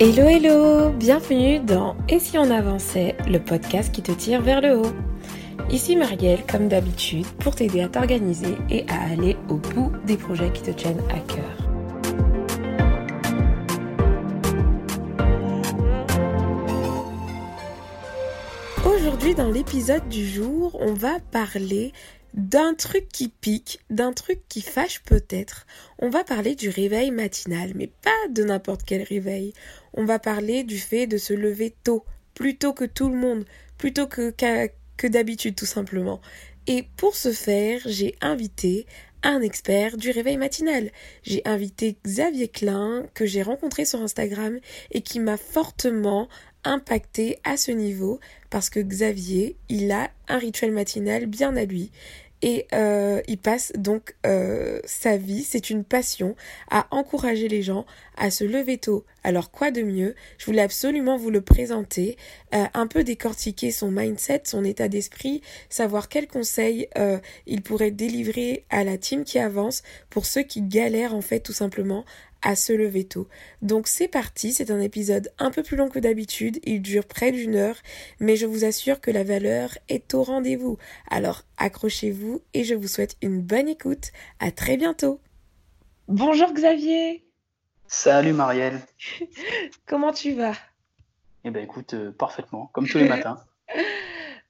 [0.00, 4.78] Hello hello, bienvenue dans Et si on avançait, le podcast qui te tire vers le
[4.78, 4.92] haut.
[5.70, 10.52] Ici Marielle, comme d'habitude, pour t'aider à t'organiser et à aller au bout des projets
[10.52, 11.68] qui te tiennent à cœur.
[18.86, 21.92] Aujourd'hui, dans l'épisode du jour, on va parler
[22.38, 25.66] d'un truc qui pique, d'un truc qui fâche peut-être.
[25.98, 29.52] On va parler du réveil matinal, mais pas de n'importe quel réveil.
[29.92, 33.44] On va parler du fait de se lever tôt, plus tôt que tout le monde,
[33.76, 34.32] plutôt que,
[34.96, 36.20] que d'habitude tout simplement.
[36.68, 38.86] Et pour ce faire, j'ai invité
[39.24, 40.92] un expert du réveil matinal.
[41.24, 44.60] J'ai invité Xavier Klein, que j'ai rencontré sur Instagram
[44.92, 46.28] et qui m'a fortement
[46.62, 51.90] impacté à ce niveau parce que Xavier, il a un rituel matinal bien à lui
[52.42, 56.36] et euh, il passe donc euh, sa vie, c'est une passion,
[56.70, 57.84] à encourager les gens
[58.16, 59.04] à se lever tôt.
[59.24, 60.14] Alors quoi de mieux?
[60.38, 62.16] Je voulais absolument vous le présenter,
[62.54, 66.88] euh, un peu décortiquer son mindset, son état d'esprit, savoir quels conseils
[67.46, 71.52] il pourrait délivrer à la team qui avance pour ceux qui galèrent en fait tout
[71.52, 72.04] simplement
[72.42, 73.28] à se lever tôt.
[73.62, 77.32] Donc c'est parti, c'est un épisode un peu plus long que d'habitude, il dure près
[77.32, 77.76] d'une heure,
[78.20, 80.78] mais je vous assure que la valeur est au rendez-vous.
[81.10, 84.12] Alors accrochez-vous et je vous souhaite une bonne écoute.
[84.40, 85.20] À très bientôt.
[86.06, 87.24] Bonjour Xavier.
[87.86, 88.80] Salut Marielle.
[89.86, 90.54] Comment tu vas?
[91.44, 93.42] Eh ben écoute, euh, parfaitement, comme tous les matins.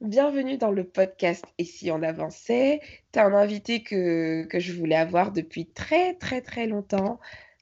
[0.00, 2.80] Bienvenue dans le podcast Et si on avançait?
[3.12, 7.18] Tu as un invité que, que je voulais avoir depuis très très très longtemps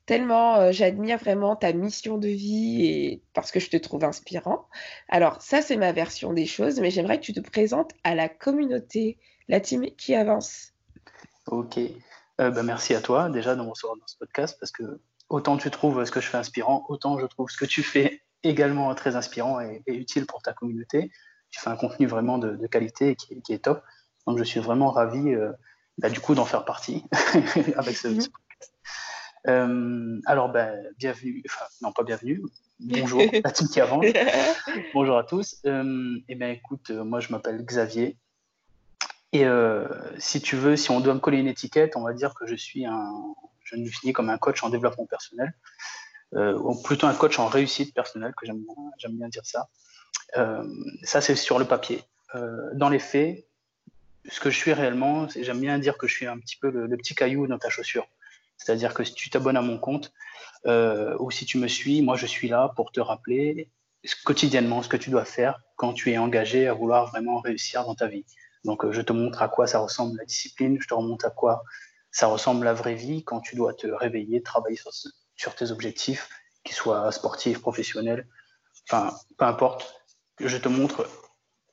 [0.06, 4.66] tellement euh, j'admire vraiment ta mission de vie et parce que je te trouve inspirant.
[5.08, 8.28] Alors ça c'est ma version des choses, mais j'aimerais que tu te présentes à la
[8.28, 10.72] communauté, la team qui avance.
[11.46, 15.00] Ok, euh, bah, merci à toi déjà de me recevoir dans ce podcast parce que
[15.28, 18.22] autant tu trouves ce que je fais inspirant, autant je trouve ce que tu fais
[18.42, 21.10] également très inspirant et, utile pour ta communauté.
[21.50, 23.82] Tu fais un contenu vraiment de, qualité qui, qui, est top.
[24.26, 25.52] Donc je suis vraiment ravi euh,
[25.98, 27.04] bah, du coup d'en faire partie
[27.76, 28.72] avec ce, podcast.
[29.48, 32.42] Euh, alors, ben, bienvenue, enfin, non pas bienvenue,
[32.80, 34.04] bonjour, la team qui avance.
[34.94, 35.60] bonjour à tous.
[35.66, 38.16] Euh, eh bien, écoute, euh, moi je m'appelle Xavier.
[39.32, 39.86] Et euh,
[40.18, 42.56] si tu veux, si on doit me coller une étiquette, on va dire que je
[42.56, 43.08] suis un,
[43.62, 45.52] je me définis comme un coach en développement personnel,
[46.32, 49.68] ou plutôt un coach en réussite personnelle, que j'aime bien, bien dire ça.
[51.02, 52.02] ça, c'est sur le papier.
[52.74, 53.46] dans les faits,
[54.28, 56.96] ce que je suis réellement, j'aime bien dire que je suis un petit peu le
[56.96, 58.06] petit caillou dans ta chaussure.
[58.58, 60.12] C'est-à-dire que si tu t'abonnes à mon compte
[60.66, 63.70] euh, ou si tu me suis, moi je suis là pour te rappeler
[64.24, 67.94] quotidiennement ce que tu dois faire quand tu es engagé à vouloir vraiment réussir dans
[67.94, 68.24] ta vie.
[68.64, 71.30] Donc euh, je te montre à quoi ça ressemble la discipline, je te remonte à
[71.30, 71.62] quoi
[72.10, 74.90] ça ressemble la vraie vie quand tu dois te réveiller, travailler sur,
[75.36, 76.30] sur tes objectifs,
[76.64, 78.26] qu'ils soient sportifs, professionnels,
[78.88, 79.94] enfin peu importe.
[80.40, 81.08] Je te montre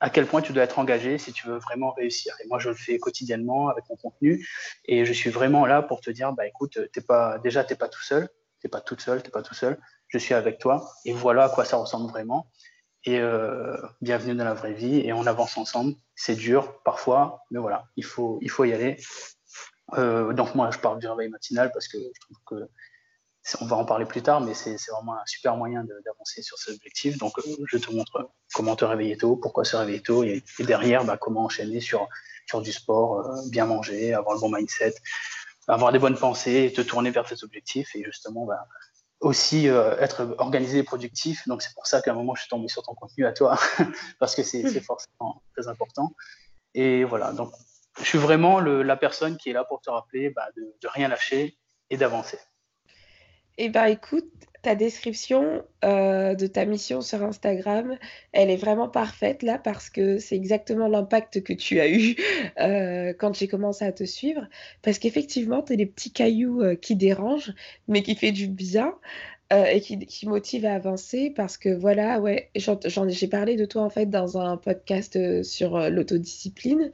[0.04, 2.34] à quel point tu dois être engagé si tu veux vraiment réussir.
[2.44, 4.46] Et moi, je le fais quotidiennement avec mon contenu.
[4.84, 7.88] Et je suis vraiment là pour te dire, bah, écoute, t'es pas, déjà, tu pas
[7.88, 8.28] tout seul.
[8.60, 9.78] Tu pas toute seule, tu pas tout seul.
[10.08, 10.86] Je suis avec toi.
[11.06, 12.50] Et voilà à quoi ça ressemble vraiment.
[13.04, 14.98] Et euh, bienvenue dans la vraie vie.
[14.98, 15.94] Et on avance ensemble.
[16.14, 18.98] C'est dur parfois, mais voilà, il faut, il faut y aller.
[19.94, 22.68] Euh, donc moi, je parle du réveil matinal parce que je trouve que
[23.60, 26.76] on va en parler plus tard, mais c'est vraiment un super moyen d'avancer sur cet
[26.76, 27.18] objectif.
[27.18, 31.04] Donc, euh, je te montre comment te réveiller tôt, pourquoi se réveiller tôt, et, derrière,
[31.04, 32.08] bah, comment enchaîner sur,
[32.46, 34.94] sur du sport, euh, bien manger, avoir le bon mindset,
[35.68, 38.66] avoir des bonnes pensées, te tourner vers tes objectifs, et justement, bah,
[39.20, 41.46] aussi euh, être organisé et productif.
[41.46, 43.58] Donc, c'est pour ça qu'à un moment, je suis tombé sur ton contenu à toi,
[44.18, 44.80] parce que c'est mmh.
[44.80, 46.14] forcément très important.
[46.74, 47.52] Et voilà, donc,
[47.98, 51.08] je suis vraiment la personne qui est là pour te rappeler bah, de, de rien
[51.08, 51.56] lâcher
[51.90, 52.38] et d'avancer.
[53.56, 54.30] Eh bien, écoute,
[54.62, 57.96] ta description euh, de ta mission sur Instagram,
[58.32, 62.16] elle est vraiment parfaite là parce que c'est exactement l'impact que tu as eu
[62.60, 64.48] euh, quand j'ai commencé à te suivre.
[64.82, 67.52] Parce qu'effectivement, tu es les petits cailloux euh, qui dérangent,
[67.86, 68.94] mais qui fait du bien.
[69.50, 73.90] et qui, qui motive à avancer parce que voilà, ouais, j'ai parlé de toi en
[73.90, 76.90] fait dans un podcast sur l'autodiscipline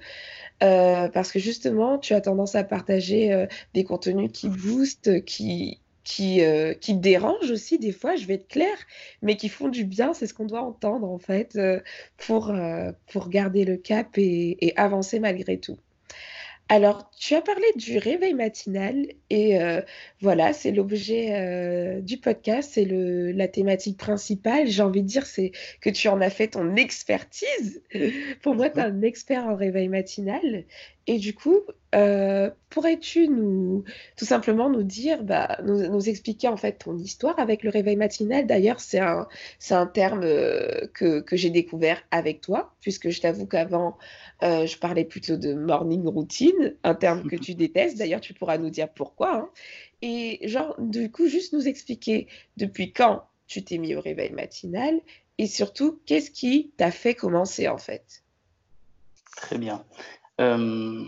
[0.59, 6.75] parce que justement, tu as tendance à partager des contenus qui boostent, qui, qui, euh,
[6.75, 8.79] qui dérangent aussi des fois, je vais être claire,
[9.23, 11.81] mais qui font du bien, c'est ce qu'on doit entendre en fait euh,
[12.17, 15.79] pour, euh, pour garder le cap et, et, avancer malgré tout.
[16.69, 19.59] Alors, tu as parlé du réveil matinal et
[20.21, 24.69] voilà, c'est l'objet du podcast, c'est la thématique principale.
[24.69, 25.51] J'ai envie de dire c'est
[25.81, 27.83] que tu en as fait ton expertise.
[28.43, 30.65] Pour moi, tu es un expert en réveil matinal
[31.11, 31.63] Et du coup,
[31.97, 33.83] euh, pourrais-tu nous,
[34.17, 38.47] tout simplement nous dire, bah, nous, expliquer en fait ton histoire avec le réveil matinal?
[38.47, 39.27] D'ailleurs, c'est un,
[39.71, 43.99] un terme euh, que, que j'ai découvert avec toi, puisque je t'avoue qu'avant,
[44.45, 47.99] euh, je parlais plutôt de morning routine, un terme que tu détestes.
[47.99, 49.35] D'ailleurs, tu pourras nous dire pourquoi.
[49.35, 49.51] Hein.
[50.01, 55.01] Et genre, du coup, juste nous expliquer depuis quand tu t'es mis au réveil matinal
[55.39, 58.23] et surtout, qu'est-ce qui t'a fait commencer en fait?
[59.37, 59.85] Très bien.
[60.41, 61.05] Euh,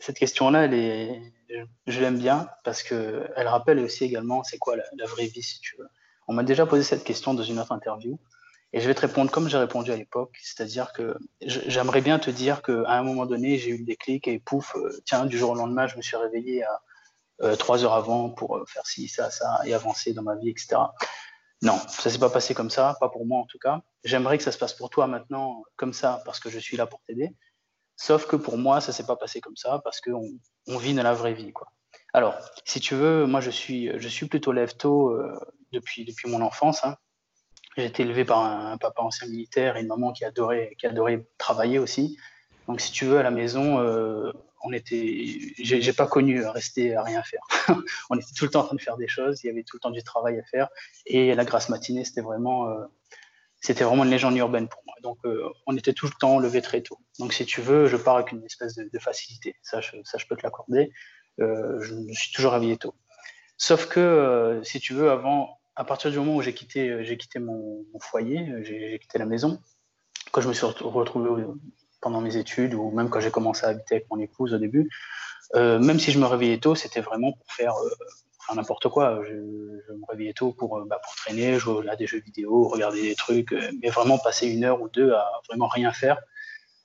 [0.00, 5.26] cette question-là, je l'aime bien parce que elle rappelle aussi également c'est quoi la, vraie
[5.26, 5.88] vie, si tu veux.
[6.28, 8.18] On m'a déjà posé cette question dans une autre interview
[8.72, 12.30] et je vais te répondre comme j'ai répondu à l'époque, c'est-à-dire que j'aimerais bien te
[12.30, 15.50] dire qu'à un moment donné, j'ai eu le déclic et pouf, euh, tiens, du jour
[15.50, 16.80] au lendemain, je me suis réveillé à
[17.42, 20.76] euh, trois heures avant pour faire ci, ça, ça et avancer dans ma vie, etc.
[21.60, 23.82] Non, ça s'est pas passé comme ça, pas pour moi en tout cas.
[24.04, 26.86] J'aimerais que ça se passe pour toi maintenant comme ça parce que je suis là
[26.86, 27.34] pour t'aider.
[27.96, 30.28] Sauf que pour moi, ça s'est pas passé comme ça parce qu'on
[30.66, 31.68] on vit dans la vraie vie, quoi.
[32.14, 32.34] Alors,
[32.64, 35.38] si tu veux, moi je suis, je suis plutôt lève-tôt euh,
[35.72, 36.84] depuis, depuis mon enfance.
[36.84, 36.96] Hein.
[37.76, 41.26] J'ai été élevé par un, papa ancien militaire et une maman qui adorait, qui adorait
[41.38, 42.18] travailler aussi.
[42.68, 44.30] Donc, si tu veux, à la maison, euh,
[44.62, 45.26] on était,
[45.96, 47.40] pas connu rester à rien faire.
[48.10, 49.42] on était tout le temps en train de faire des choses.
[49.42, 50.68] Il y avait tout le temps du travail à faire.
[51.06, 52.84] Et la grasse matinée, c'était vraiment, euh,
[53.62, 54.94] c'était vraiment une légende urbaine pour moi.
[55.02, 56.98] Donc, euh, on était tout le temps levé très tôt.
[57.20, 59.54] Donc, si tu veux, je pars avec une espèce de, facilité.
[59.62, 60.92] Ça je, ça, je peux te l'accorder.
[61.40, 62.94] Euh, je me suis toujours réveillé tôt.
[63.56, 67.16] Sauf que, euh, si tu veux, avant, à partir du moment où j'ai quitté, j'ai
[67.16, 69.60] quitté mon, foyer, j'ai quitté la maison,
[70.32, 71.44] quand je me suis retrouvé
[72.00, 74.90] pendant mes études ou même quand j'ai commencé à habiter avec mon épouse au début,
[75.54, 77.74] même si je me réveillais tôt, c'était vraiment pour faire
[78.54, 79.22] n'importe quoi.
[79.24, 83.02] Je, me réveillais tôt pour, euh, bah, pour traîner, jouer à des jeux vidéo, regarder
[83.02, 86.20] des trucs, euh, mais vraiment passer une heure ou deux à vraiment rien faire.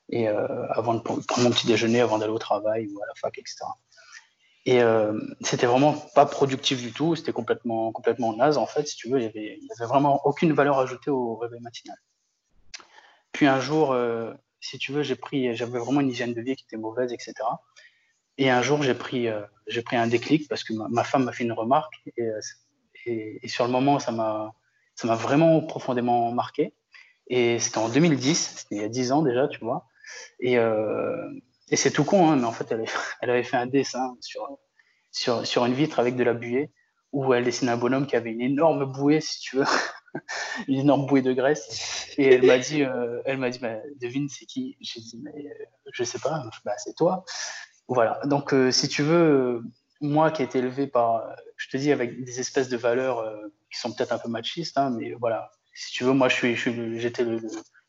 [0.09, 3.13] Et euh, avant de prendre mon petit déjeuner, avant d'aller au travail ou à la
[3.15, 3.57] fac, etc.
[4.65, 4.81] Et
[5.39, 9.21] c'était vraiment pas productif du tout, c'était complètement, complètement naze en fait, si tu veux,
[9.21, 11.95] il n'y avait vraiment aucune valeur ajoutée au réveil matinal.
[13.31, 13.95] Puis un jour,
[14.59, 17.33] si tu veux, j'ai pris, j'avais vraiment une hygiène de vie qui était mauvaise, etc.
[18.37, 19.41] Et un jour, j'ai pris, euh,
[19.85, 22.39] pris un déclic parce que ma, femme m'a fait une remarque euh,
[23.05, 24.53] et, et, sur le moment, ça m'a,
[25.15, 26.73] vraiment profondément marqué.
[27.27, 29.85] Et c'était en 2010, c'était il y a 10 ans déjà, tu vois.
[30.39, 31.17] Et, euh,
[31.73, 32.71] c'est tout con, hein, mais en fait,
[33.21, 34.47] elle, avait fait un dessin sur,
[35.11, 36.71] sur, sur une vitre avec de la buée
[37.11, 39.65] où elle dessinait un bonhomme qui avait une énorme bouée, si tu veux,
[40.67, 42.13] une énorme bouée de graisse.
[42.17, 45.33] Et elle m'a dit, euh, elle dit, bah, devine c'est qui J'ai dit, mais
[45.91, 47.25] je sais pas, bah, c'est toi.
[47.87, 48.19] Voilà.
[48.25, 49.61] Donc, euh, si tu veux, euh,
[50.01, 51.23] moi qui ai été élevé par,
[51.55, 53.35] je te dis, avec des espèces de valeurs euh,
[53.71, 55.51] qui sont peut-être un peu machistes, hein, mais voilà.
[55.73, 56.55] Si tu veux, moi, je suis,
[56.99, 57.39] j'étais le,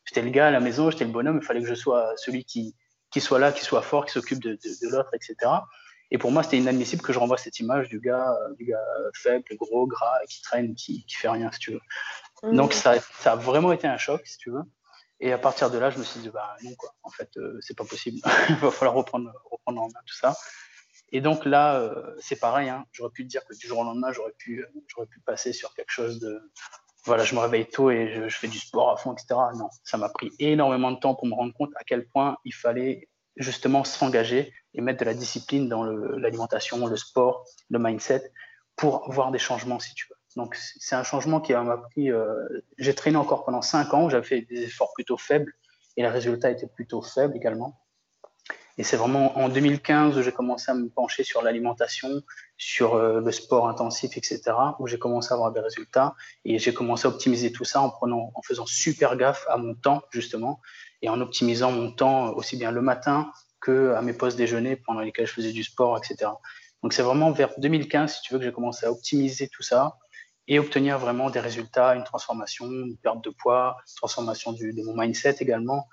[0.05, 1.39] j'étais le gars à la maison, j'étais le bonhomme.
[1.41, 2.75] Il fallait que je sois celui qui,
[3.11, 5.35] qui soit là, qui soit fort, qui s'occupe de, de, l'autre, etc.
[6.11, 8.77] Et pour moi, c'était inadmissible que je renvoie cette image du gars, du gars
[9.15, 11.81] faible, gros, gras, qui traîne, qui, qui fait rien, si tu veux.
[12.43, 12.55] Mmh.
[12.55, 14.63] Donc, ça, ça a vraiment été un choc, si tu veux.
[15.19, 16.93] Et à partir de là, je me suis dit, bah non, quoi.
[17.03, 18.19] En fait, euh, c'est pas possible.
[18.49, 20.35] Il va falloir reprendre, reprendre en main tout ça.
[21.11, 22.69] Et donc là, euh, c'est pareil.
[22.69, 22.85] Hein.
[22.91, 25.73] J'aurais pu te dire que du jour au lendemain, j'aurais pu, j'aurais pu passer sur
[25.73, 26.41] quelque chose de.
[27.05, 29.39] Voilà, je me réveille tôt et je, fais du sport à fond, etc.
[29.55, 32.53] Non, ça m'a pris énormément de temps pour me rendre compte à quel point il
[32.53, 38.31] fallait justement s'engager et mettre de la discipline dans l'alimentation, le, le sport, le mindset
[38.75, 40.18] pour voir des changements, si tu veux.
[40.35, 42.11] Donc c'est un changement qui m'a pris.
[42.11, 45.53] Euh, j'ai traîné encore pendant cinq ans, j'avais fait des efforts plutôt faibles
[45.97, 47.79] et le résultat était plutôt faible également.
[48.77, 52.21] Et c'est vraiment en 2015 où j'ai commencé à me pencher sur l'alimentation,
[52.55, 54.41] sur euh, le sport intensif, etc.,
[54.79, 57.89] où j'ai commencé à avoir des résultats et j'ai commencé à optimiser tout ça en
[57.89, 60.61] prenant, en faisant super gaffe à mon temps justement
[61.01, 65.01] et en optimisant mon temps aussi bien le matin que à mes postes déjeuner pendant
[65.01, 66.31] lesquels je faisais du sport, etc.
[66.81, 69.97] Donc c'est vraiment vers 2015, si tu veux, que j'ai commencé à optimiser tout ça
[70.49, 74.95] et obtenir vraiment des résultats, une transformation, une perte de poids, transformation du, de mon
[74.99, 75.87] mindset également.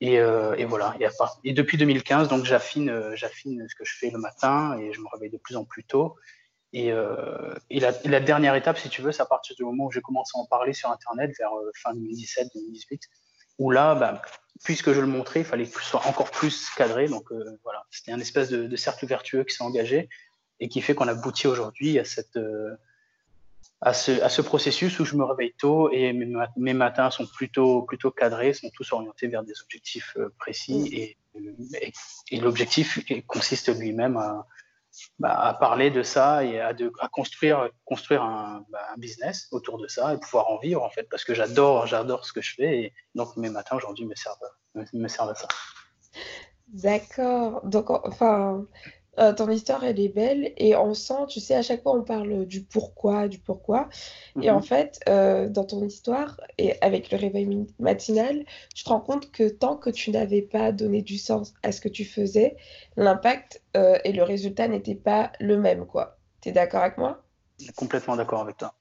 [0.00, 0.96] Et, euh, voilà.
[1.42, 5.00] Et, depuis 2015, donc j'affine, euh, j'affine ce que je fais le matin et je
[5.00, 6.14] me réveille de plus en plus tôt.
[6.72, 9.90] Et, euh, et, la, dernière étape, si tu veux, c'est à partir du moment où
[9.90, 11.50] j'ai commencé à en parler sur Internet vers
[11.82, 13.00] fin 2017-2018,
[13.58, 14.22] où là, bah,
[14.62, 17.08] puisque je le montrais, il fallait que ce soit encore plus cadré.
[17.08, 17.32] Donc
[17.64, 20.08] voilà, c'était un espèce de, cercle vertueux qui s'est engagé
[20.60, 22.38] et qui fait qu'on aboutit aujourd'hui à cette
[23.80, 27.26] à ce, à ce, processus où je me réveille tôt et mes, mes, matins sont
[27.26, 30.86] plutôt, plutôt cadrés, sont tous orientés vers des objectifs euh, précis mm.
[30.92, 31.16] et,
[31.82, 31.92] et,
[32.32, 34.46] et l'objectif consiste lui-même à,
[35.18, 39.48] bah, à, parler de ça et à, de, à construire, construire un, bah, un, business
[39.52, 42.40] autour de ça et pouvoir en vivre en fait parce que j'adore, j'adore ce que
[42.40, 44.38] je fais et donc mes matins aujourd'hui me servent,
[44.74, 45.48] me, me servent à ça.
[46.68, 47.64] D'accord.
[47.64, 48.64] Donc, enfin,
[49.18, 52.02] euh, ton histoire, elle est belle et on sent, tu sais, à chaque fois, on
[52.04, 53.88] parle du pourquoi, du pourquoi.
[54.40, 54.62] Et en Mhm.
[54.62, 58.44] fait, euh, dans ton histoire et avec le réveil matinal,
[58.74, 61.80] tu te rends compte que tant que tu n'avais pas donné du sens à ce
[61.80, 62.56] que tu faisais,
[62.96, 66.18] l'impact, euh, et le résultat n'étaient pas le même, quoi.
[66.40, 67.24] T'es d'accord avec moi?
[67.76, 68.74] Complètement d'accord avec toi.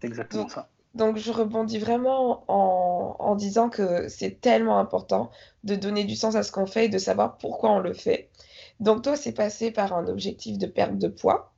[0.00, 0.70] C'est exactement Donc, ça.
[0.94, 5.30] donc je rebondis vraiment en, en disant que c'est tellement important
[5.64, 8.30] de donner du sens à ce qu'on fait et de savoir pourquoi on le fait.
[8.80, 11.52] Donc toi, c'est passé par un objectif de perte de poids.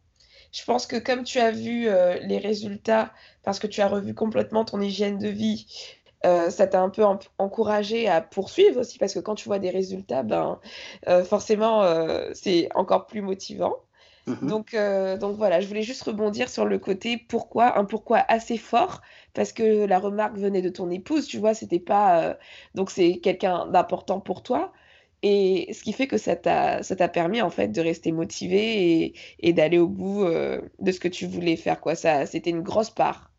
[0.53, 3.13] Je pense que comme tu as vu euh, les résultats,
[3.45, 5.67] parce que tu as revu complètement ton hygiène de vie,
[6.27, 9.59] euh, ça t'a un peu en- encouragé à poursuivre aussi, parce que quand tu vois
[9.59, 10.61] des résultats, ben,
[11.09, 11.85] euh, forcément,
[12.35, 13.77] c'est encore plus motivant.
[14.27, 14.49] Mhm.
[14.49, 14.77] Donc,
[15.21, 19.01] donc voilà, je voulais juste rebondir sur le côté pourquoi, un pourquoi assez fort,
[19.35, 22.37] parce que la remarque venait de ton épouse, tu vois, c'était pas.
[22.75, 24.73] donc c'est quelqu'un d'important pour toi.
[25.23, 29.03] Et ce qui fait que ça t'a, ça t'a permis en fait de rester motivé
[29.03, 31.95] et, et d'aller au bout euh, de ce que tu voulais faire, quoi.
[31.97, 33.33] Ça, c'était une grosse part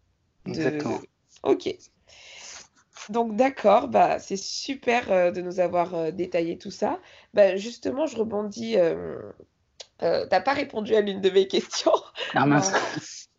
[0.45, 0.51] de.
[0.51, 0.99] Exactement.
[1.43, 1.73] Ok.
[3.07, 6.99] Donc d'accord, bah c'est super euh, de nous avoir euh, détaillé tout ça.
[7.33, 8.75] Bah, justement, je rebondis.
[9.99, 11.93] t'as pas répondu à l'une de mes questions.
[12.35, 12.71] Ah mince.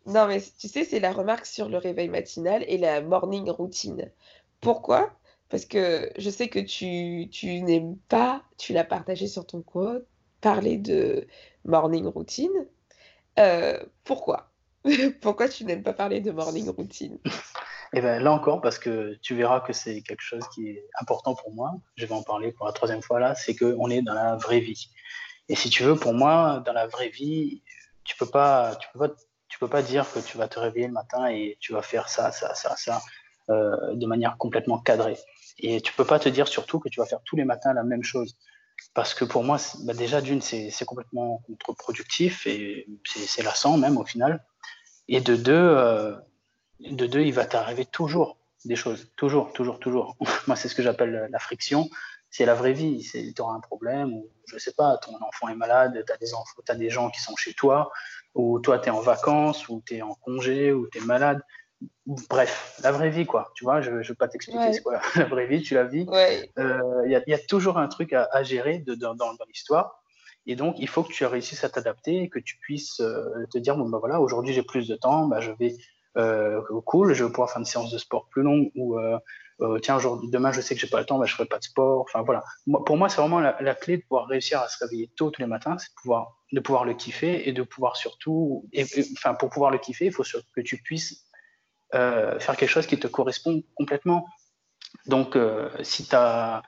[0.05, 4.11] Non, mais tu sais, c'est la remarque sur le réveil matinal et la morning routine.
[4.59, 5.11] Pourquoi?
[5.51, 10.01] Parce que je sais que tu, tu n'aimes pas, tu l'as partagé sur ton compte,
[10.39, 11.27] parler de
[11.65, 12.67] morning routine.
[13.37, 14.47] Euh, pourquoi?
[15.21, 17.19] Pourquoi tu n'aimes pas parler de morning routine?
[17.93, 21.35] Et ben là encore, parce que tu verras que c'est quelque chose qui est important
[21.35, 24.13] pour moi, je vais en parler pour la troisième fois là, c'est qu'on est dans
[24.13, 24.89] la vraie vie.
[25.49, 27.61] Et si tu veux, pour moi, dans la vraie vie,
[28.05, 28.77] tu peux peux pas,
[29.59, 32.31] peux pas dire que tu vas te réveiller le matin et tu vas faire ça,
[32.31, 33.01] ça, ça, ça,
[33.49, 35.17] euh, de manière complètement cadrée.
[35.61, 37.83] Et tu peux pas te dire surtout que tu vas faire tous les matins la
[37.83, 38.37] même chose.
[38.93, 44.05] Parce que pour moi, bah déjà d'une, c'est complètement contre-productif et c'est lassant même au
[44.05, 44.43] final.
[45.07, 46.15] Et de deux, euh,
[46.79, 50.17] de deux, il va t'arriver toujours des choses, toujours, toujours, toujours.
[50.47, 51.89] Moi, c'est ce que j'appelle la friction.
[52.29, 53.05] C'est la vraie vie.
[53.11, 56.13] Tu auras un problème, ou je sais pas, ton enfant est malade, tu
[56.71, 57.91] as des gens qui sont chez toi,
[58.33, 61.41] ou toi, tu es en vacances, ou tu es en congé, ou tu es malade.
[62.05, 63.51] Bref, la vraie vie, quoi.
[63.55, 65.83] Tu vois, je ne vais pas t'expliquer c'est Ouais, quoi la, vraie vie, tu la
[65.83, 66.03] vis.
[66.03, 69.15] ouais, Il euh, y, a, y, a toujours un truc à, à gérer de, dans,
[69.15, 70.03] dans, dans l'histoire.
[70.45, 73.57] Et donc, il faut que tu réussisses à t'adapter et que tu puisses euh, te
[73.57, 75.75] dire bon, bah voilà, aujourd'hui j'ai plus de temps, bah, je vais
[76.17, 78.99] euh, cool, je vais pouvoir faire une séance de sport plus longue ou
[79.83, 81.63] tiens, aujourd'hui, demain je sais que j'ai pas le temps, bah, je ferai pas de
[81.63, 82.01] sport.
[82.01, 82.43] Enfin voilà.
[82.65, 85.29] Moi, pour moi, c'est vraiment la, la, clé de pouvoir réussir à se réveiller tôt
[85.29, 88.67] tous les matins, c'est de pouvoir, de pouvoir le kiffer et de pouvoir surtout,
[89.13, 90.23] enfin pour pouvoir le kiffer, il faut
[90.55, 91.23] que tu puisses
[91.93, 94.25] euh, faire quelque chose qui te correspond complètement.
[95.05, 96.63] Donc, euh, si tu as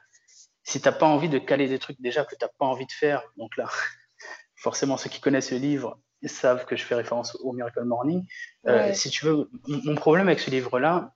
[0.65, 2.91] si t'as pas envie de caler des trucs déjà que tu n'as pas envie de
[2.91, 3.65] faire, donc là,
[4.55, 8.25] forcément, ceux qui connaissent le livre savent que je fais référence au Miracle Morning.
[8.67, 8.93] Euh, ouais.
[8.93, 11.13] si tu veux, mon problème avec ce livre-là,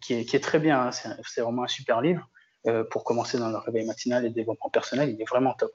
[0.00, 2.28] qui, est, qui, est, très bien, hein, c'est vraiment un super livre
[2.90, 5.72] pour commencer dans le réveil matinal et le développement personnel, il est vraiment top.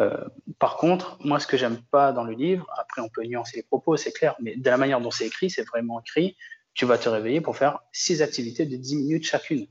[0.00, 0.24] Euh,
[0.58, 3.62] par contre, moi, ce que j'aime pas dans le livre, après on peut nuancer les
[3.62, 6.36] propos, c'est clair, mais de la manière dont c'est écrit, c'est vraiment écrit,
[6.74, 9.66] tu vas te réveiller pour faire six activités de 10 minutes chacune.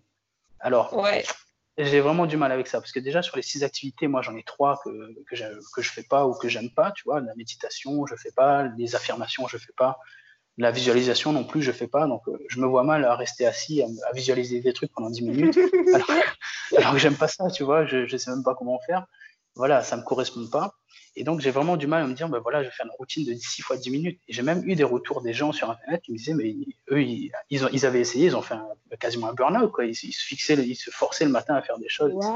[0.59, 1.23] Alors, ouais.
[1.77, 4.35] j'ai vraiment du mal avec ça parce que déjà sur les six activités, moi j'en
[4.35, 4.89] ai trois que
[5.27, 5.45] que je,
[5.75, 8.63] que je fais pas ou que j'aime pas, tu vois, la méditation je fais pas,
[8.77, 9.99] les affirmations je fais pas,
[10.57, 13.45] la visualisation non plus je fais pas, donc euh, je me vois mal à rester
[13.45, 15.59] assis à, à, visualiser des trucs pendant 10 minutes.
[15.93, 16.09] Alors,
[16.77, 19.05] alors que j'aime pas ça, tu vois, je je sais même pas comment faire,
[19.55, 20.75] voilà, ça me correspond pas.
[21.15, 22.91] Et donc, j'ai vraiment du mal à me dire, ben voilà, je vais faire une
[22.97, 24.19] routine de 6 fois 10 minutes.
[24.27, 26.53] Et j'ai même eu des retours des gens sur Internet qui me disaient, mais
[26.91, 28.67] eux, ils, ils, ont, ils avaient essayé, ils ont fait un,
[28.99, 29.85] quasiment un burn-out, quoi.
[29.85, 32.31] Ils, ils, se fixaient, ils se forçaient le matin à faire des choses, etc.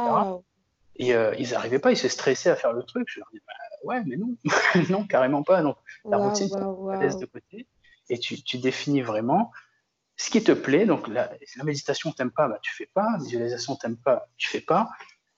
[0.96, 3.08] Et euh, ils n'arrivaient pas, ils se stressaient à faire le truc.
[3.10, 4.36] Je leur dis, bah, ouais, mais non,
[4.90, 5.62] non, carrément pas.
[5.62, 7.68] Donc, la wow, routine, wow, tu laisses de côté
[8.10, 9.52] et tu, tu, définis vraiment
[10.16, 10.86] ce qui te plaît.
[10.86, 13.08] Donc, la, la méditation, t'aimes pas, bah, tu fais pas.
[13.20, 14.90] Visualisation, t'aimes pas, tu fais pas.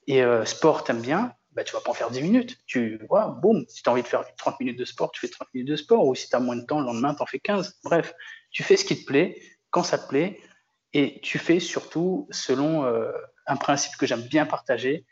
[0.06, 2.58] Et euh, sport, t'aimes bien, bah, tu vas pas en faire 10 minutes.
[2.66, 5.28] Tu vois, boum, si tu as envie de faire 30 minutes de sport, tu fais
[5.28, 7.26] 30 minutes de sport, ou si tu as moins de temps, le lendemain, tu en
[7.26, 7.80] fais 15.
[7.84, 8.14] Bref,
[8.50, 9.40] tu fais ce qui te plaît,
[9.70, 10.40] quand ça te plaît,
[10.92, 13.10] et tu fais surtout selon euh,
[13.46, 15.06] un principe que j'aime bien partager,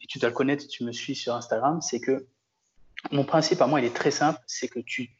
[0.00, 2.26] et tu dois le connaître, tu me suis sur Instagram, c'est que
[3.10, 5.10] mon principe à moi, il est très simple, c'est que tu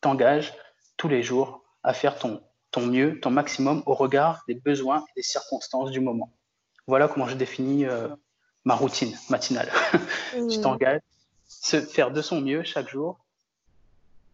[0.00, 0.54] t'engages
[0.96, 5.20] tous les jours à faire ton, ton mieux, ton maximum au regard des besoins et
[5.20, 6.32] des circonstances du moment.
[6.86, 8.08] Voilà comment je définis euh,
[8.64, 9.70] ma routine matinale.
[10.36, 10.48] Mmh.
[10.48, 11.00] tu t'engages,
[11.48, 13.24] se faire de son mieux chaque jour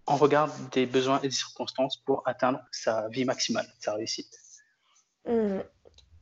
[0.07, 4.33] en regard des besoins et des circonstances pour atteindre sa vie maximale, sa réussite.
[5.27, 5.61] Mmh.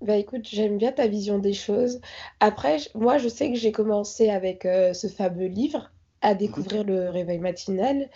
[0.01, 2.01] Bah écoute, j'aime bien ta vision des choses.
[2.39, 6.39] Après, moi, je sais que j'ai commencé avec euh, ce fameux livre à Mhm.
[6.39, 8.09] découvrir le réveil matinal.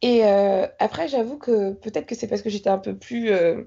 [0.00, 3.64] Et euh, après, j'avoue que peut-être que c'est parce que j'étais un peu plus, euh,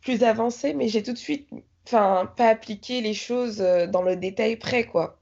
[0.00, 1.48] plus avancée, mais j'ai tout de suite,
[1.86, 5.18] enfin, pas appliqué les choses euh, dans le détail près, quoi.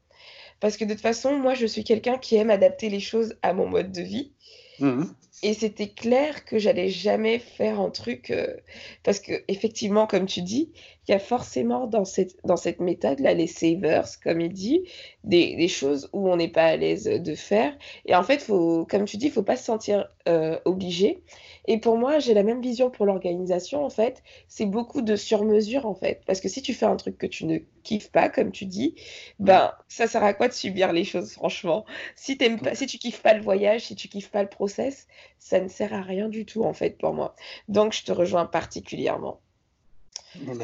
[0.61, 3.53] Parce que de toute façon, moi, je suis quelqu'un qui aime adapter les choses à
[3.53, 4.33] mon mode de vie.
[4.81, 5.15] Mhm.
[5.43, 8.57] Et c'était clair que j'allais jamais faire un truc euh,
[9.05, 10.73] parce que effectivement, comme tu dis,
[11.07, 14.83] il y a forcément dans cette dans cette méthode-là les savers, comme il dit,
[15.25, 17.77] des, des choses où on n'est pas à l'aise de faire.
[18.05, 21.23] Et en fait, faut, comme tu dis, il faut pas se sentir euh, obligé.
[21.67, 23.85] Et pour moi, j'ai la même vision pour l'organisation.
[23.85, 27.17] En fait, c'est beaucoup de sur-mesure en fait, parce que si tu fais un truc
[27.17, 28.95] que tu ne kiffes pas, comme tu dis,
[29.39, 31.85] ben ça sert à quoi de subir les choses, franchement?
[32.17, 35.07] Si t'aimes pas, si tu kiffes pas le voyage, si tu kiffes pas le process
[35.39, 37.35] ça ne sert à rien du tout en fait pour moi.
[37.69, 39.41] Donc je te rejoins particulièrement.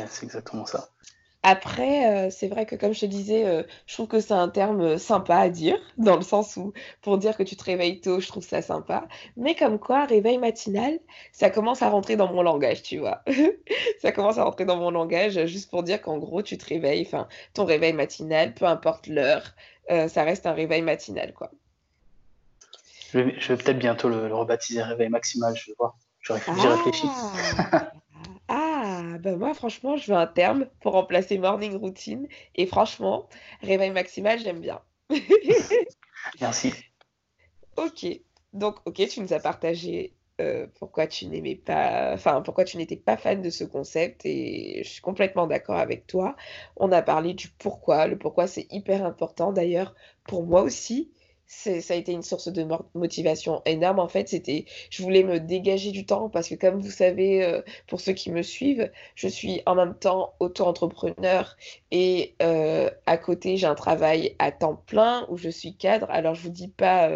[0.09, 0.89] C'est exactement ça.
[1.47, 4.49] Après, euh, c'est vrai que comme je te disais, euh, je trouve que c'est un
[4.49, 8.01] terme euh, sympa à dire, dans le sens où pour dire que tu te réveilles
[8.01, 9.07] tôt, je trouve ça sympa.
[9.37, 10.99] Mais comme quoi, réveil matinal,
[11.33, 13.23] ça commence à rentrer dans mon langage, tu vois.
[14.01, 17.05] Ça commence à rentrer dans mon langage juste pour dire qu'en gros, tu te réveilles,
[17.07, 19.55] enfin, ton réveil matinal, peu importe l'heure,
[19.89, 21.51] ça reste un réveil matinal, quoi.
[23.15, 25.97] Je vais, je vais peut-être bientôt le, le rebaptiser Réveil Maximal, je vais voir.
[26.21, 26.33] J'y
[26.67, 27.07] réfléchis.
[27.07, 27.93] Ah!
[28.47, 32.29] Ah, bah moi franchement, je veux un terme pour remplacer morning routine.
[32.55, 33.27] Et franchement,
[33.63, 34.83] réveil maximal, j'aime bien.
[36.43, 36.75] Merci.
[37.79, 38.07] Ok,
[38.53, 42.97] donc ok, tu nous as partagé euh, pourquoi tu n'aimais pas, enfin pourquoi tu n'étais
[42.97, 46.37] pas fan de ce concept et je suis complètement d'accord avec toi.
[46.77, 49.95] On a parlé du pourquoi, le pourquoi c'est hyper important d'ailleurs
[50.25, 51.14] pour moi aussi.
[51.47, 53.99] C'est, ça a été une source de motivation énorme.
[53.99, 57.61] En fait, c'était, je voulais me dégager du temps parce que comme vous savez, euh,
[57.87, 61.57] pour ceux qui me suivent, je suis en même temps auto-entrepreneur
[61.91, 66.07] et euh, à côté, j'ai un travail à temps plein où je suis cadre.
[66.11, 67.11] Alors, je vous dis pas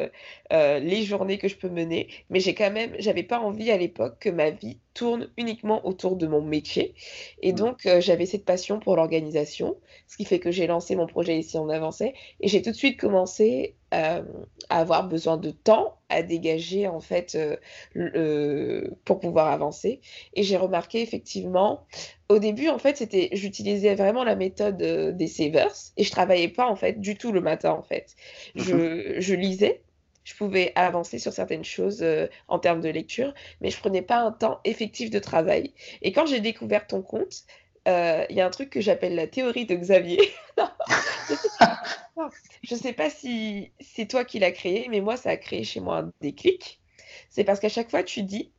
[0.53, 3.77] euh, les journées que je peux mener, mais j'ai quand même, j'avais pas envie à
[3.79, 6.95] l'époque que ma vie tourne uniquement autour de mon métier.
[7.43, 7.55] Et Mhm.
[7.55, 11.39] donc, euh, j'avais cette passion pour l'organisation, ce qui fait que j'ai lancé mon projet
[11.39, 14.23] ici en avançait et j'ai tout de suite commencé euh,
[14.69, 17.57] à avoir besoin de temps à dégager en fait euh,
[17.95, 20.01] le- pour pouvoir avancer.
[20.35, 21.87] Et j'ai remarqué effectivement,
[22.29, 26.49] au début en fait, c'était, j'utilisais vraiment la méthode euh, des savers et je travaillais
[26.49, 28.15] pas en fait du tout le matin en fait.
[28.55, 28.79] Mhm.
[28.79, 29.85] Je, je lisais.
[30.25, 34.19] Je pouvais avancer sur certaines choses euh, en termes de lecture, mais je prenais pas
[34.21, 35.73] un temps effectif de travail.
[36.03, 37.45] Et quand j'ai découvert ton compte,
[37.89, 40.21] euh, il y a un truc que j'appelle la théorie de Xavier.
[41.29, 41.35] Je
[42.63, 45.81] je sais pas si c'est toi qui l'as créé, mais moi, ça a créé chez
[45.81, 46.81] moi un déclic.
[47.31, 48.51] C'est parce qu'à chaque fois, tu dis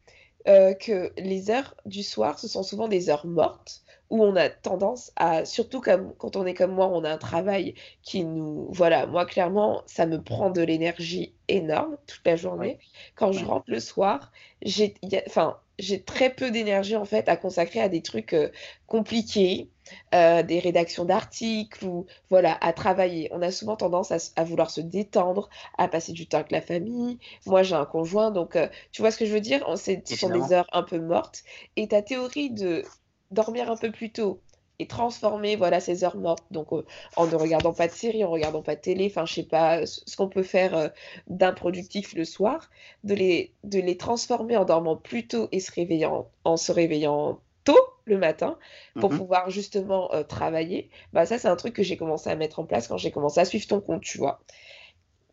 [0.48, 4.50] euh, que les heures du soir, ce sont souvent des heures mortes où on a
[4.50, 8.68] tendance à, surtout comme quand on est comme moi, on a un travail qui nous,
[8.72, 12.80] voilà, moi clairement, ça me prend de l'énergie énorme toute la journée.
[13.16, 14.96] Quand je rentre le soir, j'ai,
[15.28, 15.58] enfin,
[16.06, 18.50] très peu d'énergie en fait à consacrer à des trucs euh,
[18.88, 19.70] compliqués,
[20.14, 23.30] euh, des rédactions d'articles ou voilà, à travailler.
[23.32, 27.20] On a souvent tendance à, vouloir se détendre, à passer du temps avec la famille.
[27.46, 29.66] Moi, j'ai un conjoint, donc euh, tu vois ce que je veux dire?
[29.78, 31.44] Ce sont des heures un peu mortes.
[31.76, 32.84] Et ta théorie de
[33.32, 34.44] dormir un peu plus tôt
[34.82, 36.86] et transformer voilà ces heures mortes, donc euh,
[37.18, 39.86] en ne regardant pas de série, en regardant pas de télé, enfin je sais pas
[39.86, 40.88] ce ce qu'on peut faire euh,
[41.28, 42.70] d'improductif le soir,
[43.04, 47.42] de les, de les transformer en dormant plus tôt et se réveillant, en se réveillant
[47.66, 48.58] tôt le matin
[49.00, 49.20] pour Mhm.
[49.20, 52.66] pouvoir justement euh, travailler, bah ça c'est un truc que j'ai commencé à mettre en
[52.66, 54.40] place quand j'ai commencé à suivre ton compte, tu vois.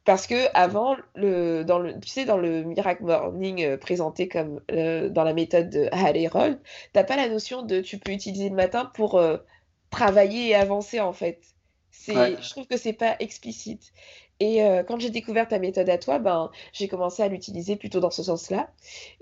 [0.07, 4.61] Parce que avant, le, dans le, tu sais, dans le Miracle Morning euh, présenté comme
[4.71, 6.61] euh, dans la méthode de Hal Herold,
[6.92, 9.38] t'as pas la notion de tu peux utiliser le matin pour euh,
[9.90, 11.40] travailler et avancer en fait.
[12.09, 12.37] Ouais.
[12.40, 13.92] Je trouve que c'est pas explicite.
[14.38, 18.01] Et euh, quand j'ai découvert ta méthode à toi, ben j'ai commencé à l'utiliser plutôt
[18.01, 18.70] dans ce sens-là.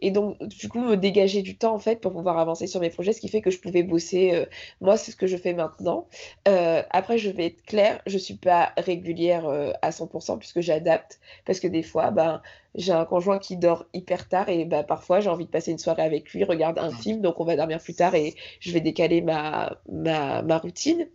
[0.00, 2.90] Et donc du coup me dégager du temps en fait pour pouvoir avancer sur mes
[2.90, 4.32] projets, ce qui fait que je pouvais bosser.
[4.34, 4.46] euh,
[4.80, 6.08] moi, c'est ce que je fais maintenant.
[6.48, 9.46] Euh, après, je vais être claire, je suis pas régulière
[9.82, 11.20] à 100% puisque j'adapte.
[11.46, 12.42] Parce que des fois, ben,
[12.74, 15.78] j'ai un conjoint qui dort hyper tard et ben, parfois j'ai envie de passer une
[15.78, 18.80] soirée avec lui, regarde un film, donc on va dormir plus tard et je vais
[18.80, 21.06] décaler ma, ma, ma routine.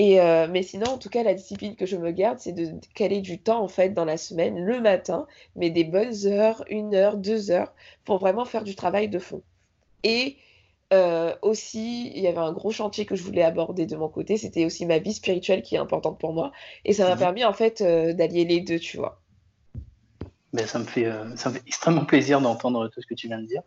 [0.00, 2.72] Et euh, mais sinon, en tout cas, la discipline que je me garde, c'est de
[2.94, 6.94] caler du temps en fait dans la semaine, le matin, mais des bonnes heures, une
[6.94, 9.42] heure, deux heures, pour vraiment faire du travail de fond.
[10.02, 10.38] Et
[10.94, 14.38] euh, aussi, il y avait un gros chantier que je voulais aborder de mon côté,
[14.38, 16.50] c'était aussi ma vie spirituelle qui est importante pour moi.
[16.86, 17.18] Et ça m'a Mhm.
[17.18, 19.22] permis en fait euh, d'allier les deux, tu vois.
[20.54, 23.28] Ben, ça me fait, euh, ça me fait extrêmement plaisir d'entendre tout ce que tu
[23.28, 23.62] viens de dire.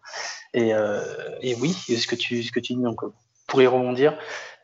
[0.55, 1.03] Et, euh,
[1.41, 3.01] et oui, ce que tu, ce que tu dis, donc,
[3.47, 4.17] pour y rebondir,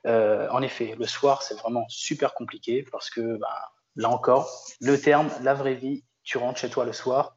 [0.05, 4.49] en effet, le soir, c'est vraiment super compliqué parce que bah, là encore,
[4.81, 7.35] le terme, la vraie vie, tu rentres chez toi le soir,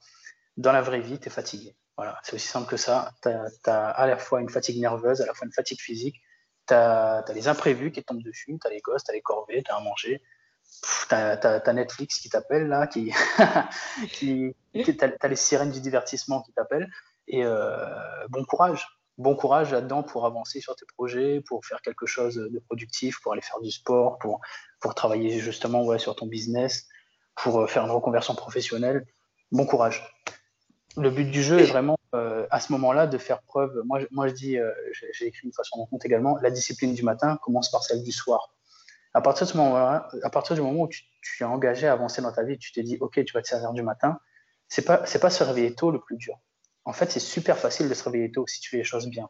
[0.57, 1.77] dans la vraie vie, tu es fatigué.
[1.97, 3.13] Voilà, c'est aussi simple que ça.
[3.23, 6.21] Tu as, à la fois une fatigue nerveuse, à la fois une fatigue physique.
[6.67, 8.59] Tu as, les imprévus qui tombent dessus.
[8.61, 10.23] Tu as les gosses, tu as les corvées, tu as à manger.
[11.09, 13.13] Tu as, Netflix qui t'appelle là, qui
[14.15, 16.91] tu as, les sirènes du divertissement qui t'appellent.
[17.29, 18.87] Et euh, bon courage.
[19.23, 23.33] Bon courage là-dedans pour avancer sur tes projets, pour faire quelque chose de productif, pour
[23.33, 24.41] aller faire du sport, pour,
[24.81, 26.89] pour travailler justement ouais, sur ton business,
[27.37, 29.07] pour euh, faire une reconversion professionnelle.
[29.53, 30.03] Bon courage
[30.97, 33.81] le but du jeu est vraiment euh, à ce moment-là de faire preuve.
[33.85, 34.71] Moi, moi je dis, euh,
[35.13, 38.13] j'ai écrit une façon de compte également, la discipline du matin commence par celle du
[38.13, 38.55] soir.
[39.15, 41.93] À partir, de ce moment à partir du moment où tu, tu, es engagé à
[41.93, 44.19] avancer dans ta vie, tu t'es dit, OK, tu vas te servir du matin,
[44.69, 46.35] c'est pas, c'est pas se réveiller tôt le plus dur.
[46.85, 49.29] En fait, c'est super facile de se réveiller tôt si tu fais les choses bien.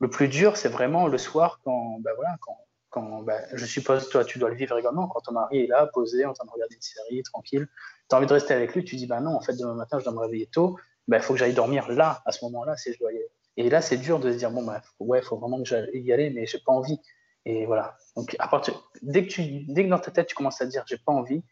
[0.00, 2.58] Le plus dur, c'est vraiment le soir quand, ben voilà, quand,
[2.90, 5.86] quand ben, je suppose, toi, tu dois le vivre également, quand ton mari est là,
[5.92, 7.68] posé, en train de regarder une série, tranquille,
[8.08, 9.98] tu as envie de rester avec lui, tu dis, bah non, en fait, demain matin,
[9.98, 10.78] je dois me réveiller tôt,
[11.16, 13.30] il faut que j'aille dormir là, à ce moment-là, si je dois y aller.
[13.56, 15.90] Et là, c'est dur de se dire, bon, bah, ouais, il faut vraiment que j'aille
[15.94, 17.00] y aller, mais j'ai pas envie.
[17.44, 17.96] Et voilà.
[18.14, 20.84] Donc, à partir, dès, que tu, dès que dans ta tête, tu commences à dire,
[20.86, 21.42] j'ai pas envie,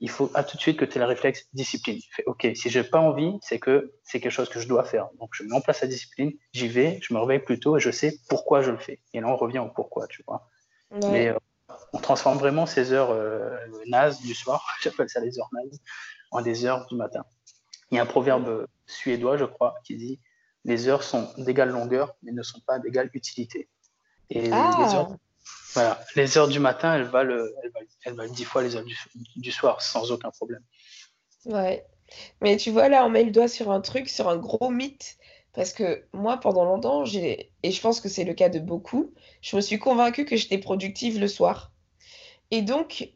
[0.00, 1.98] il faut à tout de suite que tu aies le réflexe discipline.
[2.10, 5.08] Fais, ok, si j'ai pas envie, c'est que c'est quelque chose que je dois faire.
[5.18, 7.80] Donc, je mets en place la discipline, j'y vais, je me réveille plus tôt et
[7.80, 9.00] je sais pourquoi je le fais.
[9.14, 10.48] Et là, on revient au pourquoi, tu vois.
[11.10, 11.38] Mais euh,
[11.92, 13.56] on transforme vraiment ces heures euh,
[13.86, 15.80] nazes du soir, j'appelle ça les heures nazes,
[16.30, 17.24] en des heures du matin.
[17.90, 20.20] Il y a un proverbe suédois, je crois, qui dit
[20.64, 23.68] les heures sont d'égale longueur, mais ne sont pas d'égale utilité.
[24.30, 24.76] Et ah.
[24.78, 25.16] les, heures,
[25.76, 27.36] voilà, les heures du matin, elles valent,
[28.04, 28.84] elles valent, dix fois les heures
[29.36, 30.62] du, soir, sans aucun problème.
[31.44, 31.84] Ouais.
[32.40, 35.18] Mais tu vois, là, on met le doigt sur un truc, sur un gros mythe.
[35.52, 39.12] Parce que moi, pendant longtemps, et je pense que c'est le cas de beaucoup,
[39.42, 41.72] je me suis convaincue que j'étais productive le soir.
[42.50, 43.10] Et donc,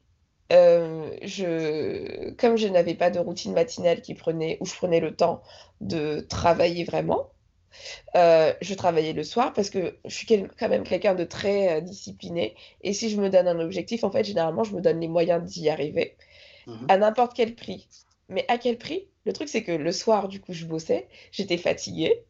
[0.52, 5.16] euh, je, comme je n'avais pas de routine matinale qui prenait, où je prenais le
[5.16, 5.42] temps
[5.80, 7.30] de travailler vraiment,
[8.16, 11.80] euh, je travaillais le soir parce que je suis quand même quelqu'un de très euh,
[11.80, 12.54] discipliné.
[12.82, 15.42] Et si je me donne un objectif, en fait, généralement, je me donne les moyens
[15.42, 16.16] d'y arriver
[16.66, 16.86] mhm.
[16.88, 17.86] à n'importe quel prix.
[18.28, 19.06] Mais à quel prix?
[19.24, 22.22] Le truc, c'est que le soir, du coup, je bossais, j'étais fatiguée.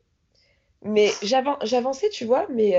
[0.83, 2.75] Mais j'avançais, tu vois, mais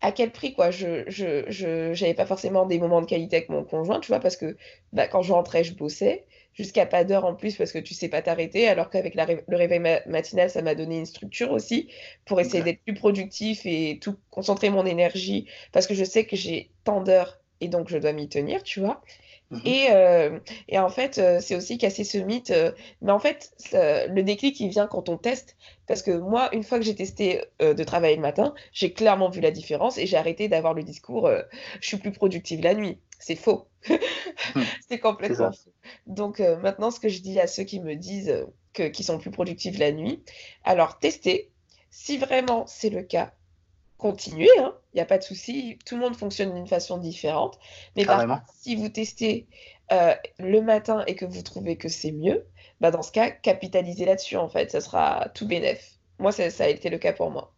[0.00, 0.70] à quel prix quoi?
[0.70, 4.36] Je je j'avais pas forcément des moments de qualité avec mon conjoint tu vois parce
[4.36, 4.56] que
[4.92, 8.08] bah, quand je rentrais je bossais jusqu'à pas d'heure en plus parce que tu sais
[8.08, 11.88] pas t'arrêter alors qu'avec le réveil matinal ça m'a donné une structure aussi
[12.24, 16.36] pour essayer d'être plus productif et tout concentrer mon énergie parce que je sais que
[16.36, 19.02] j'ai tant d'heures et donc je dois m'y tenir tu vois
[19.50, 22.50] Mmh et, euh, et, en fait, euh, c'est aussi casser ce mythe.
[22.50, 25.56] Euh, mais en fait, le déclic, il vient quand on teste.
[25.86, 29.40] Parce que moi, une fois que j'ai testé de travailler le matin, j'ai clairement vu
[29.40, 31.30] la différence et j'ai arrêté d'avoir le discours
[31.80, 32.98] je suis plus productive la nuit.
[33.18, 33.68] C'est faux.
[33.88, 34.60] Mmh.
[34.88, 35.72] c'est complètement faux.
[36.06, 39.30] Donc maintenant, ce que je dis à ceux qui me disent que, qu'ils sont plus
[39.30, 40.22] productifs la nuit,
[40.64, 41.50] alors testez.
[41.90, 43.32] Si vraiment c'est le cas,
[43.96, 44.50] continuer,
[44.94, 47.58] il n'y a pas de souci, tout le monde fonctionne d'une façon différente.
[47.96, 48.06] Mais
[48.54, 49.46] si vous testez
[49.92, 52.44] euh, le matin et que vous trouvez que c'est mieux,
[52.80, 55.94] bah dans ce cas, capitalisez là-dessus en fait, ça sera tout bénef.
[56.18, 57.52] Moi, ça, ça, a été le cas pour moi.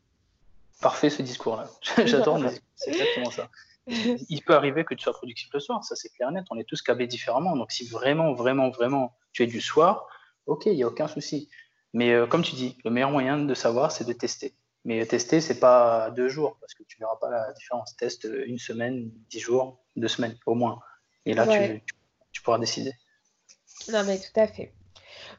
[0.82, 1.70] Parfait ce discours-là.
[2.04, 2.40] J'adore,
[2.74, 3.48] c'est exactement ça.
[3.86, 6.58] Il peut arriver que tu sois productif le soir, ça c'est clair et net, on
[6.58, 7.56] est tous câblés différemment.
[7.56, 10.06] Donc si vraiment, vraiment, vraiment tu es du soir,
[10.46, 11.48] ok, il n'y a aucun souci.
[11.92, 14.54] Mais euh, comme tu dis, le meilleur moyen de savoir, c'est de tester.
[14.84, 17.96] Mais tester, c'est pas deux jours, parce que tu verras pas la différence.
[17.96, 20.80] Teste une semaine, dix jours, deux semaines au moins.
[21.26, 21.82] Et là, tu,
[22.32, 22.94] tu, pourras décider.
[23.92, 24.72] Non, mais tout à fait.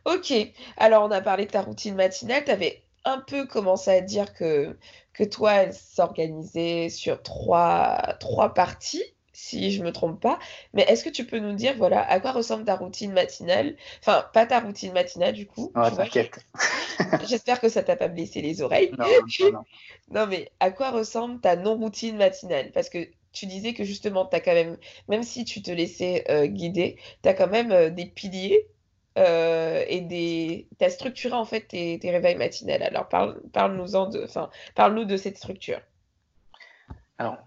[0.05, 0.33] Ok,
[0.77, 2.45] alors on a parlé de ta routine matinale.
[2.45, 4.77] Tu avais un peu commencé à dire que,
[5.13, 9.03] que toi, elle s'organisait sur trois, trois parties
[9.41, 10.39] si je me trompe pas.
[10.73, 13.75] Mais est-ce que tu peux nous dire, voilà, à quoi ressemble ta routine matinale?
[13.99, 15.71] Enfin, pas ta routine matinale, du coup.
[15.75, 16.45] Oh, t'inquiète.
[17.27, 18.91] J'espère que ça t'a pas blessé les oreilles.
[18.97, 19.05] Non,
[19.51, 19.63] non,
[20.11, 20.27] non.
[20.27, 22.71] mais à quoi ressemble ta non-routine matinale?
[22.71, 24.77] Parce que tu disais que justement, tu as quand même,
[25.07, 28.67] même si tu te laissais euh, guider, tu as quand même euh, des piliers
[29.17, 30.67] euh, et des...
[30.77, 32.83] tu as structuré en fait tes, tes réveils matinales.
[32.83, 34.23] Alors, parle, parle-nous-en de...
[34.23, 35.81] Enfin, parle-nous de cette structure.
[37.17, 37.37] Alors,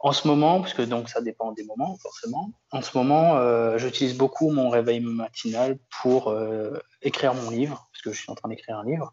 [0.00, 3.78] en ce moment, parce que donc ça dépend des moments forcément, en ce moment, euh,
[3.78, 8.36] j'utilise beaucoup mon réveil matinal pour euh, écrire mon livre, parce que je suis en
[8.36, 9.12] train d'écrire un livre.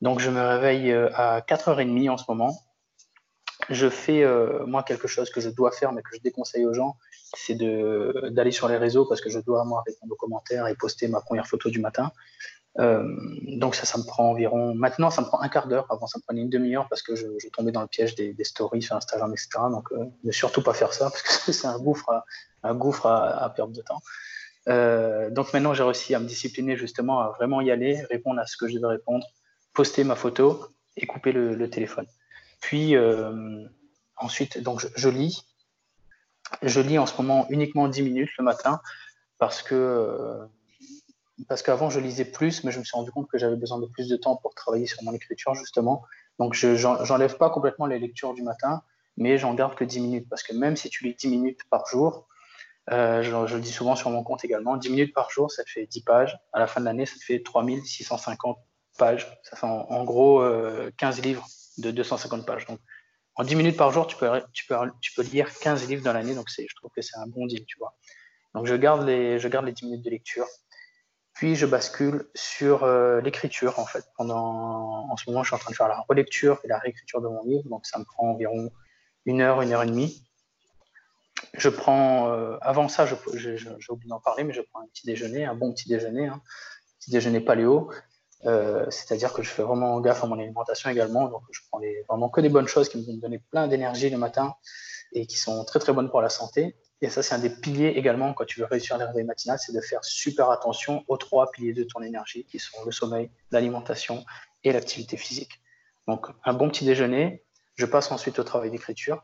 [0.00, 2.58] Donc je me réveille euh, à 4h30 en ce moment.
[3.68, 4.24] Je fais,
[4.66, 6.96] moi, quelque chose que je dois faire, mais que je déconseille aux gens,
[7.36, 11.06] c'est d'aller sur les réseaux, parce que je dois, moi, répondre aux commentaires et poster
[11.06, 12.10] ma première photo du matin.
[12.78, 14.74] Donc ça, ça me prend environ.
[14.74, 15.86] Maintenant, ça me prend un quart d'heure.
[15.90, 18.82] Avant, ça me prenait une demi-heure parce que je, tombais dans le piège des, stories
[18.82, 19.48] sur Instagram, etc.
[19.70, 19.88] Donc,
[20.22, 22.24] ne surtout pas faire ça parce que c'est un gouffre, à,
[22.62, 24.00] un gouffre à, perdre de temps.
[25.34, 28.56] donc maintenant, j'ai réussi à me discipliner justement à vraiment y aller, répondre à ce
[28.56, 29.26] que je devais répondre,
[29.74, 32.06] poster ma photo et couper le, téléphone.
[32.60, 32.94] Puis
[34.16, 35.44] ensuite, donc je, lis.
[36.62, 38.80] Je lis en ce moment uniquement 10 minutes le matin
[39.38, 40.46] parce que
[41.48, 43.86] parce qu'avant je lisais plus, mais je me suis rendu compte que j'avais besoin de
[43.86, 46.04] plus de temps pour travailler sur mon écriture justement.
[46.38, 48.82] Donc je j'enlève pas complètement les lectures du matin,
[49.16, 51.86] mais j'en garde que 10 minutes parce que même si tu lis 10 minutes par
[51.86, 52.26] jour,
[52.90, 55.70] euh, je, le dis souvent sur mon compte également, 10 minutes par jour, ça te
[55.70, 56.38] fait 10 pages.
[56.52, 58.58] À la fin de l'année, ça te fait 3650
[58.98, 59.26] pages.
[59.42, 60.42] Ça fait en, gros
[60.96, 61.46] 15 euh, livres
[61.78, 62.66] de 250 pages.
[62.66, 62.80] Donc
[63.36, 66.34] en 10 minutes par jour, tu peux lire 15 livres dans l'année.
[66.34, 67.94] Donc je trouve que c'est un bon deal, tu vois.
[68.54, 70.46] Donc je garde, les, je garde les 10 minutes de lecture.
[71.40, 74.04] Puis je bascule sur euh, l'écriture en fait.
[74.18, 77.22] Pendant, en ce moment, je suis en train de faire la relecture et la réécriture
[77.22, 78.70] de mon livre, donc ça me prend environ
[79.24, 80.22] une heure, une heure et demie.
[81.54, 83.14] Je prends, euh, avant ça, j'ai
[83.88, 86.42] oublié d'en parler, mais je prends un petit déjeuner, un bon petit déjeuner, hein,
[86.98, 87.90] petit déjeuner paléo.
[88.44, 92.28] Euh, c'est-à-dire que je fais vraiment gaffe à mon alimentation également, donc je prends vraiment
[92.28, 94.56] que des bonnes choses qui me donner plein d'énergie le matin
[95.14, 96.76] et qui sont très très bonnes pour la santé.
[97.02, 99.72] Et ça, c'est un des piliers également quand tu veux réussir les réveils matinales, c'est
[99.72, 104.24] de faire super attention aux trois piliers de ton énergie qui sont le sommeil, l'alimentation
[104.64, 105.60] et l'activité physique.
[106.06, 107.44] Donc, un bon petit déjeuner,
[107.76, 109.22] je passe ensuite au travail d'écriture.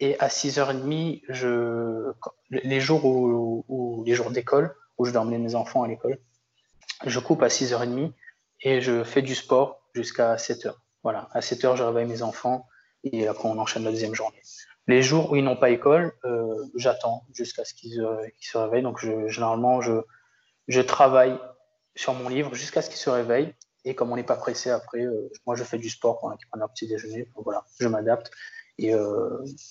[0.00, 2.12] Et à 6h30, je,
[2.50, 6.18] les jours où, les jours d'école, où je dois emmener mes enfants à l'école,
[7.04, 8.12] je coupe à 6h30
[8.62, 10.74] et je fais du sport jusqu'à 7h.
[11.02, 12.66] Voilà, à 7h, je réveille mes enfants
[13.04, 14.40] et après, on enchaîne la deuxième journée.
[14.88, 18.82] Les jours où ils n'ont pas école, euh, j'attends jusqu'à ce qu'ils euh, se réveillent.
[18.82, 21.38] Donc, généralement, je, travaille
[21.94, 23.54] sur mon livre jusqu'à ce qu'ils se réveillent.
[23.84, 26.48] Et comme on n'est pas pressé après, euh, moi, je fais du sport pendant qu'ils
[26.48, 27.28] prennent leur petit déjeuner.
[27.36, 28.30] voilà, je m'adapte.
[28.78, 28.94] Et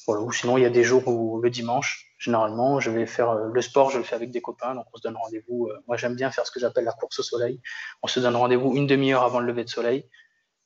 [0.06, 0.22] voilà.
[0.22, 3.62] Ou sinon, il y a des jours où le dimanche, généralement, je vais faire le
[3.62, 5.72] sport, je le fais avec des copains, donc on se donne rendez-vous.
[5.88, 7.62] moi, j'aime bien faire ce que j'appelle la course au soleil.
[8.04, 10.10] On se donne rendez-vous une demi-heure avant le lever de soleil.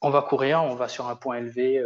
[0.02, 1.80] On va courir, on va sur un point élevé,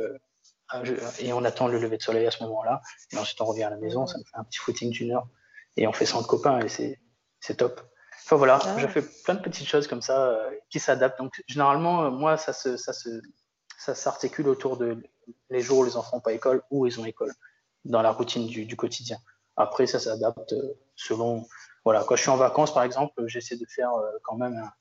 [1.19, 2.81] et on attend le lever de soleil à ce moment-là.
[3.11, 5.27] Et ensuite, on revient à la maison, ça me fait un petit footing d'une heure.
[5.77, 7.81] Et on fait ça entre copains et c'est top.
[8.25, 8.75] Enfin voilà, ah.
[8.79, 11.19] je fais plein de petites choses comme ça euh, qui s'adaptent.
[11.19, 13.21] Donc généralement, euh, moi, ça se, ça se,
[13.77, 15.03] ça s'articule autour de
[15.49, 17.33] les jours où les enfants n'ont pas école ou ils ont école
[17.83, 19.17] dans la routine du, du quotidien.
[19.57, 21.45] Après, ça s'adapte euh, selon.
[21.83, 23.91] Voilà, quand je suis en vacances, par exemple, j'essaie de faire
[24.23, 24.71] quand même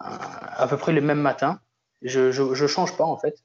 [0.00, 1.60] à peu près les mêmes matins.
[2.02, 3.44] Je, ne change pas en fait.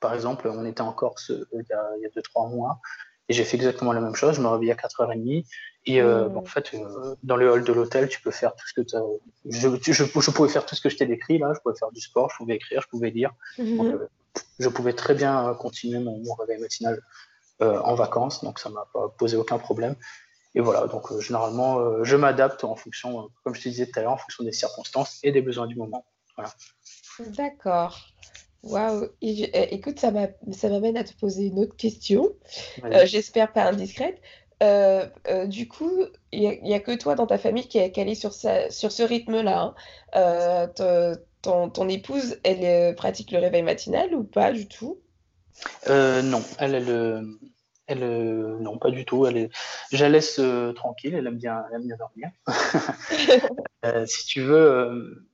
[0.00, 1.64] Par exemple, on était en Corse euh, il
[2.02, 2.80] y a 2-3 mois
[3.28, 4.36] et j'ai fait exactement la même chose.
[4.36, 5.44] Je me réveillais à 4h30
[5.86, 6.36] et euh, mmh.
[6.36, 8.86] en fait, euh, dans le hall de l'hôtel, tu peux faire tout ce que
[9.44, 11.52] je, je, je, pouvais faire tout ce que je t'ai décrit là.
[11.54, 13.32] Je pouvais faire du sport, je pouvais écrire, je pouvais lire.
[13.58, 13.92] Mmh.
[14.58, 17.00] je pouvais très bien continuer mon, réveil matinal
[17.60, 19.96] en vacances, donc ça m'a pas posé aucun problème.
[20.54, 24.12] Et voilà, donc généralement, je m'adapte en fonction, comme je te disais tout à l'heure,
[24.12, 26.06] en fonction des circonstances et des besoins du moment.
[26.36, 26.52] Voilà.
[27.36, 27.98] D'accord.
[28.64, 32.32] Waouh, eh, écoute, ça m'amène à te poser une autre question,
[32.84, 34.20] euh, j'espère pas indiscrète.
[34.64, 38.16] Euh, euh, du coup, il n'y a, que toi dans ta famille qui est calé
[38.16, 39.74] sur, sur ce rythme-là.
[40.12, 40.68] Hein.
[41.42, 44.98] ton, ton épouse, elle pratique le réveil matinal ou pas du tout?
[45.88, 47.24] non, elle, elle,
[47.86, 49.24] elle, non, pas du tout.
[49.26, 49.50] Elle est...
[49.92, 50.40] Je la laisse
[50.74, 52.30] tranquille, elle aime bien, elle aime bien dormir.
[54.06, 55.27] si tu veux,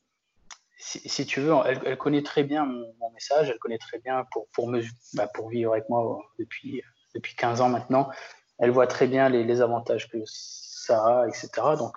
[0.84, 4.68] si, tu veux, elle, connaît très bien mon, message, elle connaît très bien pour, pour,
[4.68, 4.82] me,
[5.14, 6.82] bah, vivre avec moi depuis,
[7.14, 8.10] depuis 15 ans maintenant.
[8.58, 11.48] Elle voit très bien les, les avantages que ça a, etc.
[11.78, 11.96] Donc,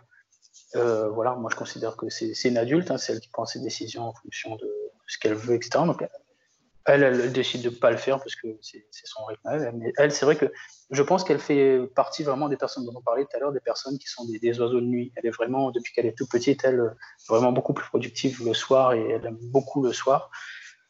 [0.76, 3.60] euh, voilà, moi je considère que c'est une adulte, hein, c'est elle qui prend ses
[3.60, 4.74] décisions en fonction de
[5.06, 5.84] ce qu'elle veut, etc.
[5.86, 6.06] Donc,
[6.88, 9.72] elle, elle décide de ne pas le faire parce que c'est son rythme.
[9.76, 10.52] Mais elle, c'est vrai que
[10.90, 13.60] je pense qu'elle fait partie vraiment des personnes dont on parlait tout à l'heure, des
[13.60, 15.12] personnes qui sont des, oiseaux de nuit.
[15.18, 16.96] Elle est vraiment, depuis qu'elle est toute petite, elle
[17.28, 20.32] vraiment beaucoup plus productive le soir et elle aime beaucoup le soir.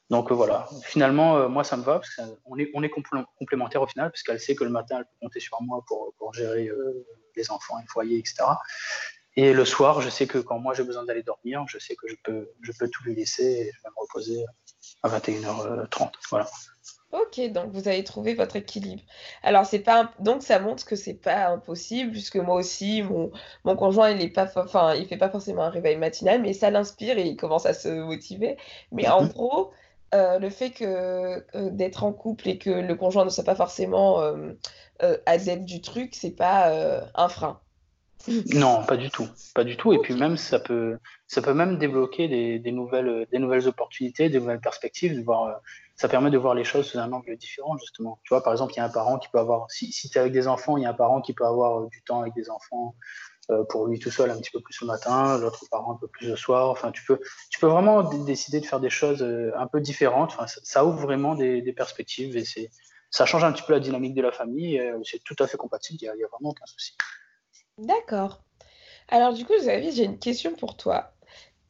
[0.09, 3.87] Donc voilà, finalement, euh, moi ça me va parce qu'on est, on est complémentaires au
[3.87, 6.67] final parce qu'elle sait que le matin elle peut compter sur moi pour, pour gérer
[6.67, 7.05] euh,
[7.35, 8.45] les enfants, le foyer, etc.
[9.37, 12.07] Et le soir, je sais que quand moi j'ai besoin d'aller dormir, je sais que
[12.07, 14.43] je peux, je peux tout lui laisser et je vais me reposer
[15.03, 16.09] à 21h30.
[16.31, 16.47] Voilà.
[17.11, 19.03] Ok, donc vous avez trouvé votre équilibre.
[19.43, 23.31] Alors c'est pas donc ça montre que c'est pas impossible puisque moi aussi mon,
[23.63, 26.71] mon conjoint il est pas enfin il fait pas forcément un réveil matinal mais ça
[26.71, 28.57] l'inspire et il commence à se motiver.
[28.91, 29.29] Mais en mhm.
[29.29, 29.71] gros
[30.15, 34.19] euh, le fait que d'être en couple et que le conjoint ne soit pas forcément
[34.21, 34.53] euh,
[35.03, 36.73] euh, adepte du truc c'est pas
[37.13, 37.61] un frein.
[38.53, 39.93] Non, pas du tout, pas du tout.
[39.93, 44.29] Et puis même, ça peut, ça peut même débloquer des, des nouvelles, des nouvelles opportunités,
[44.29, 45.15] des nouvelles perspectives.
[45.15, 45.53] De voir, euh,
[45.95, 48.19] ça permet de voir les choses sous un angle différent, justement.
[48.23, 50.17] Tu vois, par exemple, il y a un parent qui peut avoir, si, si tu
[50.17, 52.21] es avec des enfants, il y a un parent qui peut avoir euh, du temps
[52.21, 52.95] avec des enfants
[53.49, 56.07] euh, pour lui tout seul un petit peu plus le matin, l'autre parent un peu
[56.07, 56.69] plus le soir.
[56.69, 59.25] Enfin, tu peux, tu peux vraiment décider de faire des choses
[59.55, 60.31] un peu différentes.
[60.33, 62.71] Enfin, ça, ça ouvre vraiment des, des perspectives et c'est,
[63.09, 64.83] ça change un petit peu la dynamique de la famille.
[65.05, 65.97] C'est tout à fait compatible.
[66.01, 66.97] Il n'y a, a, vraiment aucun souci.
[67.77, 68.41] D'accord.
[69.09, 71.13] Alors du coup, Xavier, j'ai une question pour toi.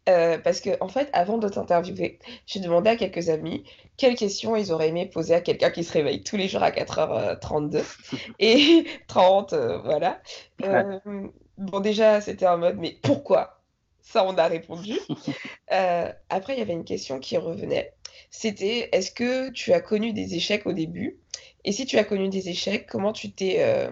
[0.08, 3.66] Euh, parce que, en fait, avant de t'interviewer, j'ai demandé à quelques amis
[3.98, 6.72] quelles questions ils auraient aimé poser à quelqu'un qui se réveille tous les jours à
[6.72, 7.84] 4h32
[8.40, 10.22] et 30, euh, voilà.
[10.64, 11.00] Euh,
[11.58, 13.62] bon, déjà, c'était en mode, mais pourquoi?
[14.02, 14.98] Ça, on a répondu.
[15.68, 17.94] après, il y avait une question qui revenait.
[18.30, 21.20] C'était, est-ce que tu as connu des échecs au début?
[21.66, 23.58] Et si tu as connu des échecs, comment tu t'es...
[23.60, 23.90] euh,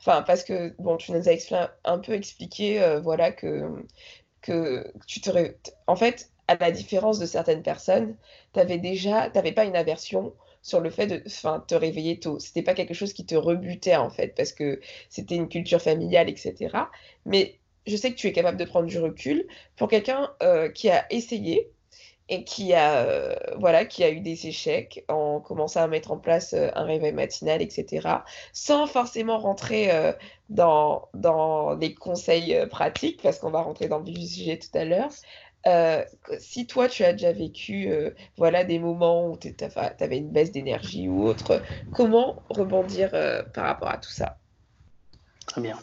[0.00, 3.84] Enfin, parce que, bon, tu nous as un peu expliqué, euh, voilà, que,
[4.42, 5.30] que tu te...
[5.30, 8.16] ré- En fait, à la différence de certaines personnes,
[8.52, 9.30] t'avais déjà...
[9.30, 12.38] T'avais pas une aversion sur le fait de enfin, te réveiller tôt.
[12.40, 16.28] C'était pas quelque chose qui te rebutait, en fait, parce que c'était une culture familiale,
[16.30, 16.90] etc.
[17.26, 19.46] Mais je sais que tu es capable de prendre du recul.
[19.76, 21.71] Pour quelqu'un euh, qui a essayé,
[22.32, 26.16] et qui a, euh, voilà, qui a eu des échecs en commençant à mettre en
[26.16, 28.08] place euh, un réveil matinal, etc.,
[28.54, 30.14] sans forcément rentrer euh,
[30.48, 35.10] dans, dans les conseils pratiques, parce qu'on va rentrer dans le sujet tout à l'heure.
[36.40, 37.88] Si toi, tu as déjà vécu
[38.36, 39.54] voilà, des moments où tu
[40.00, 43.10] avais une baisse d'énergie ou autre, comment rebondir
[43.54, 44.38] par rapport à tout ça?
[45.46, 45.78] Très bien.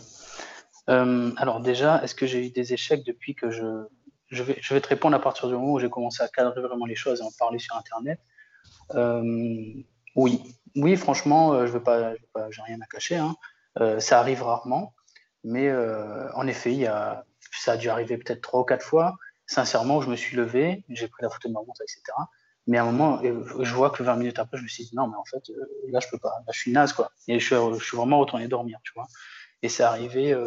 [0.88, 3.86] Alors déjà, est-ce que j'ai eu des échecs depuis que je,
[4.30, 6.96] je vais, te répondre à partir du moment où j'ai commencé à cadrer vraiment les
[6.96, 8.20] choses et en parler sur Internet.
[8.96, 9.74] Euh,
[10.15, 10.42] oui,
[10.76, 12.13] oui, franchement, euh, je veux pas,
[12.50, 13.18] j'ai rien à cacher.
[13.18, 13.36] Hein.
[13.80, 14.94] Euh, ça arrive rarement,
[15.44, 15.72] mais
[16.34, 19.18] en effet, il y a, ça a dû arriver peut-être trois ou quatre fois.
[19.48, 22.02] Sincèrement, je me suis levé, j'ai pris la photo de ma montre, etc.
[22.68, 25.08] Mais à un moment, je vois que 20 minutes après, je me suis dit non,
[25.08, 25.42] mais en fait,
[25.89, 27.12] là, je peux pas, là, je suis naze, quoi.
[27.28, 29.08] Et je suis, je suis vraiment retourné dormir, tu vois.
[29.63, 30.38] Et c'est arrivé,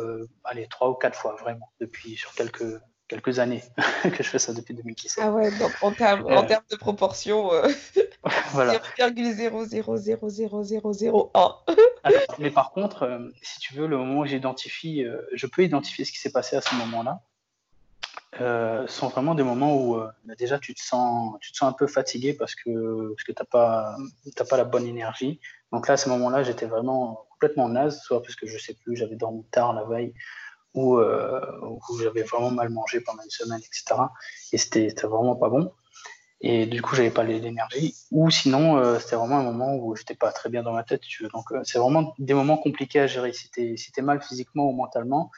[0.45, 3.63] allez, trois ou quatre fois, vraiment, depuis sur quelques, quelques années
[4.03, 5.25] que je fais ça depuis 2017.
[5.25, 7.69] Ah ouais, donc en termes, en Euh, termes de proportion, euh,
[8.53, 8.75] voilà.
[8.99, 11.57] 0,000001.
[12.05, 15.63] Alors, mais par contre, euh, si tu veux, le moment où j'identifie, euh, je peux
[15.63, 17.21] identifier ce qui s'est passé à ce moment-là,
[18.89, 21.87] sont vraiment des moments où bah, déjà tu te sens, tu te sens un peu
[21.87, 23.95] fatigué parce que parce que t'as pas,
[24.35, 25.39] t'as pas la bonne énergie.
[25.71, 28.97] Donc là, à ce moment-là, j'étais vraiment complètement naze, soit parce que je sais plus,
[28.97, 30.15] j'avais dormi tard la veille,
[30.75, 34.01] euh, où j'avais vraiment mal mangé pendant une semaine, etc.
[34.53, 35.73] Et c'était vraiment pas bon.
[36.41, 37.95] Et du coup, j'avais pas l'é- l'énergie.
[38.11, 41.03] Ou sinon, euh, c'était vraiment un moment où j'étais pas très bien dans ma tête.
[41.33, 43.33] Donc, euh, c'est vraiment des moments compliqués à gérer.
[43.33, 45.31] Si t'es si mal physiquement ou mentalement,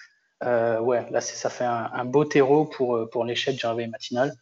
[0.43, 4.35] ouais, là, ça fait un, beau terreau pour, pour l'échec du réveil matinal.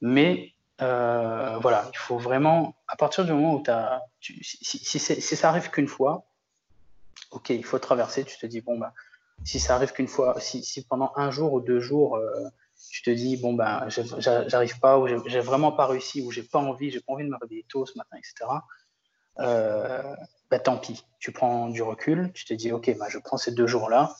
[0.00, 5.36] Mais voilà, il faut vraiment, à partir du moment où t'as, tu, si, si, si
[5.36, 6.24] ça arrive qu'une fois,
[7.30, 8.24] ok, il faut traverser.
[8.24, 8.92] Tu te dis, bon, bah,
[9.44, 12.48] si ça arrive qu'une fois, si, si pendant un jour ou deux jours, euh,
[12.90, 16.58] tu te dis, bon, ben, j'arrive pas, ou j'ai vraiment pas réussi, ou j'ai pas
[16.58, 18.50] envie, j'ai pas envie de me réveiller tôt ce matin, etc.,
[19.38, 20.14] euh,
[20.50, 21.04] bah, tant pis.
[21.18, 24.16] Tu prends du recul, tu te dis, ok, bah, je prends ces deux jours-là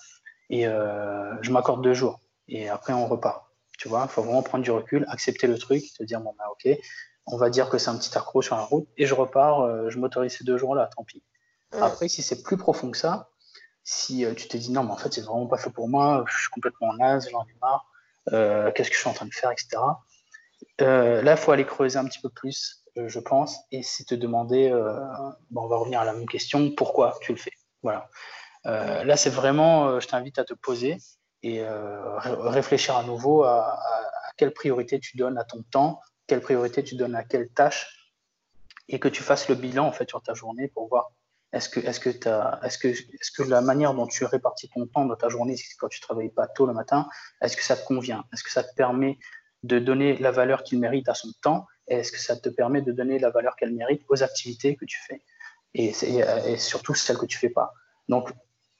[0.51, 2.21] et euh, je m'accorde deux jours.
[2.49, 3.47] Et après, on repart.
[3.79, 6.45] Tu vois, il faut vraiment prendre du recul, accepter le truc, te dire, bon, bah,
[6.53, 6.79] ok,
[7.27, 9.91] on va dire que c'est un petit accro sur la route, et je repars, euh,
[9.91, 11.23] je m'autorise ces deux jours-là, tant pis.
[11.73, 11.83] Mm.
[11.83, 13.30] Après, si c'est plus profond que ça,
[13.85, 16.25] si euh, tu te dis non, mais en fait, c'est vraiment pas fait pour moi,
[16.29, 17.87] je suis complètement naze, j'en ai marre,
[18.33, 19.79] euh, qu'est-ce que je suis en train de faire, etc.
[20.83, 24.05] Euh, là, il faut aller creuser un petit peu plus, euh, je pense, et c'est
[24.05, 24.71] te demander,
[25.51, 27.53] bon, on va revenir à la même question, pourquoi tu le fais?
[27.83, 28.09] Voilà.
[28.65, 30.99] Là, c'est vraiment, je t'invite à te poser
[31.43, 36.01] et ré- réfléchir à nouveau à, à- à quelle priorité tu donnes à ton temps,
[36.27, 38.13] quelle priorité tu donnes à quelle tâche,
[38.89, 41.11] et que tu fasses le bilan en fait sur ta journée pour voir
[41.53, 45.05] est-ce que, est-ce que, est-ce que, est-ce que la manière dont tu répartis ton temps
[45.05, 47.09] dans ta journée, quand tu travailles pas tôt le matin,
[47.43, 48.25] est-ce que ça te convient?
[48.33, 49.19] Est-ce que ça te permet
[49.63, 52.93] de donner la valeur qu'il mérite à son temps est-ce que ça te permet de
[52.93, 55.23] donner la valeur qu'elle mérite aux activités que tu fais
[55.75, 55.93] et,
[56.57, 57.75] surtout celles que tu fais pas?
[58.09, 58.33] Donc,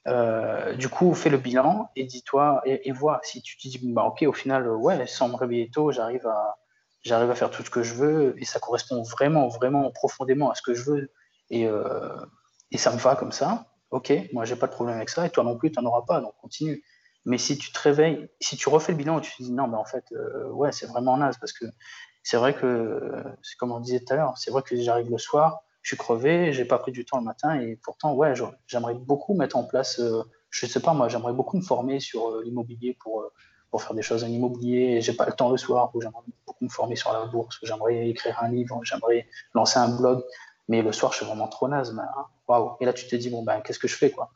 [0.07, 4.03] euh, du coup, fais le bilan et dis-toi et, vois si tu te dis bah
[4.03, 6.57] ok au final ouais sans me réveiller tôt j'arrive à
[7.09, 10.61] à faire tout ce que je veux et ça correspond vraiment vraiment profondément à ce
[10.63, 11.11] que je veux
[11.49, 12.15] et euh,
[12.71, 13.67] et ça me va comme ça.
[13.91, 16.03] Ok, moi j'ai pas de problème avec ça et toi non plus tu n'en auras
[16.03, 16.83] pas donc continue.
[17.25, 19.67] Mais si tu te réveilles, si tu refais le bilan et tu te dis non
[19.67, 21.65] mais en fait euh, ouais c'est vraiment naze parce que
[22.23, 25.09] c'est vrai que euh, c'est comme on disait tout à l'heure c'est vrai que j'arrive
[25.11, 28.33] le soir je suis crevé, j'ai pas pris du temps le matin et pourtant, ouais,
[28.67, 32.41] j'aimerais beaucoup mettre en place euh, je sais pas, moi, j'aimerais beaucoup me former sur
[32.41, 33.31] l'immobilier pour,
[33.71, 35.01] pour faire des choses en immobilier.
[35.01, 38.09] J'ai pas le temps le soir, où j'aimerais beaucoup me former sur la bourse, j'aimerais
[38.09, 40.21] écrire un livre, j'aimerais lancer un blog.
[40.71, 41.93] Mais le soir, je suis vraiment trop naze.
[41.99, 42.25] Hein.
[42.47, 42.77] Waouh.
[42.79, 44.31] Et là, tu te dis, bon, ben, qu'est-ce que je fais, quoi?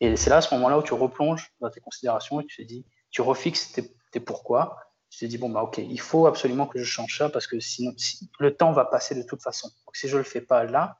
[0.00, 2.68] Et c'est là, à ce moment-là, où tu replonges dans tes considérations et tu te
[2.68, 3.70] dis, tu refixes
[4.10, 4.76] tes, pourquoi.
[5.08, 7.60] Tu te dis, bon, bah, ok, il faut absolument que je change ça parce que
[7.60, 7.92] sinon,
[8.40, 9.68] le temps va passer de toute façon.
[9.86, 10.98] Donc, si je ne le fais pas là,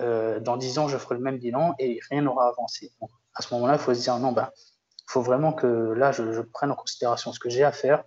[0.00, 2.92] euh, dans 10 ans, je ferai le même bilan et rien n'aura avancé.
[3.02, 6.12] Donc, à ce moment-là, il faut se dire, non, bah, il faut vraiment que là,
[6.12, 8.02] je, prenne en considération ce que j'ai à faire.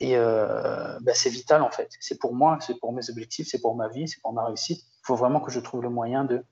[0.00, 1.90] Et euh, bah, c'est vital, en fait.
[2.00, 4.82] C'est pour moi, c'est pour mes objectifs, c'est pour ma vie, c'est pour ma réussite.
[5.02, 6.44] Il faut vraiment que je trouve le moyen de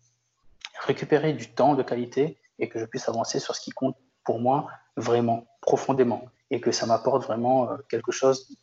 [0.87, 4.41] récupérer du temps de qualité et que je puisse avancer sur ce qui compte pour
[4.41, 8.57] moi vraiment, profondément, et que ça m'apporte vraiment euh, quelque chose,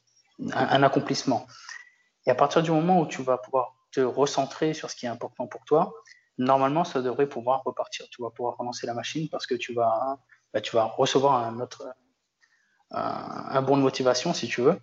[0.53, 1.47] un, accomplissement.
[2.25, 5.09] Et à partir du moment où tu vas pouvoir te recentrer sur ce qui est
[5.09, 5.93] important pour toi,
[6.37, 8.05] normalement, ça devrait pouvoir repartir.
[8.11, 10.19] Tu vas pouvoir relancer la machine parce que tu vas,
[10.53, 11.87] bah, tu vas recevoir un autre,
[12.91, 14.79] un, bon de motivation, si tu veux.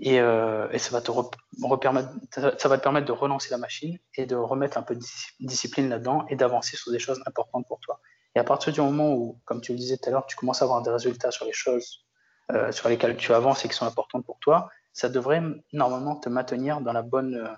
[0.00, 4.26] Et, euh, et ça, va te ça va te permettre de relancer la machine et
[4.26, 5.02] de remettre un peu de
[5.40, 8.00] discipline là-dedans et d'avancer sur des choses importantes pour toi.
[8.36, 10.62] Et à partir du moment où, comme tu le disais tout à l'heure, tu commences
[10.62, 12.04] à avoir des résultats sur les choses
[12.52, 15.42] euh, sur lesquelles tu avances et qui sont importantes pour toi, ça devrait
[15.72, 17.48] normalement te maintenir dans la bonne, euh,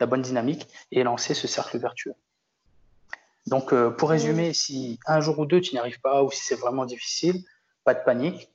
[0.00, 2.14] la bonne dynamique et lancer ce cercle vertueux.
[3.46, 6.56] Donc, pour résumer, si un jour ou deux tu n'y arrives pas ou si c'est
[6.56, 7.44] vraiment difficile,
[7.84, 8.50] pas de panique.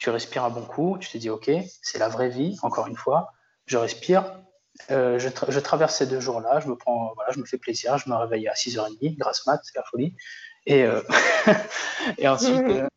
[0.00, 1.48] Tu respires un bon coup, tu te dis, OK,
[1.82, 3.32] c'est la vraie vie, encore une fois.
[3.66, 4.24] Je respire,
[4.88, 8.08] je, je, traverse ces deux jours-là, je me prends, voilà, je me fais plaisir, je
[8.10, 10.16] me réveille à 6h30, grâce mat, c'est la folie.
[10.66, 11.02] Et, euh,
[12.18, 12.88] et ensuite, euh,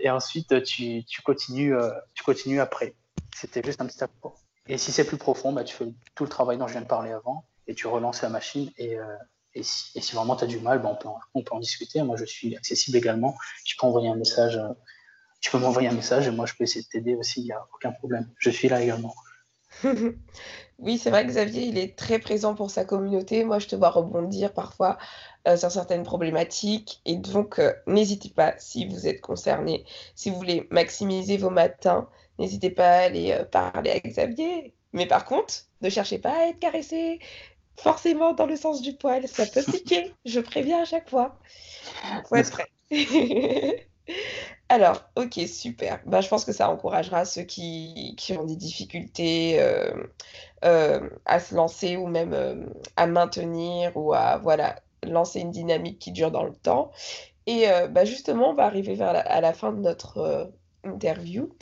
[0.00, 2.94] et ensuite tu, tu, continues, euh, tu continues après.
[3.34, 4.40] C'était juste un petit apport.
[4.66, 6.86] Et si c'est plus profond, bah, tu fais tout le travail dont je viens de
[6.86, 8.70] parler avant et tu relances la machine.
[8.78, 8.96] Et,
[9.54, 11.54] et, si, et si, vraiment tu as du mal, bah, on, peut en, on peut
[11.54, 12.02] en discuter.
[12.02, 13.36] Moi, je suis accessible également.
[13.64, 14.58] Tu peux envoyer un message.
[15.44, 17.42] Tu peux m'envoyer un message et moi, je peux essayer de t'aider aussi.
[17.42, 18.26] Il n'y a aucun problème.
[18.38, 19.14] Je suis là également.
[20.80, 23.44] Oui, c'est vrai que Xavier, il est très présent pour sa communauté.
[23.44, 24.98] Moi, je te vois rebondir parfois
[25.46, 27.00] euh, sur certaines problématiques.
[27.04, 29.84] Et donc, euh, n'hésitez pas, si vous êtes concerné,
[30.16, 32.08] si vous voulez maximiser vos matins,
[32.40, 34.74] n'hésitez pas à aller euh, parler à Xavier.
[34.92, 37.20] Mais par contre, ne cherchez pas à être caressé
[37.76, 39.28] forcément dans le sens du poil.
[39.28, 41.38] Ça peut piquer, je préviens à chaque fois.
[42.28, 42.66] Faut être prêt.
[44.74, 46.00] Alors, ok, super.
[46.04, 49.92] Bah, je pense que ça encouragera ceux qui, qui ont des difficultés euh,
[50.64, 52.66] euh, à se lancer ou même euh,
[52.96, 56.90] à maintenir ou à voilà, lancer une dynamique qui dure dans le temps.
[57.46, 60.50] Et bah, justement, on va arriver vers à la fin de notre
[60.82, 61.54] interview.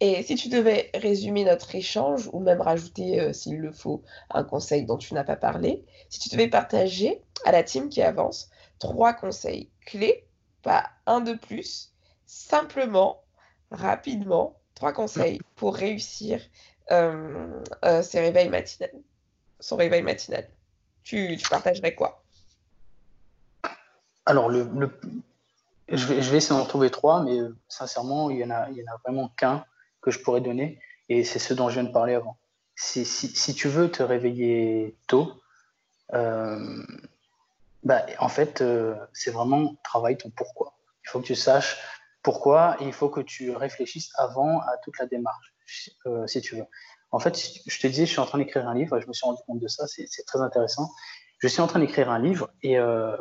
[0.00, 4.86] Et si tu devais résumer notre échange ou même rajouter, s'il le faut, un conseil
[4.86, 8.48] dont tu n'as pas parlé, si tu devais partager à la team qui avance
[8.78, 10.26] trois conseils clés,
[10.62, 11.93] pas un de plus,
[12.34, 13.22] simplement,
[13.70, 16.40] rapidement, trois conseils pour réussir
[16.90, 19.04] euh, euh, ses réveils matinaux,
[19.60, 20.48] son réveil matinal.
[21.04, 22.24] Tu, partagerais quoi?
[24.26, 28.94] Alors, je, vais, essayer d'en trouver trois, mais euh, sincèrement, il n'y en, a, en
[28.94, 29.64] a vraiment qu'un
[30.00, 32.36] que je pourrais donner, et c'est ce dont je viens de parler avant.
[32.74, 35.40] Si, tu veux te réveiller tôt,
[36.10, 38.64] bah, en fait,
[39.12, 40.74] c'est vraiment travailler ton pourquoi.
[41.04, 41.78] Il faut que tu saches
[42.24, 45.54] pourquoi Il faut que tu réfléchisses avant à toute la démarche,
[46.06, 46.64] euh, si tu veux.
[47.12, 49.24] En fait, je te disais, je suis en train d'écrire un livre, je me suis
[49.24, 50.90] rendu compte de ça, c'est très intéressant.
[51.38, 53.16] Je suis en train d'écrire un livre et euh,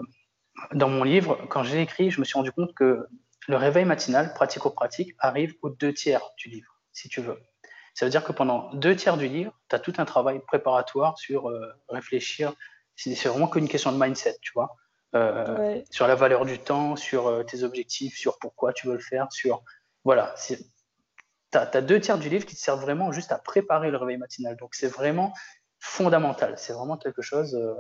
[0.72, 3.06] dans mon livre, quand j'ai écrit, je me suis rendu compte que
[3.48, 7.38] le réveil matinal, pratico-pratique, arrive aux deux tiers du livre, si tu veux.
[7.94, 11.20] Ça veut dire que pendant deux tiers du livre, tu as tout un travail préparatoire
[11.20, 12.54] sur euh, réfléchir.
[12.96, 14.76] C'est vraiment qu'une question de mindset, tu vois.
[15.16, 19.00] Euh, sur la valeur du temps, sur euh, tes objectifs, sur pourquoi tu veux le
[19.00, 19.64] faire, sur.
[20.04, 20.34] Voilà.
[20.48, 20.58] Tu
[21.54, 24.58] as, deux tiers du livre qui te servent vraiment juste à préparer le réveil matinal.
[24.58, 25.34] Donc, c'est vraiment
[25.80, 26.56] fondamental.
[26.58, 27.54] C'est vraiment quelque chose.
[27.56, 27.76] Euh,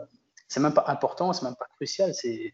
[0.47, 2.13] c'est même pas important, c'est même pas crucial.
[2.13, 2.53] C'est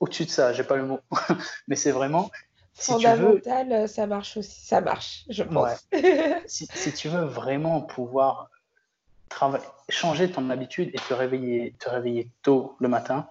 [0.00, 0.52] au-dessus de ça.
[0.52, 1.00] J'ai pas le mot.
[1.68, 2.30] Mais c'est vraiment.
[2.74, 4.66] Fondamental, ça marche aussi.
[4.66, 5.86] Ça marche, je pense.
[6.46, 8.50] si, si, tu veux vraiment pouvoir
[9.88, 13.28] changer ton habitude et te réveiller, te réveiller tôt le matin,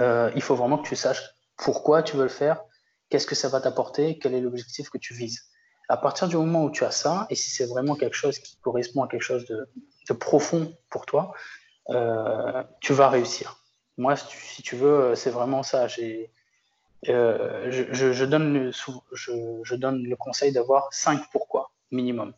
[0.00, 1.22] euh, il faut vraiment que tu saches
[1.56, 2.62] pourquoi tu veux le faire,
[3.10, 5.42] qu'est-ce que ça va t'apporter, quel est l'objectif que tu vises.
[5.88, 8.56] À partir du moment où tu as ça, et si c'est vraiment quelque chose qui
[8.58, 11.32] correspond à quelque chose de, profond pour toi,
[11.90, 13.58] euh, tu vas réussir.
[13.96, 15.86] Moi, si tu, veux, c'est vraiment ça.
[17.08, 22.32] Euh, je, donne le, je, donne le conseil d'avoir cinq pourquoi minimum.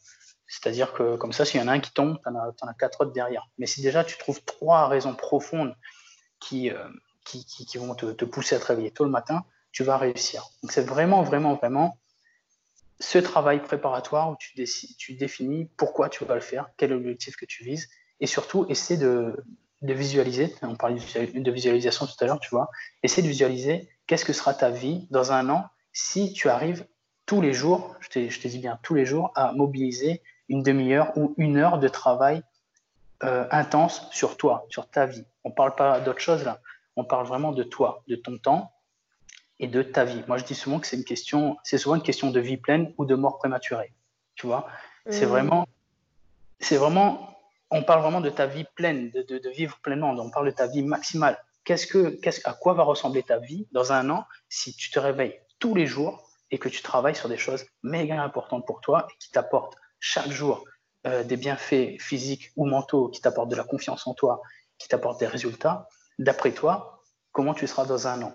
[0.48, 3.00] C'est-à-dire que comme ça, s'il y en a un qui tombe, tu en, as quatre
[3.00, 3.48] autres derrière.
[3.59, 5.74] Mais si déjà tu trouves trois raisons profondes
[6.40, 6.70] qui,
[7.27, 10.45] qui, vont te, pousser à te réveiller tôt le matin, tu vas réussir.
[10.62, 11.99] Donc c'est vraiment, vraiment, vraiment
[12.99, 14.64] ce travail préparatoire où tu,
[14.97, 17.89] tu définis pourquoi tu vas le faire, quel est l'objectif que tu vises,
[18.20, 19.45] et surtout essaie de,
[19.83, 22.70] visualiser, on parlait de visualisation tout à l'heure, tu vois,
[23.03, 26.87] essaie de visualiser qu'est-ce que sera ta vie dans un an si tu arrives
[27.27, 30.62] tous les jours, je te, je te dis bien tous les jours, à mobiliser une
[30.62, 32.43] demi-heure ou une heure de travail
[33.24, 35.24] euh, intense sur toi, sur ta vie.
[35.43, 36.61] On ne parle pas d'autre chose là,
[36.97, 38.72] on parle vraiment de toi, de ton temps
[39.59, 40.22] et de ta vie.
[40.28, 42.92] Moi, je dis souvent que c'est une question, c'est souvent une question de vie pleine
[42.99, 43.92] ou de mort prématurée.
[44.34, 44.66] Tu vois,
[45.09, 45.28] c'est mmh.
[45.28, 45.66] vraiment,
[46.61, 47.38] c'est vraiment,
[47.70, 50.11] on parle vraiment de ta vie pleine, de, de, vivre pleinement.
[50.11, 51.38] On parle de ta vie maximale.
[51.64, 54.99] Qu'est-ce que, qu'est-ce, à quoi va ressembler ta vie dans un an si tu te
[54.99, 59.09] réveilles tous les jours et que tu travailles sur des choses méga importantes pour toi
[59.11, 60.64] et qui t'apportent chaque jour
[61.07, 64.42] euh, des bienfaits physiques ou mentaux, qui t'apportent de la confiance en toi,
[64.78, 65.88] qui t'apportent des résultats,
[66.18, 67.02] d'après toi,
[67.32, 68.34] comment tu seras dans un an?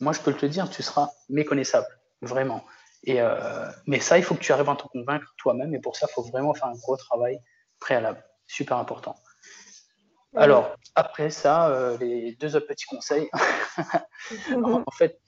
[0.00, 1.86] Moi, je peux te dire, tu seras méconnaissable,
[2.22, 2.64] vraiment.
[3.04, 5.96] Et, euh, mais ça, il faut que tu arrives à te convaincre toi-même, et pour
[5.96, 7.38] ça, il faut vraiment faire un gros travail
[7.78, 9.16] préalable, super important.
[10.34, 13.28] Alors, après ça, euh, les deux autres petits conseils.
[14.64, 15.20] en fait,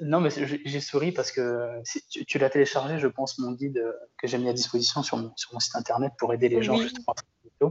[0.00, 3.82] non, mais j'ai souri parce que tu, l'as téléchargé, je pense, mon guide
[4.16, 6.76] que j'ai mis à disposition sur mon, sur mon site internet pour aider les gens
[6.76, 6.88] oui.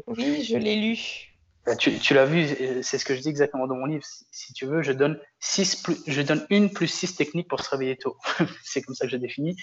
[0.07, 1.36] Oui, je l'ai lu.
[1.67, 2.47] Bah, tu, l'as vu,
[2.81, 4.05] c'est ce que je dis exactement dans mon livre.
[4.31, 7.69] Si, tu veux, je donne, six plus, je donne une plus six techniques pour se
[7.69, 8.15] réveiller tôt.
[8.63, 9.57] c'est comme ça que je définis.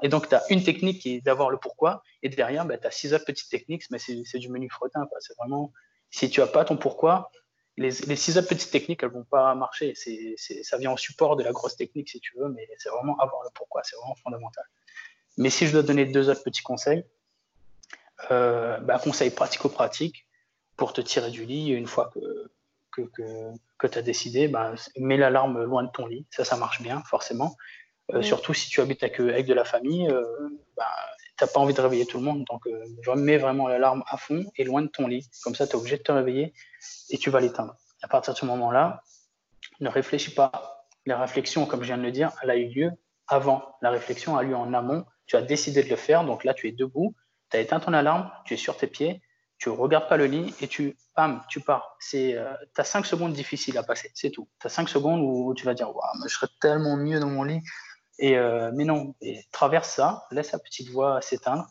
[0.00, 2.86] Et donc, tu as une technique qui est d'avoir le pourquoi, et derrière, bah, tu
[2.86, 5.06] as six autres petites techniques, mais c'est du menu frottin.
[5.18, 5.70] C'est vraiment,
[6.08, 7.30] si tu n'as pas ton pourquoi,
[7.76, 9.92] les, six autres petites techniques, elles vont pas marcher.
[9.94, 13.42] Ça vient en support de la grosse technique, si tu veux, mais c'est vraiment avoir
[13.42, 14.64] le pourquoi, c'est vraiment fondamental.
[15.36, 17.04] Mais si je dois donner deux autres petits conseils,
[18.30, 20.26] euh, bah, conseil pratico-pratique
[20.80, 22.48] pour te tirer du lit une fois que,
[22.90, 23.02] que,
[23.78, 26.26] que, tu as décidé, bah, mets l'alarme loin de ton lit.
[26.30, 27.54] Ça, ça marche bien, forcément.
[28.14, 30.24] Euh, surtout si tu habites avec, avec de la famille, euh,
[30.78, 30.88] bah,
[31.36, 32.46] tu n'as pas envie de réveiller tout le monde.
[32.50, 32.62] Donc,
[33.02, 35.28] je mets vraiment l'alarme à fond et loin de ton lit.
[35.44, 36.54] Comme ça, tu es obligé de te réveiller
[37.10, 37.76] et tu vas l'éteindre.
[38.00, 39.02] À partir de ce moment-là,
[39.80, 40.86] ne réfléchis pas.
[41.04, 42.90] La réflexion, comme je viens de le dire, elle a eu lieu
[43.28, 43.76] avant.
[43.82, 45.04] La réflexion a lieu en amont.
[45.26, 47.14] Tu as décidé de le faire, donc là, tu es debout,
[47.50, 49.20] tu as éteint ton alarme, tu es sur tes pieds,
[49.60, 51.94] tu regardes pas le lit et tu, bam, tu pars.
[52.00, 54.48] C'est, euh, as 5 secondes difficiles à passer, c'est tout.
[54.58, 57.44] Tu as 5 secondes où tu vas dire, waouh, je serais tellement mieux dans mon
[57.44, 57.60] lit.
[58.18, 61.66] Et, euh, mais non, et traverse ça, laisse la petite voix s'éteindre,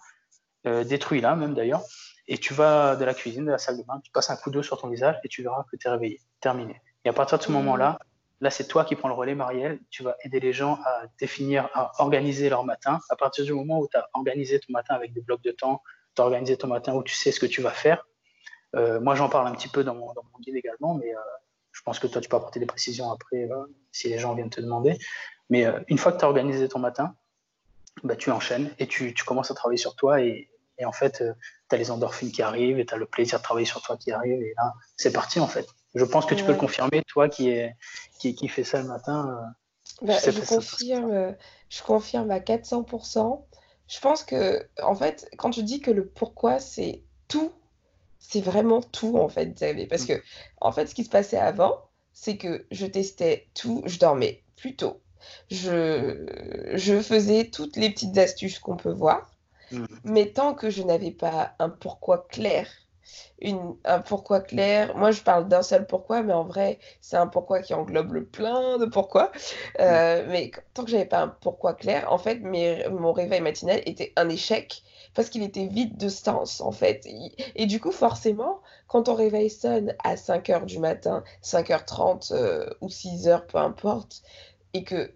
[0.67, 1.83] euh, détruis-la même d'ailleurs,
[2.27, 4.51] et tu vas de la cuisine, de la salle de bain, tu passes un coup
[4.51, 6.81] d'eau sur ton visage et tu verras que tu es réveillé, terminé.
[7.05, 7.99] Et à partir de ce moment-là,
[8.41, 9.79] là, c'est toi qui prends le relais, Marielle.
[9.89, 12.99] Tu vas aider les gens à définir, à organiser leur matin.
[13.09, 15.81] À partir du moment où tu as organisé ton matin avec des blocs de temps,
[16.21, 18.05] as organisé ton matin où tu sais ce que tu vas faire.
[18.75, 21.19] Euh, moi, j'en parle un petit peu dans mon, dans mon guide également, mais euh,
[21.71, 24.49] je pense que toi, tu peux apporter des précisions après euh, si les gens viennent
[24.49, 24.97] te demander.
[25.49, 27.15] Mais une fois que tu as organisé ton matin,
[28.03, 30.47] bah, tu enchaînes et tu, tu, commences à travailler sur toi et,
[30.77, 31.23] et en fait,
[31.69, 33.97] tu as les endorphines qui arrivent et tu as le plaisir de travailler sur toi
[33.97, 34.39] qui arrive.
[34.43, 35.67] Et là, c'est parti en fait.
[35.95, 37.75] Je pense que tu peux le confirmer, toi qui, est,
[38.19, 39.41] qui, qui fait ça le matin.
[40.03, 41.35] Bah, je, confirme,
[41.69, 43.43] je confirme à 400%.
[43.89, 47.51] Je pense que, en fait, quand tu dis que le pourquoi, c'est tout,
[48.19, 49.59] c'est vraiment tout, en fait,
[49.89, 50.07] Parce mm.
[50.07, 50.21] que,
[50.61, 51.81] en fait, ce qui se passait avant,
[52.13, 55.01] c'est que je testais tout, je dormais plus tôt.
[55.49, 56.25] Je,
[56.75, 59.35] je faisais toutes les petites astuces qu'on peut voir.
[59.71, 59.85] Mm.
[60.03, 62.67] Mais tant que je n'avais pas un pourquoi clair,
[63.41, 67.27] une, un pourquoi clair, moi je parle d'un seul pourquoi, mais en vrai, c'est un
[67.27, 69.31] pourquoi qui englobe le plein de pourquoi.
[69.79, 70.25] Euh.
[70.27, 74.29] Mais tant que j'avais pas un pourquoi clair, en fait, mon réveil matinal était un
[74.29, 74.83] échec
[75.13, 77.05] parce qu'il était vide de sens, en fait.
[77.55, 82.69] Et, du coup, forcément, quand ton réveil sonne à 5 h du matin, 5h30 euh,
[82.81, 84.21] ou 6 h, peu importe,
[84.73, 85.11] et que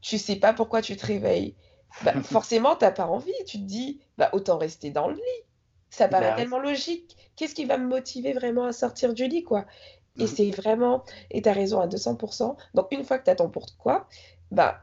[0.00, 1.56] tu sais pas pourquoi tu te réveilles,
[2.04, 3.32] bah, forcément, t'as pas envie.
[3.46, 5.44] Tu te dis, bah, autant rester dans le lit.
[5.90, 7.16] Ça paraît bah tellement logique.
[7.36, 9.64] Qu'est-ce qui va me motiver vraiment à sortir du lit, quoi?
[10.18, 10.26] Et mmh.
[10.26, 12.56] c'est vraiment, et tu as raison à 200%.
[12.74, 14.08] Donc, une fois que tu as ton pourquoi,
[14.50, 14.80] bah,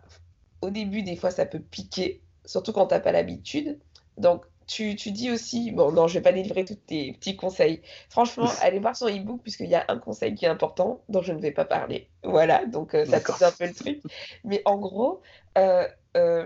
[0.62, 3.80] au début, des fois, ça peut piquer, surtout quand tu pas l'habitude.
[4.18, 7.82] Donc, tu, tu, dis aussi, bon, non, je vais pas délivrer tous tes petits conseils.
[8.10, 11.34] Franchement, allez voir son e-book, puisqu'il y a un conseil qui est important, dont je
[11.34, 12.10] ne vais pas parler.
[12.24, 14.02] Voilà, donc euh, ça coûte un peu le truc.
[14.44, 15.22] Mais en gros,
[15.58, 15.88] euh,
[16.18, 16.46] euh,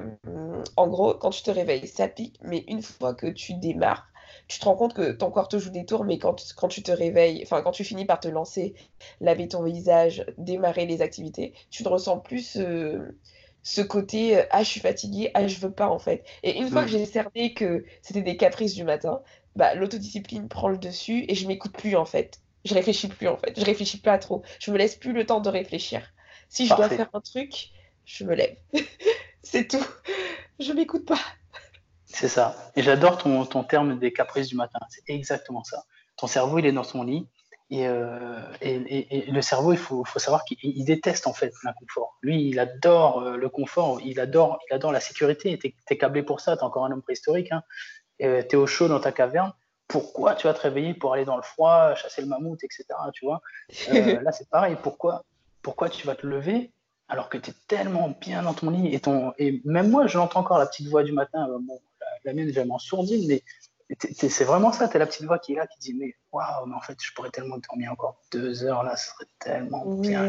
[0.75, 4.07] en gros, quand tu te réveilles, ça pique, mais une fois que tu démarres,
[4.47, 6.81] tu te rends compte que ton corps te joue des tours, mais quand, quand tu
[6.83, 8.75] te réveilles, enfin, quand tu finis par te lancer,
[9.21, 12.57] laver ton visage, démarrer les activités, tu ne ressens plus
[13.63, 16.23] ce, côté ah, je suis fatiguée, ah, je veux pas en fait.
[16.43, 19.21] Et une fois que j'ai cerné que c'était des caprices du matin,
[19.55, 22.39] bah, l'autodiscipline prend le dessus et je m'écoute plus en fait.
[22.65, 23.59] Je réfléchis plus en fait.
[23.59, 24.43] Je réfléchis pas trop.
[24.59, 26.01] Je me laisse plus le temps de réfléchir.
[26.49, 27.69] Si je dois faire un truc,
[28.05, 28.55] je me lève.
[29.43, 29.85] c'est tout.
[30.59, 31.19] Je m'écoute pas.
[32.11, 32.55] C'est ça.
[32.75, 34.79] Et j'adore ton, ton terme des caprices du matin.
[34.89, 35.83] C'est exactement ça.
[36.17, 37.27] Ton cerveau, il est dans son lit.
[37.71, 42.17] Et, euh, et, et, le cerveau, il faut, faut savoir qu'il déteste en fait l'inconfort.
[42.23, 45.59] Lui, il adore euh, le confort, il adore, il adore la sécurité.
[45.59, 47.51] Tu es, câblé pour ça, tu es encore un homme préhistorique.
[47.51, 47.61] Hein.
[48.19, 49.53] Tu es au chaud dans ta caverne.
[49.87, 52.85] Pourquoi tu vas te réveiller pour aller dans le froid, chasser le mammouth, etc.
[53.13, 53.41] Tu vois?
[53.91, 54.75] Euh, là, c'est pareil.
[54.81, 55.23] Pourquoi,
[55.61, 56.71] pourquoi tu vas te lever
[57.11, 60.17] alors que tu es tellement bien dans ton lit et, ton, et même moi, je
[60.17, 61.47] l'entends encore la petite voix du matin.
[61.61, 61.79] Bon,
[62.23, 63.43] la, mienne est vraiment sourdine, mais
[64.11, 66.65] c'est vraiment ça, tu as la petite voix qui est là, qui dit Mais waouh,
[66.67, 70.27] mais en fait, je pourrais tellement dormir encore deux heures là, ce serait tellement bien.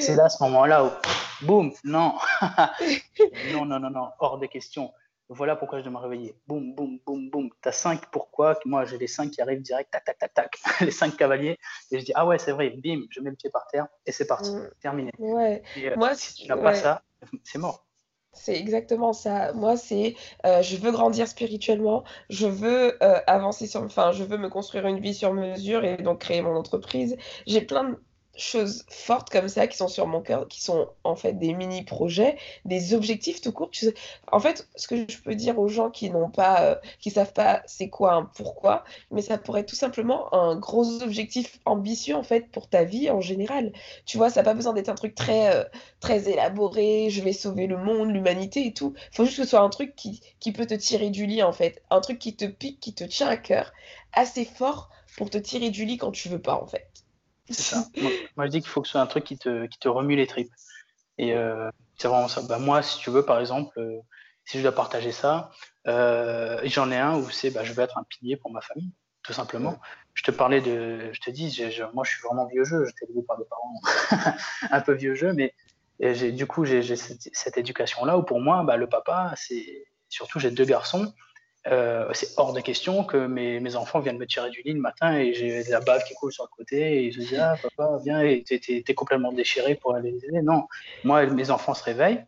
[0.00, 0.90] C'est là, ce moment-là où,
[1.42, 2.14] boum, non.
[3.52, 4.92] non, non, non, non, hors des questions.
[5.30, 6.36] Voilà pourquoi je dois me réveiller.
[6.46, 7.48] Boum, boum, boum, boum.
[7.62, 8.58] Tu as cinq pourquoi.
[8.66, 10.58] Moi, j'ai les cinq qui arrivent direct, tac, tac, tac, tac.
[10.82, 11.58] les cinq cavaliers.
[11.90, 14.12] Et je dis Ah ouais, c'est vrai, bim, je mets le pied par terre et
[14.12, 14.70] c'est parti, mm.
[14.80, 15.10] terminé.
[15.18, 15.62] Ouais.
[15.78, 17.02] Euh, Moi, si tu n'as pas ça,
[17.42, 17.83] c'est mort.
[18.34, 19.52] C'est exactement ça.
[19.54, 20.14] Moi, c'est
[20.44, 24.86] euh, je veux grandir spirituellement, je veux euh, avancer sur, enfin, je veux me construire
[24.86, 27.16] une vie sur mesure et donc créer mon entreprise.
[27.46, 27.96] J'ai plein de
[28.36, 32.36] choses fortes comme ça qui sont sur mon cœur, qui sont en fait des mini-projets,
[32.64, 33.70] des objectifs tout court.
[34.30, 37.32] En fait, ce que je peux dire aux gens qui n'ont pas, euh, qui savent
[37.32, 42.14] pas c'est quoi un pourquoi, mais ça pourrait être tout simplement un gros objectif ambitieux
[42.16, 43.72] en fait pour ta vie en général.
[44.06, 45.64] Tu vois, ça n'a pas besoin d'être un truc très, euh,
[46.00, 48.94] très élaboré, je vais sauver le monde, l'humanité et tout.
[49.12, 51.52] Faut juste que ce soit un truc qui, qui peut te tirer du lit en
[51.52, 53.72] fait, un truc qui te pique, qui te tient à cœur,
[54.12, 57.03] assez fort pour te tirer du lit quand tu veux pas en fait.
[57.50, 57.84] C'est ça.
[58.36, 60.16] Moi, je dis qu'il faut que ce soit un truc qui te, qui te remue
[60.16, 60.52] les tripes.
[61.18, 62.42] Et euh, c'est vraiment ça.
[62.42, 64.00] Bah, moi, si tu veux, par exemple, euh,
[64.44, 65.50] si je dois partager ça,
[65.86, 68.90] euh, j'en ai un où c'est bah, je veux être un pilier pour ma famille,
[69.22, 69.78] tout simplement.
[70.14, 71.10] Je te parlais de.
[71.12, 72.84] Je te dis, moi, je suis vraiment vieux jeu.
[72.86, 74.36] J'étais élevé par des parents
[74.70, 75.54] un peu vieux jeu, mais
[76.32, 79.86] du coup, j'ai cette, cette éducation-là où pour moi, bah, le papa, c'est.
[80.08, 81.12] Surtout, j'ai deux garçons.
[81.66, 84.80] Euh, c'est hors de question que mes, mes, enfants viennent me tirer du lit le
[84.80, 87.38] matin et j'ai de la bave qui coule sur le côté et ils se disent
[87.40, 90.42] Ah, papa, viens, t'es complètement déchiré pour aller les aider.
[90.42, 90.66] Non,
[91.04, 92.22] moi, mes enfants se réveillent,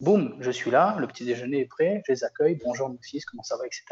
[0.00, 3.24] boum, je suis là, le petit déjeuner est prêt, je les accueille, bonjour mon fils,
[3.24, 3.82] comment ça va, etc.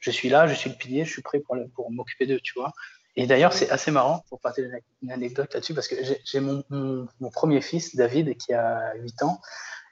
[0.00, 2.54] Je suis là, je suis le pilier, je suis prêt pour, pour m'occuper d'eux, tu
[2.54, 2.72] vois.
[3.14, 4.68] Et d'ailleurs, c'est assez marrant pour partager
[5.02, 9.22] une anecdote là-dessus parce que j'ai mon, mon, mon, premier fils, David, qui a 8
[9.22, 9.40] ans.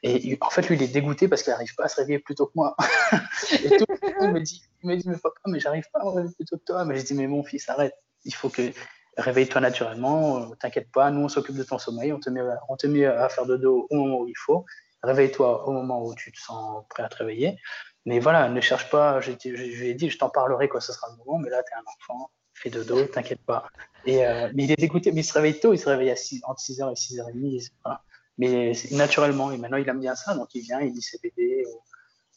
[0.07, 2.35] Et en fait, lui, il est dégoûté parce qu'il n'arrive pas à se réveiller plus
[2.35, 2.77] tôt que moi.
[3.53, 6.45] et me dit, il me dit, mais papa, mais j'arrive pas à me réveiller plus
[6.45, 6.85] tôt que toi.
[6.85, 7.95] Mais je dis, mais mon fils, arrête.
[8.27, 8.71] Il faut que
[9.17, 10.43] réveille-toi naturellement.
[10.43, 12.13] Euh, t'inquiète pas, nous, on s'occupe de ton sommeil.
[12.13, 14.67] On te, met, on te met à faire de dos au moment où il faut.
[15.03, 17.57] Réveille-toi au moment où tu te sens prêt à te réveiller.
[18.05, 19.23] Mais voilà, ne cherche pas.
[19.23, 21.39] Je, lui ai dit, je t'en parlerai quand ce sera le moment.
[21.39, 22.31] Mais là, tu es un enfant.
[22.53, 23.69] Fais de dos, t'inquiète pas.
[24.05, 25.13] Et, euh, mais il est dégoûté.
[25.13, 25.73] Mais il se réveille tôt.
[25.73, 27.71] Il se réveille à 6, entre 6h et 6h30.
[27.83, 28.03] Voilà
[28.39, 29.51] mais naturellement.
[29.53, 31.64] Et maintenant, il aime bien ça, donc il vient, il lit ses BD,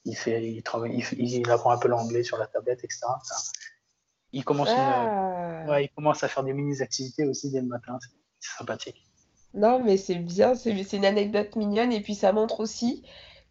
[0.06, 3.02] il fait, il travaille, il, apprend un peu l'anglais sur la tablette, etc.
[4.32, 5.82] il commence, ah.
[5.82, 7.98] il commence à faire des mini activités aussi dès le matin.
[8.40, 9.04] C'est sympathique.
[9.54, 13.04] Non, mais c'est bien, c'est une anecdote mignonne et puis ça montre aussi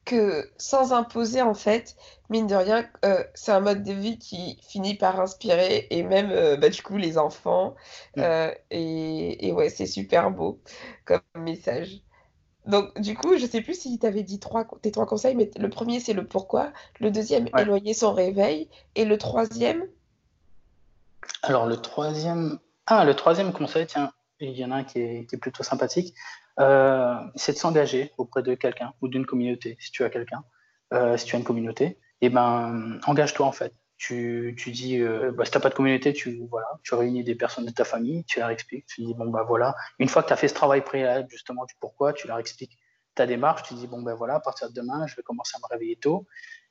[0.07, 1.97] que sans imposer, en fait,
[2.31, 6.31] mine de rien, euh, c'est un mode de vie qui finit par inspirer et même,
[6.31, 7.75] euh, bah, du coup, les enfants.
[8.17, 8.21] Mm.
[8.21, 10.63] Euh, et, et, ouais, c'est super beau
[11.05, 12.03] comme message.
[12.67, 15.51] Donc, du coup, je sais plus si tu avais dit trois, tes trois conseils, mais
[15.57, 16.73] le premier, c'est le pourquoi.
[17.01, 18.69] Le deuxième, éloigner son réveil.
[18.95, 19.87] Et le troisième?
[21.43, 22.59] Alors, le troisième...
[22.87, 26.15] Ah, le troisième conseil, tiens, il y en a un qui est, plutôt sympathique.
[26.59, 30.43] Euh, c'est de s'engager auprès de quelqu'un ou d'une communauté, si tu as quelqu'un,
[30.95, 31.99] euh, si tu as une communauté.
[32.23, 35.75] Eh ben, engage-toi, en fait tu, tu dis, euh, bah, si tu n'as pas de
[35.75, 39.15] communauté, tu, voilà, tu réunis des personnes de ta famille, tu leur expliques, tu dis,
[39.15, 42.13] bon, bah voilà, une fois que tu as fait ce travail préalable, justement, du pourquoi,
[42.13, 42.79] tu leur expliques
[43.15, 45.59] ta démarche, tu dis, bon, ben voilà, à partir de demain, je vais commencer à
[45.59, 46.27] me réveiller tôt,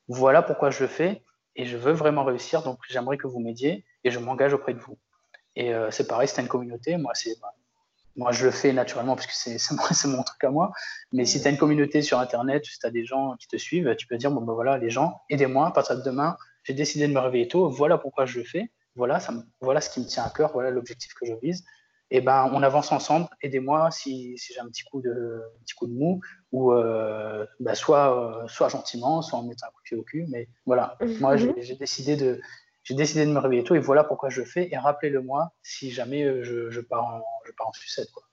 [0.07, 1.23] voilà pourquoi je le fais,
[1.55, 4.79] et je veux vraiment réussir, donc j'aimerais que vous m'aidiez, et je m'engage auprès de
[4.79, 4.97] vous.
[5.55, 7.39] Et euh, c'est pareil, c'est une communauté, moi, c'est.
[7.41, 7.53] Bah,
[8.17, 9.57] moi, je le fais naturellement parce que c'est
[10.05, 10.71] mon, mon truc à moi.
[11.11, 13.57] Mais si tu as une communauté sur Internet, si tu as des gens qui te
[13.57, 16.73] suivent, tu peux dire, bon, ben voilà, les gens, aidez-moi, à partir de demain, j'ai
[16.73, 20.01] décidé de me réveiller tôt, voilà pourquoi je le fais, voilà, ça voilà ce qui
[20.01, 21.63] me tient à cœur, voilà l'objectif que je vise.
[22.11, 25.87] Et ben, on avance ensemble, aidez-moi si, si j'ai un petit coup de, petit coup
[25.87, 29.83] de mou, ou euh, ben, soit, euh, soit gentiment, soit en mettant un coup de
[29.83, 31.19] pied au cul, mais voilà, mhm.
[31.19, 32.39] moi j'ai décidé de
[32.83, 34.69] j'ai décidé de me réveiller tôt et voilà pourquoi je le fais.
[34.71, 38.11] Et rappelez-le moi si jamais euh, je, je, pars, en, je pars en sucette.
[38.11, 38.23] Quoi.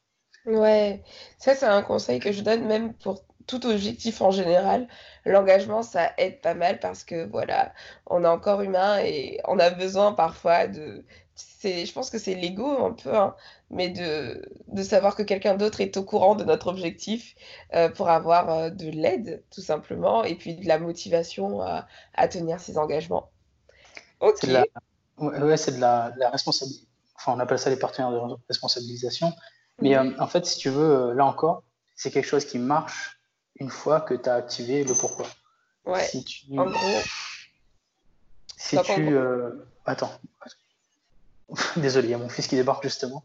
[0.45, 1.03] Ouais,
[1.39, 4.89] ça c'est un conseil que je donne même pour tout objectif en général,
[5.25, 7.73] l'engagement, ça aide pas mal parce que voilà,
[8.07, 11.05] on est encore humain et on a besoin parfois de.
[11.65, 13.35] Je pense que c'est l'ego un peu, hein,
[13.71, 17.35] mais de, de savoir que quelqu'un d'autre est au courant de notre objectif
[17.75, 22.29] euh, pour avoir euh, de l'aide, tout simplement, et puis de la motivation à, à
[22.29, 23.31] tenir ses engagements.
[24.21, 24.39] Ok.
[24.41, 24.67] C'est de la,
[25.19, 26.87] ouais, c'est de la, la responsabilité.
[27.15, 29.33] Enfin, on appelle ça les partenaires de responsabilisation.
[29.81, 30.15] Mais mhm.
[30.15, 31.63] euh, en fait, si tu veux, là encore,
[31.95, 33.21] c'est quelque chose qui marche
[33.57, 35.27] une fois que tu as activé le pourquoi.
[35.85, 36.05] Ouais.
[36.05, 36.59] Si tu...
[36.59, 37.01] En gros.
[38.57, 39.17] Si tu.
[39.17, 39.67] Euh...
[39.85, 40.13] Attends.
[41.77, 43.25] Désolé, il y a mon fils qui débarque justement.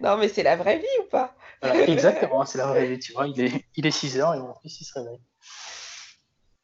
[0.00, 1.34] Non, mais c'est la vraie vie ou pas?
[1.62, 2.98] Exactement, c'est la vraie vie.
[2.98, 5.20] Tu vois, il est, il est 6 heures et mon fils il se réveille.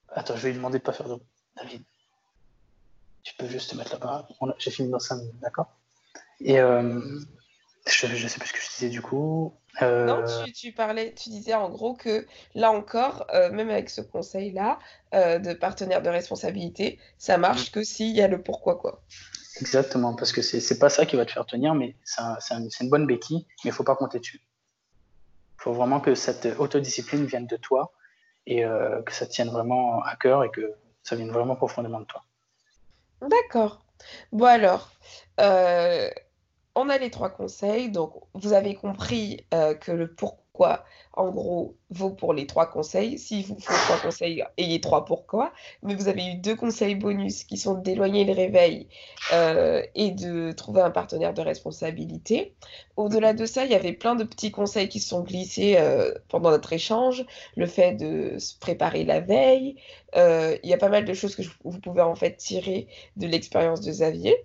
[0.09, 1.21] Attends, je vais lui demander de pas faire de.
[1.57, 1.83] David,
[3.23, 4.29] tu peux juste te mettre là-bas.
[4.59, 5.67] J'ai fini dans 5 minutes, d'accord?
[6.41, 7.21] Et euh,
[7.87, 9.55] je, ne sais plus ce que je disais du coup.
[9.83, 10.25] Euh, non,
[10.55, 14.79] tu, parlais, tu disais en gros que là encore, euh, même avec ce conseil-là
[15.15, 19.03] euh, de partenaire de responsabilité, ça marche que s'il y a le pourquoi quoi.
[19.61, 23.07] Exactement, parce que c'est pas ça qui va te faire tenir, mais c'est une bonne
[23.07, 24.41] béquille, mais il faut pas compter dessus.
[25.59, 27.93] Il faut vraiment que cette autodiscipline vienne de toi
[28.47, 30.75] et que ça tienne vraiment à cœur et que
[31.05, 32.25] ça vienne vraiment profondément de toi.
[33.23, 33.85] D'accord.
[34.33, 34.91] Bon alors,
[36.75, 37.91] on a les trois conseils.
[37.91, 43.19] Donc, vous avez compris euh, que le pourquoi, en gros, vaut pour les trois conseils.
[43.19, 45.53] S'il vous faut trois conseils, ayez trois pourquoi.
[45.83, 48.89] Mais vous avez eu deux conseils bonus qui sont d'éloigner le réveil
[49.33, 52.55] euh, et de trouver un partenaire de responsabilité.
[52.97, 56.13] Au-delà de ça, il y avait plein de petits conseils qui se sont glissés euh,
[56.29, 57.25] pendant notre échange.
[57.57, 59.77] Le fait de se préparer la veille.
[60.17, 63.81] il y a pas mal de choses que vous pouvez en fait tirer de l'expérience
[63.81, 64.37] de Xavier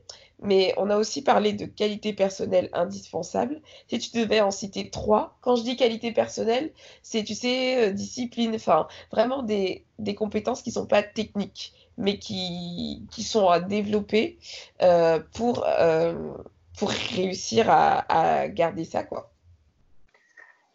[0.41, 3.61] mais on a aussi parlé de qualité personnelle indispensable.
[3.89, 6.71] Si tu devais en citer trois, quand je dis qualité personnelle,
[7.03, 11.73] c'est, tu sais, euh, discipline, enfin, vraiment des, des, compétences qui ne sont pas techniques,
[11.97, 14.39] mais qui, qui sont à développer
[14.81, 16.33] euh, pour, euh,
[16.77, 19.31] pour réussir à, à, garder ça, quoi.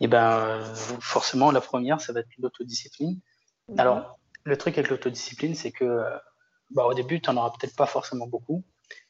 [0.01, 0.61] Eh ben,
[1.01, 3.19] forcément, la première, ça va être l'autodiscipline.
[3.69, 3.81] Mhm.
[3.81, 6.05] Alors, le truc avec l'autodiscipline, c'est que,
[6.71, 8.63] bah, au début, tu n'en auras peut-être pas forcément beaucoup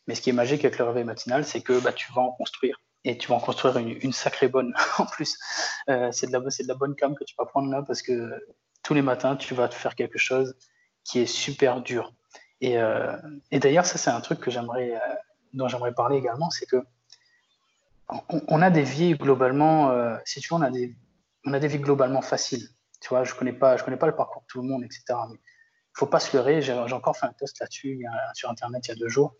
[0.06, 2.32] mais ce qui est magique avec le réveil matinal, c'est que bah, tu vas en
[2.32, 2.80] construire.
[3.04, 5.38] Et tu vas en construire une, sacrée bonne en plus.
[5.88, 8.32] Euh, c'est de, la, de la bonne cam que tu vas prendre là parce que
[8.82, 10.56] tous les matins, tu vas te faire quelque chose
[11.04, 12.14] qui est super dur.
[12.60, 13.16] Et, euh,
[13.52, 15.14] d'ailleurs, ça, c'est un truc que j'aimerais, euh,
[15.52, 16.82] dont j'aimerais parler également, c'est que
[18.48, 19.90] on, a des vies globalement,
[20.26, 20.94] si tu veux, on a des,
[21.46, 22.68] on a des vies globalement faciles.
[23.00, 25.04] Tu vois, je connais connais pas le parcours de tout le monde, etc.
[25.30, 25.38] Mais
[25.94, 26.60] faut pas se leurrer.
[26.60, 29.34] J'ai encore fait un test là-dessus sur Internet il y a deux jours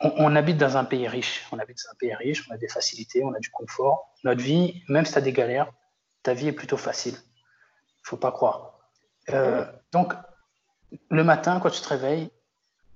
[0.00, 1.46] on, habite dans un pays riche.
[1.52, 4.12] On habite dans un pays riche, on a des facilités, on a du confort.
[4.24, 5.72] Notre vie, même si tu as des galères,
[6.22, 7.14] ta vie est plutôt facile.
[7.14, 8.78] Il faut pas croire.
[9.30, 10.12] Euh, donc,
[11.10, 12.30] le matin, quand tu te réveilles,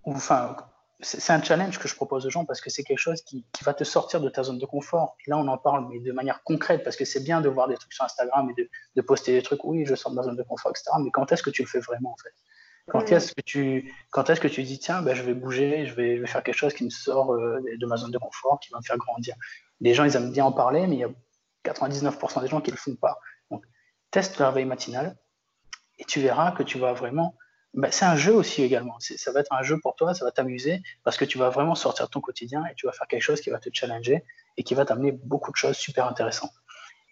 [0.04, 0.56] enfin,
[1.00, 3.72] c'est un challenge que je propose aux gens parce que c'est quelque chose qui, va
[3.72, 5.16] te sortir de ta zone de confort.
[5.26, 7.76] là, on en parle, mais de manière concrète, parce que c'est bien de voir des
[7.76, 10.36] trucs sur Instagram et de, de, poster des trucs, oui, je sors de ma zone
[10.36, 10.90] de confort, etc.
[11.02, 12.34] Mais quand est-ce que tu le fais vraiment, en fait?
[12.90, 15.94] Quand est-ce que tu, quand est-ce que tu dis tiens, ben, je vais bouger, je
[15.94, 18.78] vais, faire quelque chose qui me sort euh, de ma zone de confort, qui va
[18.78, 19.34] me faire grandir.
[19.80, 21.10] Les gens, ils aiment bien en parler, mais il y a
[21.64, 23.18] 99% des gens qui le font pas.
[23.50, 23.64] Donc,
[24.10, 25.16] teste le réveil matinal
[25.98, 27.34] et tu verras que tu vas vraiment.
[27.74, 28.96] Ben, c'est un jeu aussi également.
[28.98, 31.76] Ça va être un jeu pour toi, ça va t'amuser parce que tu vas vraiment
[31.76, 34.24] sortir de ton quotidien et tu vas faire quelque chose qui va te challenger
[34.56, 36.60] et qui va t'amener beaucoup de choses super intéressanses.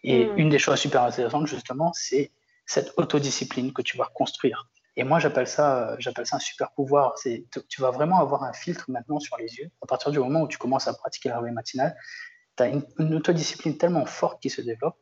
[0.03, 0.39] Et mm.
[0.39, 2.33] une des choses super intéressantes, justement, c'est
[2.67, 4.69] cette autodiscipline que tu vas construire.
[4.99, 7.17] Et moi, j'appelle ça, j'appelle ça un super pouvoir.
[7.19, 9.71] C'est, tu vas vraiment avoir un filtre maintenant sur les yeux.
[9.81, 11.97] À partir du moment où tu commences à pratiquer le réveil matinal,
[12.57, 14.97] tu as une, autodiscipline tellement forte qui se développe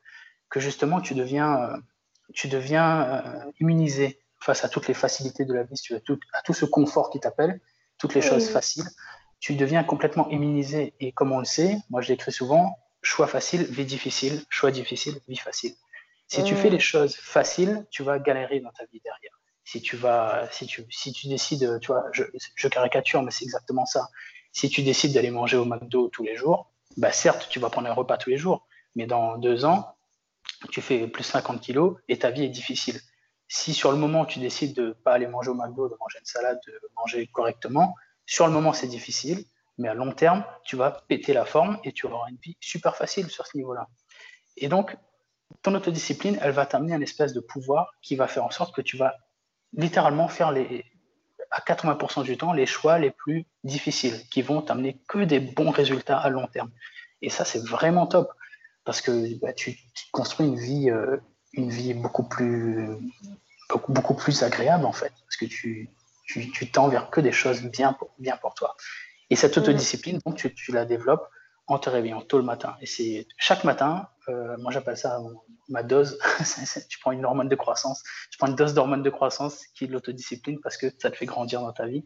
[0.50, 1.76] que justement, tu deviens, euh,
[2.34, 6.42] tu deviens euh, immunisé face à toutes les facilités de la vie, à tout, à
[6.42, 7.58] tout ce confort qui t'appelle,
[7.96, 8.84] toutes les choses faciles.
[9.40, 10.92] Tu deviens complètement immunisé.
[11.00, 15.18] Et comme on le sait, moi je l'écris souvent, choix facile, vie difficile, choix difficile,
[15.26, 15.72] vie facile.
[16.28, 19.32] Si tu fais les choses faciles, tu vas galérer dans ta vie derrière
[19.66, 23.84] si tu vas, si tu, si tu décides, tu vois, je, caricature, mais c'est exactement
[23.84, 24.08] ça.
[24.52, 27.88] Si tu décides d'aller manger au McDo tous les jours, bah certes, tu vas prendre
[27.90, 29.96] un repas tous les jours, mais dans deux ans,
[30.70, 33.00] tu fais plus 50 kilos et ta vie est difficile.
[33.48, 36.20] Si sur le moment, tu décides de ne pas aller manger au McDo, de manger
[36.20, 39.44] une salade, de manger correctement, sur le moment, c'est difficile,
[39.78, 42.96] mais à long terme, tu vas péter la forme et tu auras une vie super
[42.96, 43.88] facile sur ce niveau-là.
[44.56, 44.96] Et donc,
[45.62, 48.80] ton autodiscipline, elle va t'amener un espèce de pouvoir qui va faire en sorte que
[48.80, 49.14] tu vas
[49.76, 50.84] littéralement faire les,
[51.50, 55.70] à 80% du temps les choix les plus difficiles qui vont t'amener que des bons
[55.70, 56.70] résultats à long terme.
[57.22, 58.32] Et ça, c'est vraiment top
[58.84, 59.76] parce que bah, tu,
[60.12, 61.16] construis une vie, euh,
[61.52, 62.88] une vie beaucoup plus,
[63.70, 65.90] beaucoup, beaucoup plus agréable en fait, parce que tu,
[66.24, 68.76] tu, tu tends vers que des choses bien pour, bien pour toi.
[69.30, 71.28] Et cette autodiscipline, donc, tu, tu la développes
[71.66, 72.76] en te réveillant tôt le matin.
[72.80, 75.20] Et c'est chaque matin, euh, moi j'appelle ça
[75.68, 76.18] ma dose.
[76.88, 79.88] tu prends une hormone de croissance, tu prends une dose d'hormone de croissance qui est
[79.88, 82.04] l'autodiscipline parce que ça te fait grandir dans ta vie.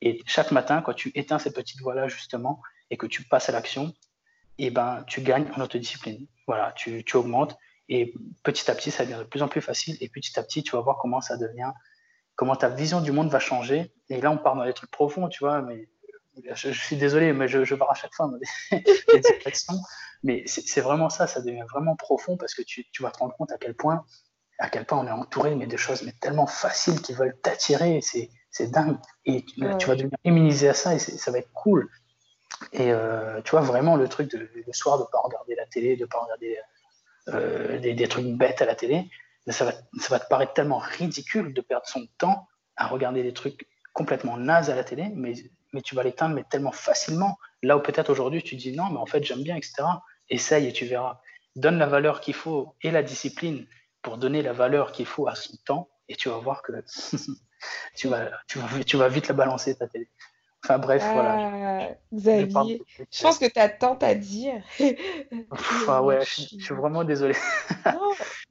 [0.00, 2.60] Et chaque matin, quand tu éteins ces petites voix-là justement
[2.90, 3.92] et que tu passes à l'action,
[4.60, 6.26] et eh ben tu gagnes en autodiscipline.
[6.46, 7.56] Voilà, tu, tu augmentes
[7.88, 8.12] et
[8.42, 10.72] petit à petit ça devient de plus en plus facile et petit à petit tu
[10.72, 11.70] vas voir comment ça devient,
[12.34, 13.92] comment ta vision du monde va changer.
[14.08, 15.88] Et là on part dans des trucs profonds, tu vois, mais
[16.54, 19.22] je, suis désolé, mais je, je à chaque fois des,
[20.24, 23.36] Mais c'est vraiment ça, ça devient vraiment profond parce que tu, tu, vas te rendre
[23.36, 24.04] compte à quel point,
[24.58, 28.00] à quel point on est entouré mais de choses mais tellement faciles qui veulent t'attirer.
[28.50, 28.98] C'est dingue.
[29.24, 31.88] Et tu, vas devenir immunisé à ça et ça va être cool.
[32.72, 35.66] Et euh, tu vois, vraiment, le truc de, le soir de ne pas regarder la
[35.66, 36.58] télé, de ne pas regarder
[37.28, 39.08] euh, des, des, trucs bêtes à la télé,
[39.46, 43.32] ça va, ça va te paraître tellement ridicule de perdre son temps à regarder des
[43.32, 45.34] trucs complètement nazes à la télé, mais
[45.72, 47.38] mais tu vas l'éteindre mais tellement facilement.
[47.62, 49.84] Là où peut-être aujourd'hui tu dis non, mais en fait j'aime bien, etc.
[50.30, 51.20] Essaye et tu verras.
[51.56, 53.66] Donne la valeur qu'il faut et la discipline
[54.02, 56.72] pour donner la valeur qu'il faut à son temps et tu vas voir que
[57.96, 60.08] tu, vas, tu, vas, tu vas vite la balancer ta télé.
[60.64, 61.36] Enfin bref, voilà.
[61.36, 64.60] Ah, Xavier, je, pense que tu as tant à dire.
[65.50, 67.34] enfin, ouais, je, suis vraiment désolé.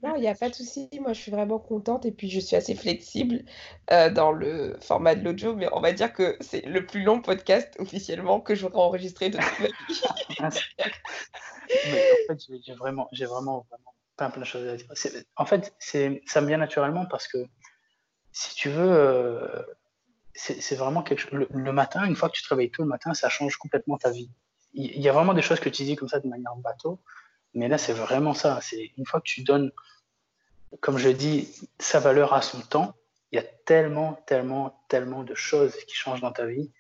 [0.01, 0.89] non, il n'y a pas de souci.
[1.01, 3.43] Moi, je suis vraiment contente et puis je suis assez flexible
[3.91, 7.22] euh, dans le format de l'audio, mais on va dire que c'est le plus long
[7.22, 10.01] podcast officiellement que j'aurai enregistré de toute ma vie.
[11.91, 14.88] mais en fait, j'ai vraiment, j'ai vraiment, vraiment plein, plein de choses à dire.
[15.36, 17.45] En fait, ça me vient naturellement parce que
[18.32, 18.91] si tu veux.
[18.91, 19.62] Euh,
[20.38, 21.47] c'est vraiment quelque chose.
[21.49, 24.11] Le, matin, une fois que tu te réveilles tôt le matin, ça change complètement ta
[24.11, 24.29] vie.
[24.73, 26.99] Il, y a vraiment des choses que tu dis comme ça de manière bateau,
[27.55, 28.59] mais là, c'est vraiment ça.
[28.61, 29.71] C'est une fois que tu donnes,
[30.79, 32.95] comme je dis, sa valeur à son temps,
[33.31, 36.71] il y a tellement, tellement, tellement de choses qui changent dans ta vie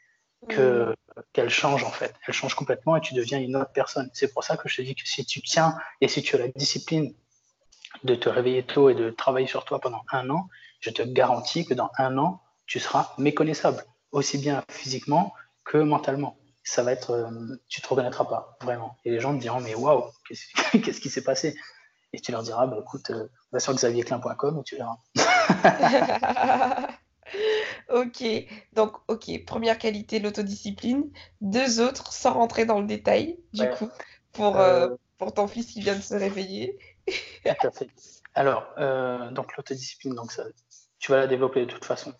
[0.47, 1.21] que mmh.
[1.33, 2.13] qu'elles changent en fait.
[2.27, 4.09] Elles changent complètement et tu deviens une autre personne.
[4.13, 6.39] C'est pour ça que je te dis que si tu tiens et si tu as
[6.39, 7.13] la discipline
[8.03, 10.47] de te réveiller tôt et de travailler sur toi pendant un an,
[10.79, 16.37] je te garantis que dans un an, tu seras méconnaissable, aussi bien physiquement que mentalement.
[16.63, 18.97] Ça va être, euh, tu te reconnaîtras pas, vraiment.
[19.05, 21.55] Et les gens te diront, mais waouh, qu'est-ce qui s'est passé?
[22.11, 24.97] Et tu leur diras, bah, écoute, euh, va sur xavierclin.com et tu verras.
[27.89, 28.23] ok,
[28.73, 31.09] donc, ok, première qualité, l'autodiscipline.
[31.39, 33.89] Deux autres, sans rentrer dans le détail, du coup,
[34.33, 36.77] pour, euh, pour ton fils qui vient de se réveiller.
[37.45, 37.89] Tout à fait.
[38.35, 38.65] Alors,
[39.31, 40.43] donc l'autodiscipline, donc ça,
[40.99, 42.13] tu vas la développer de toute façon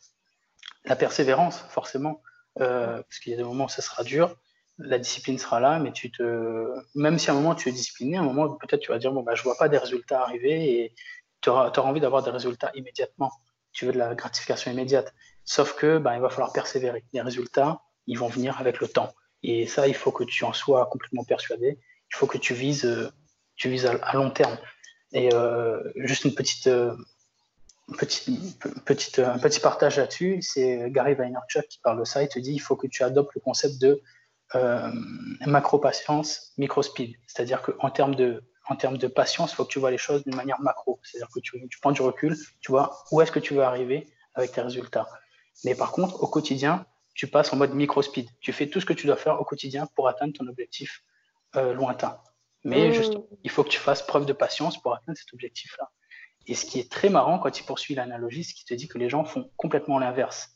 [0.88, 2.22] la persévérance, forcément,
[2.60, 4.36] euh, parce qu'il y a des moments où ça sera dur,
[4.80, 8.18] la discipline sera là, mais tu te, même si à un moment tu es discipliné,
[8.18, 10.82] à un moment peut-être tu vas dire bon bah je vois pas des résultats arriver
[10.82, 10.96] et
[11.42, 13.32] tu auras, envie d'avoir des résultats immédiatement.
[13.72, 15.14] Tu veux de la gratification immédiate.
[15.46, 17.04] Sauf que bah, il va falloir persévérer.
[17.14, 19.14] Les résultats, ils vont venir avec le temps.
[19.44, 21.78] Et ça, il faut que tu en sois complètement persuadé.
[22.12, 23.12] Il faut que tu vises, euh,
[23.56, 24.58] tu vises à, long terme.
[25.14, 26.68] Et euh, juste une petite
[27.94, 32.24] petit, petite, un petit partage là-dessus, c'est Gary Vaynerchuk qui parle de ça.
[32.24, 34.02] Il te dit il faut que tu adoptes le concept de
[34.56, 34.92] euh,
[35.46, 37.16] macro-patience, micro-speed.
[37.28, 40.24] C'est-à-dire qu'en termes de, en termes de patience, il faut que tu vois les choses
[40.24, 41.00] d'une manière macro.
[41.04, 44.08] C'est-à-dire que tu, tu, prends du recul, tu vois où est-ce que tu veux arriver
[44.36, 45.08] avec tes résultats.
[45.64, 48.30] Mais par contre, au quotidien, tu passes en mode micro-speed.
[48.42, 51.04] Tu fais tout ce que tu dois faire au quotidien pour atteindre ton objectif
[51.56, 52.20] euh, lointain.
[52.64, 53.24] Mais mmh.
[53.44, 55.90] il faut que tu fasses preuve de patience pour atteindre cet objectif-là.
[56.48, 58.98] Et ce qui est très marrant quand il poursuit l'analogie, c'est qu'il te dit que
[58.98, 60.50] les gens font complètement l'inverse.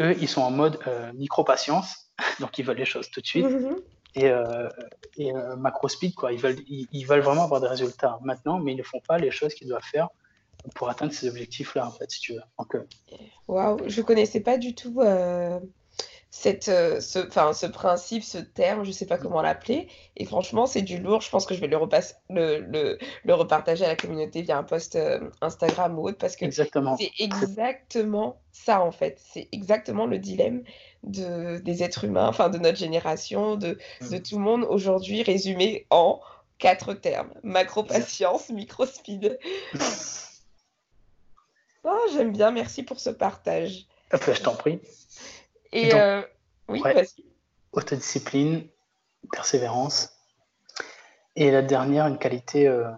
[0.00, 2.10] Eux, ils sont en mode euh, micro-patience,
[2.40, 3.44] donc ils veulent les choses tout de suite.
[3.44, 3.76] Mhm.
[4.14, 4.68] Et, euh,
[5.20, 6.32] euh, macro-speed, quoi.
[6.32, 9.30] Ils veulent, ils, veulent vraiment avoir des résultats maintenant, mais ils ne font pas les
[9.30, 10.08] choses qu'ils doivent faire
[10.74, 12.42] pour atteindre ces objectifs-là, en fait, si tu veux.
[13.48, 15.00] Waouh, je ne connaissais pas du tout
[16.34, 17.20] cette, euh, ce,
[17.52, 19.86] ce principe, ce terme, je ne sais pas comment l'appeler.
[20.16, 21.20] Et franchement, c'est du lourd.
[21.20, 24.56] Je pense que je vais le, repasser, le, le, le repartager à la communauté via
[24.56, 26.70] un post euh, Instagram ou autre parce que c'est
[27.18, 29.20] exactement ça en fait.
[29.22, 30.62] C'est exactement le dilemme
[31.02, 34.22] de, des êtres humains, enfin de notre génération, de, de mm.
[34.22, 36.18] tout le monde aujourd'hui résumé en
[36.56, 39.38] quatre termes macro-patience, micro-speed.
[41.84, 43.86] oh, J'aime bien, merci pour ce partage.
[44.12, 44.80] je t'en prie.
[45.72, 46.22] Et euh,
[46.68, 46.82] oui,
[47.72, 48.66] Autodiscipline,
[49.32, 50.10] persévérance.
[51.36, 52.68] Et la dernière, une qualité.
[52.68, 52.90] Euh,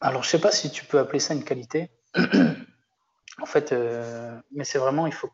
[0.00, 1.90] alors, je sais pas si tu peux appeler ça une qualité.
[2.14, 5.30] en fait, euh, mais c'est vraiment, il faut.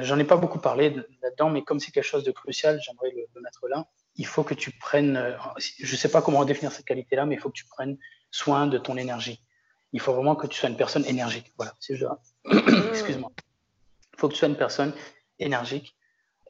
[0.00, 0.90] J'en ai pas beaucoup parlé
[1.22, 3.86] là-dedans, mais comme c'est quelque chose de crucial, j'aimerais le, mettre là.
[4.16, 7.38] il faut que tu prennes, je ne sais pas comment définir cette qualité-là, mais il
[7.38, 7.98] faut que tu prennes
[8.30, 9.44] soin de ton énergie.
[9.92, 11.52] Il faut vraiment que tu sois une personne énergique.
[11.58, 12.20] Voilà, si je dois.
[12.90, 13.30] Excuse-moi.
[14.18, 14.92] Faut que tu sois une personne
[15.38, 15.96] énergique.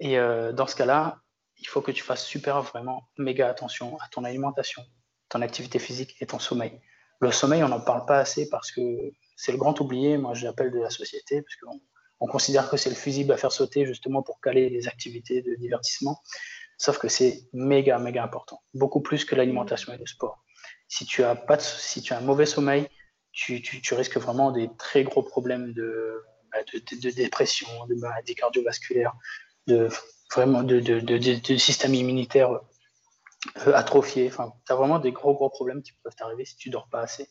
[0.01, 1.21] Et euh, dans ce cas-là,
[1.59, 4.83] il faut que tu fasses super, vraiment, méga attention à ton alimentation,
[5.29, 6.81] ton activité physique et ton sommeil.
[7.21, 8.81] Le sommeil, on n'en parle pas assez parce que
[9.37, 11.81] c'est le grand oublié, moi je l'appelle de la société, parce qu'on
[12.21, 15.55] on considère que c'est le fusible à faire sauter justement pour caler les activités de
[15.57, 16.21] divertissement.
[16.77, 18.63] Sauf que c'est méga, méga important.
[18.75, 20.45] Beaucoup plus que l'alimentation et le sport.
[20.87, 22.89] Si tu as, pas si tu as un mauvais sommeil,
[23.33, 29.15] tu, tu, risques vraiment des très gros problèmes de, bah, de, dépression, de maladies cardiovasculaires,
[29.67, 29.89] de,
[30.33, 32.61] vraiment de, de système immunitaire
[33.67, 34.29] euh, atrophié.
[34.29, 37.01] Enfin, tu as vraiment des gros, gros problèmes qui peuvent t'arriver si tu dors pas
[37.01, 37.29] assez.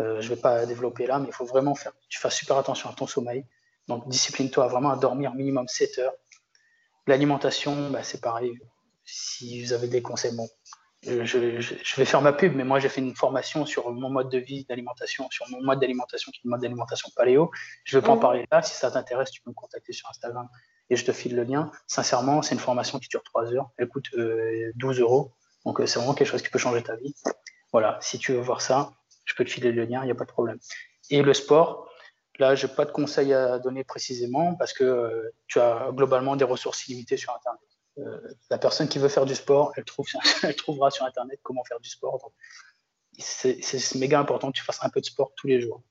[0.00, 2.56] Euh, je ne vais pas développer là, mais il faut vraiment faire tu fasses super
[2.56, 3.44] attention à ton sommeil.
[3.88, 6.14] Donc, discipline-toi vraiment à dormir minimum 7 heures.
[7.06, 8.58] L'alimentation, bah, c'est pareil.
[9.04, 10.48] Si vous avez des conseils, bon,
[11.06, 14.38] je, vais faire ma pub, mais moi, j'ai fait une formation sur mon mode de
[14.38, 17.50] vie d'alimentation, sur mon mode d'alimentation qui est le mode d'alimentation paléo.
[17.84, 18.20] Je ne vais pas en mmh.
[18.20, 18.62] parler là.
[18.62, 20.48] Si ça t'intéresse, tu peux me contacter sur Instagram
[20.90, 21.70] et je te file le lien.
[21.86, 23.70] Sincèrement, c'est une formation qui dure 3 heures.
[23.76, 25.32] Elle coûte 12 euh, euros.
[25.64, 27.14] Donc, euh, c'est vraiment quelque chose qui peut changer ta vie.
[27.72, 28.92] Voilà, si tu veux voir ça,
[29.24, 30.58] je peux te filer le lien, il n'y a pas de problème.
[31.10, 31.88] Et le sport,
[32.38, 36.36] là, je n'ai pas de conseils à donner précisément parce que euh, tu as globalement
[36.36, 37.60] des ressources illimitées sur Internet.
[37.98, 38.20] Euh,
[38.50, 40.06] la personne qui veut faire du sport, elle, trouve,
[40.42, 42.32] elle trouvera sur Internet comment faire du sport.
[43.18, 45.82] C'est méga important que tu fasses un peu de sport tous les jours.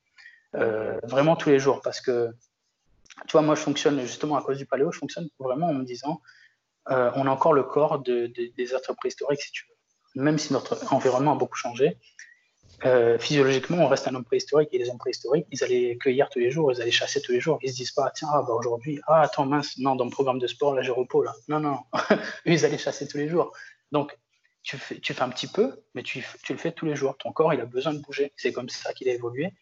[0.53, 2.31] Euh, vraiment tous les jours parce que,
[3.27, 5.83] tu vois, moi, je fonctionne justement à cause du paléo, je fonctionne vraiment en me
[5.83, 6.21] disant,
[6.87, 9.65] on a encore le corps de, des êtres préhistoriques.
[10.13, 11.97] Même si notre environnement a beaucoup changé,
[12.83, 16.39] euh, physiologiquement, on reste un homme préhistorique et les hommes préhistoriques, ils allaient cueillir tous
[16.39, 17.57] les jours, ils allaient chasser tous les jours.
[17.61, 20.39] Ils se disent pas, tiens, ah, bah, aujourd'hui, ah, attends, mince, non, dans le programme
[20.39, 21.33] de sport, là, j'ai repos, là.
[21.47, 21.79] Non, non,
[22.45, 23.53] ils allaient chasser tous les jours.
[23.91, 24.17] Donc,
[24.63, 27.17] tu fais, tu fais un petit peu, mais tu, tu, le fais tous les jours.
[27.17, 28.33] Ton corps, il a besoin de bouger.
[28.35, 29.53] C'est comme ça qu'il a évolué.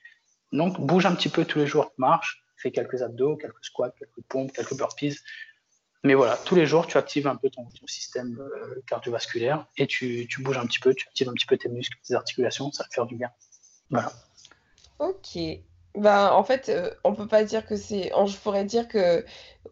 [0.52, 4.26] Donc, bouge un petit peu tous les jours, marche, fais quelques abdos, quelques squats, quelques
[4.28, 5.18] pompes, quelques burpees.
[6.04, 10.28] Mais voilà, tous les jours, tu actives un peu ton, système euh, cardiovasculaire et tu,
[10.30, 12.84] tu, bouges un petit peu, tu actives un petit peu tes muscles, tes articulations, ça
[12.84, 13.30] va te faire du bien.
[13.90, 14.12] Voilà.
[15.00, 15.38] Ok.
[15.96, 18.12] Ben, en fait, on euh, on peut pas dire que c'est.
[18.26, 19.24] Je pourrais dire que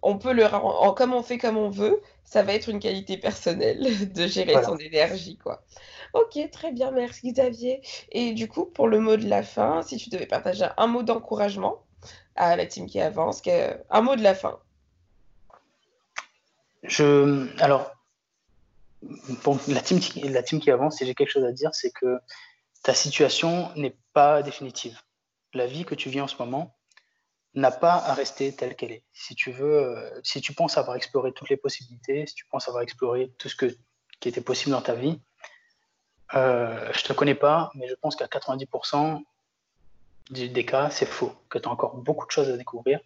[0.02, 0.46] on peut le.
[0.46, 3.82] En, comme on fait comme on veut, ça va être une qualité personnelle
[4.14, 5.64] de gérer son énergie, quoi.
[6.14, 7.82] Ok, très bien, merci Xavier.
[8.12, 11.04] Et du coup, pour le mot de la fin, si tu devais partager un mot
[11.04, 11.84] d'encouragement
[12.36, 13.42] à la team qui avance,
[13.90, 14.60] un mot de la fin.
[16.84, 17.92] Alors,
[19.68, 22.20] la team, qui, avance, si j'ai quelque chose à dire, c'est que
[22.84, 25.00] ta situation n'est pas définitive.
[25.54, 26.76] La vie que tu vis en ce moment
[27.54, 29.04] n'a pas à rester telle qu'elle est.
[29.12, 32.68] Si tu veux, euh, si tu penses avoir exploré toutes les possibilités, si tu penses
[32.70, 35.20] avoir exploré tout ce qui était possible dans ta vie,
[36.34, 39.22] euh, je te connais pas, mais je pense qu'à 90%
[40.30, 43.02] des cas, c'est faux, que tu as encore beaucoup de choses à découvrir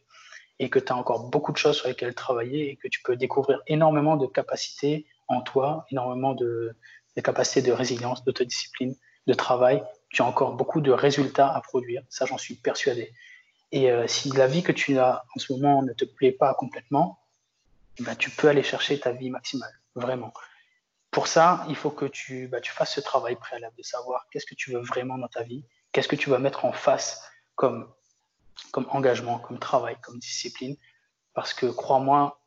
[0.60, 3.16] et que tu as encore beaucoup de choses sur lesquelles travailler et que tu peux
[3.16, 6.76] découvrir énormément de capacités en toi, énormément de,
[7.24, 8.96] capacités de résilience, d'autodiscipline,
[9.28, 9.84] de travail.
[10.10, 13.12] Tu as encore beaucoup de résultats à produire, ça j'en suis persuadé.
[13.72, 16.54] Et euh, si la vie que tu as en ce moment ne te plaît pas
[16.54, 17.20] complètement,
[18.00, 20.34] ben, tu peux aller chercher ta vie maximale, vraiment.
[21.12, 24.46] Pour ça, il faut que tu, ben, tu fasses ce travail préalable de savoir qu'est-ce
[24.46, 27.22] que tu veux vraiment dans ta vie, qu'est-ce que tu vas mettre en face
[27.56, 27.90] comme
[28.72, 30.76] comme engagement, comme travail, comme discipline.
[31.34, 32.40] Parce que crois-moi,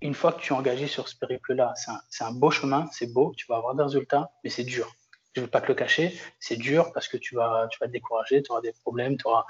[0.00, 1.74] une fois que tu es engagé sur ce périple-là,
[2.10, 4.92] c'est un, beau chemin, c'est beau, tu vas avoir des résultats, mais c'est dur.
[5.34, 7.86] Je ne vais pas te le cacher, c'est dur parce que tu vas, tu vas
[7.86, 9.44] te décourager, tu auras des problèmes, tu auras,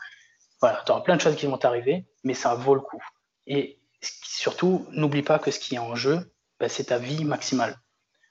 [0.61, 3.03] voilà, auras plein de choses qui vont t'arriver, mais ça vaut le coup.
[3.47, 7.77] Et surtout, n'oublie pas que ce qui est en jeu, ben, c'est ta vie maximale.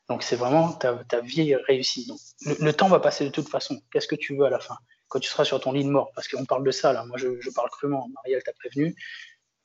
[0.08, 2.10] Donc c'est vraiment ta, ta, vie réussie.
[2.46, 3.82] Le, temps va passer de toute façon.
[3.92, 4.78] Qu'est-ce que tu veux à la fin?
[5.12, 7.18] Quand tu seras sur ton lit de mort, parce qu'on parle de ça là, moi
[7.18, 8.96] je, parle crûment, Marielle t'a prévenu,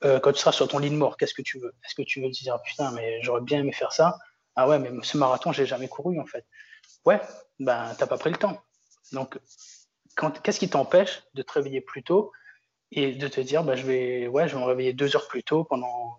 [0.05, 1.73] euh, quand tu seras sur ton lit de mort, qu'est-ce que tu veux?
[1.85, 4.19] Est-ce que tu veux te dire, putain, mais j'aurais bien aimé faire ça?
[4.57, 6.45] Ah ouais, mais ce marathon, j'ai jamais couru en fait.
[7.05, 7.21] Ouais,
[7.61, 8.61] ben t'as pas pris le temps.
[9.13, 9.39] Donc,
[10.43, 12.33] qu'est-ce qui t'empêche de te réveiller plus tôt
[12.91, 15.45] et de te dire, bah, je, vais, ouais, je vais me réveiller deux heures plus
[15.45, 16.19] tôt pendant,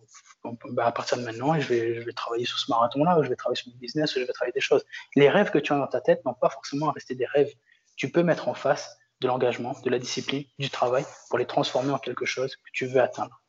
[0.71, 3.23] bah, à partir de maintenant et je vais, je vais travailler sur ce marathon-là, ou
[3.23, 4.86] je vais travailler sur mon business, ou je vais travailler des choses.
[5.15, 7.51] Les rêves que tu as dans ta tête n'ont pas forcément à rester des rêves.
[7.95, 11.91] Tu peux mettre en face de l'engagement, de la discipline, du travail pour les transformer
[11.91, 13.41] en quelque chose que tu veux atteindre.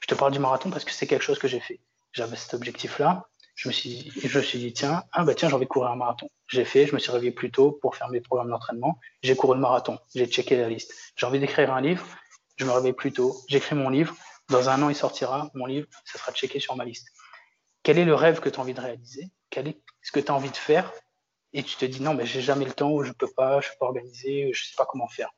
[0.00, 1.80] Je te parle du marathon parce que c'est quelque chose que j'ai fait.
[2.12, 3.28] J'avais cet objectif-là.
[3.54, 5.90] Je me suis, je me suis dit, tiens, ah bah tiens, j'ai envie de courir
[5.90, 6.30] un marathon.
[6.46, 8.98] J'ai fait, je me suis réveillé plus tôt pour faire mes programmes d'entraînement.
[9.22, 9.98] J'ai couru le marathon.
[10.14, 10.94] J'ai checké la liste.
[11.16, 12.04] J'ai envie d'écrire un livre.
[12.56, 13.36] Je me réveille plus tôt.
[13.48, 14.14] J'écris mon livre.
[14.48, 15.50] Dans un an, il sortira.
[15.54, 17.08] Mon livre, ça sera checké sur ma liste
[17.88, 20.30] quel est le rêve que tu as envie de réaliser, quel est ce que tu
[20.30, 20.92] as envie de faire,
[21.52, 23.68] et tu te dis non, mais j'ai jamais le temps, ou je peux pas, je
[23.68, 25.30] suis pas organisé, je sais pas comment faire.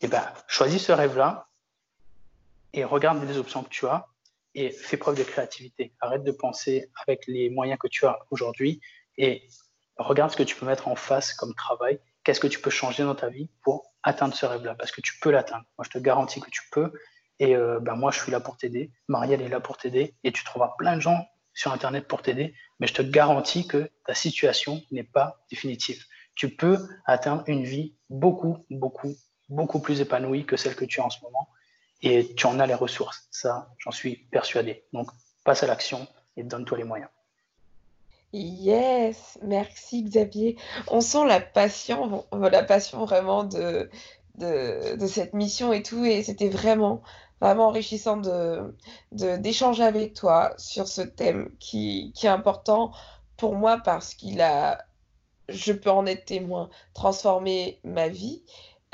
[0.00, 1.48] Eh ben, choisis ce rêve-là
[2.72, 4.06] et regarde les options que tu as
[4.54, 5.94] et fais preuve de créativité.
[6.00, 8.80] Arrête de penser avec les moyens que tu as aujourd'hui
[9.16, 9.48] et
[9.96, 11.98] regarde ce que tu peux mettre en face comme travail.
[12.24, 14.74] Qu'est-ce que tu peux changer dans ta vie pour atteindre ce rêve-là?
[14.74, 15.64] Parce que tu peux l'atteindre.
[15.78, 16.92] Moi, je te garantis que tu peux.
[17.38, 18.90] Et euh, ben, moi, je suis là pour t'aider.
[19.08, 20.14] Marielle est là pour t'aider.
[20.24, 22.54] Et tu trouveras plein de gens sur Internet pour t'aider.
[22.78, 26.04] Mais je te garantis que ta situation n'est pas définitive.
[26.36, 29.16] Tu peux atteindre une vie beaucoup, beaucoup,
[29.48, 31.48] beaucoup plus épanouie que celle que tu as en ce moment.
[32.02, 33.26] Et tu en as les ressources.
[33.30, 34.84] Ça, j'en suis persuadé.
[34.92, 35.10] Donc,
[35.44, 37.08] passe à l'action et donne-toi les moyens.
[38.34, 40.58] Yes, merci Xavier.
[40.88, 43.88] On sent la passion, la passion vraiment de,
[44.34, 46.04] de, cette mission et tout.
[46.04, 47.02] Et c'était vraiment,
[47.40, 48.74] vraiment enrichissant de,
[49.12, 52.92] d'échanger avec toi sur ce thème qui, qui est important
[53.36, 54.84] pour moi parce qu'il a,
[55.48, 58.42] je peux en être témoin, transformé ma vie.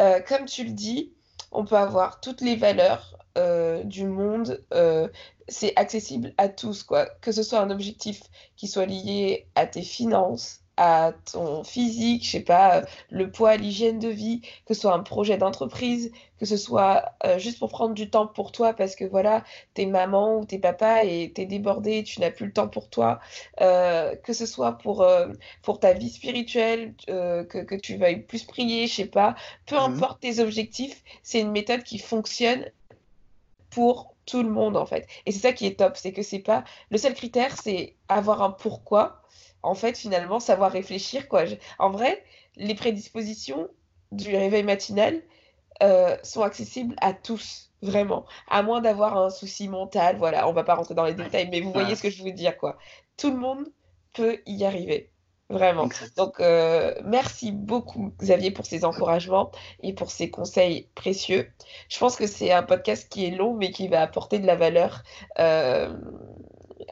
[0.01, 1.15] Euh, comme tu le dis,
[1.53, 4.65] on peut avoir toutes les valeurs euh, du monde.
[4.75, 5.09] Euh,
[5.49, 7.07] c'est accessible à tous, quoi.
[7.21, 8.23] Que ce soit un objectif
[8.57, 14.01] qui soit lié à tes finances, à ton physique, je sais pas, le poids, l'hygiène
[14.01, 16.11] de vie, que ce soit un projet d'entreprise,
[16.41, 19.87] que ce soit euh, juste pour prendre du temps pour toi parce que voilà, t'es
[19.87, 23.21] maman ou t'es papa et t'es débordé, tu n'as plus le temps pour toi,
[23.61, 25.29] euh, que ce soit pour, euh,
[25.63, 29.83] pour ta vie spirituelle, que, que, tu veuilles plus prier, je sais pas, peu mhm.
[29.83, 32.67] importe tes objectifs, c'est une méthode qui fonctionne
[33.71, 35.07] pour tout le monde en fait.
[35.27, 38.43] Et c'est ça qui est top, c'est que c'est pas le seul critère, c'est avoir
[38.43, 39.23] un pourquoi
[39.63, 41.29] en fait, finalement, savoir réfléchir.
[41.29, 41.45] Quoi.
[41.79, 42.23] En vrai,
[42.57, 43.69] les prédispositions
[44.11, 45.23] du réveil matinal
[45.83, 48.25] euh, sont accessibles à tous, vraiment.
[48.49, 50.17] À moins d'avoir un souci mental.
[50.19, 52.33] Voilà, on va pas rentrer dans les détails, mais vous voyez ce que je veux
[52.33, 52.57] dire.
[52.57, 52.79] quoi.
[53.17, 53.67] Tout le monde
[54.13, 55.11] peut y arriver.
[55.49, 55.89] Vraiment.
[56.17, 59.51] Donc, euh, merci beaucoup, Xavier, pour ces encouragements
[59.83, 61.51] et pour ces conseils précieux.
[61.91, 64.57] Je pense que c'est un podcast qui est long, mais qui va apporter de la
[64.57, 65.03] valeur
[65.39, 65.95] euh,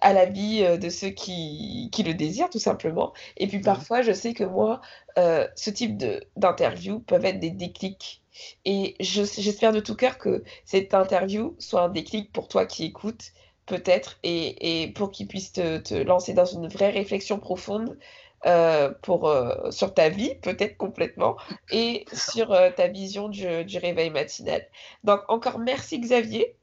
[0.01, 3.13] à la vie euh, de ceux qui, qui, le désirent, tout simplement.
[3.37, 4.81] Et puis parfois, je sais que moi,
[5.19, 5.97] euh, ce type
[6.37, 8.23] d'interview peuvent être des déclics.
[8.65, 13.33] Et j'espère de tout cœur que cette interview soit un déclic pour toi qui écoutes,
[13.67, 17.99] peut-être, et, et, pour qu'il puisse te, te, lancer dans une vraie réflexion profonde
[18.47, 19.35] euh, pour,
[19.71, 21.37] sur ta vie, peut-être complètement,
[21.71, 24.67] et sur ta vision du, du réveil matinal.
[25.05, 26.57] Donc, encore merci Xavier.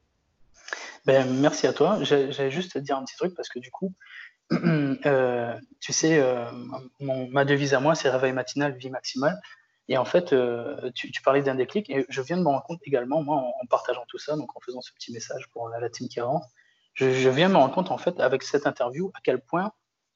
[1.08, 1.99] Ben, merci à toi.
[2.03, 3.95] J'allais juste te dire un petit truc parce que du coup,
[4.51, 6.51] euh, tu sais, euh,
[6.99, 9.39] ma devise à moi, c'est réveil matinal, vie maximale.
[9.88, 12.82] Et en fait, euh, tu, parlais d'un déclic et je viens de me rendre compte
[12.84, 16.10] également, moi, en, partageant tout ça, donc en faisant ce petit message pour la, team
[16.10, 16.45] qui rentre,
[16.93, 19.72] je, je, viens de me rendre compte, en fait, avec cette interview, à quel point,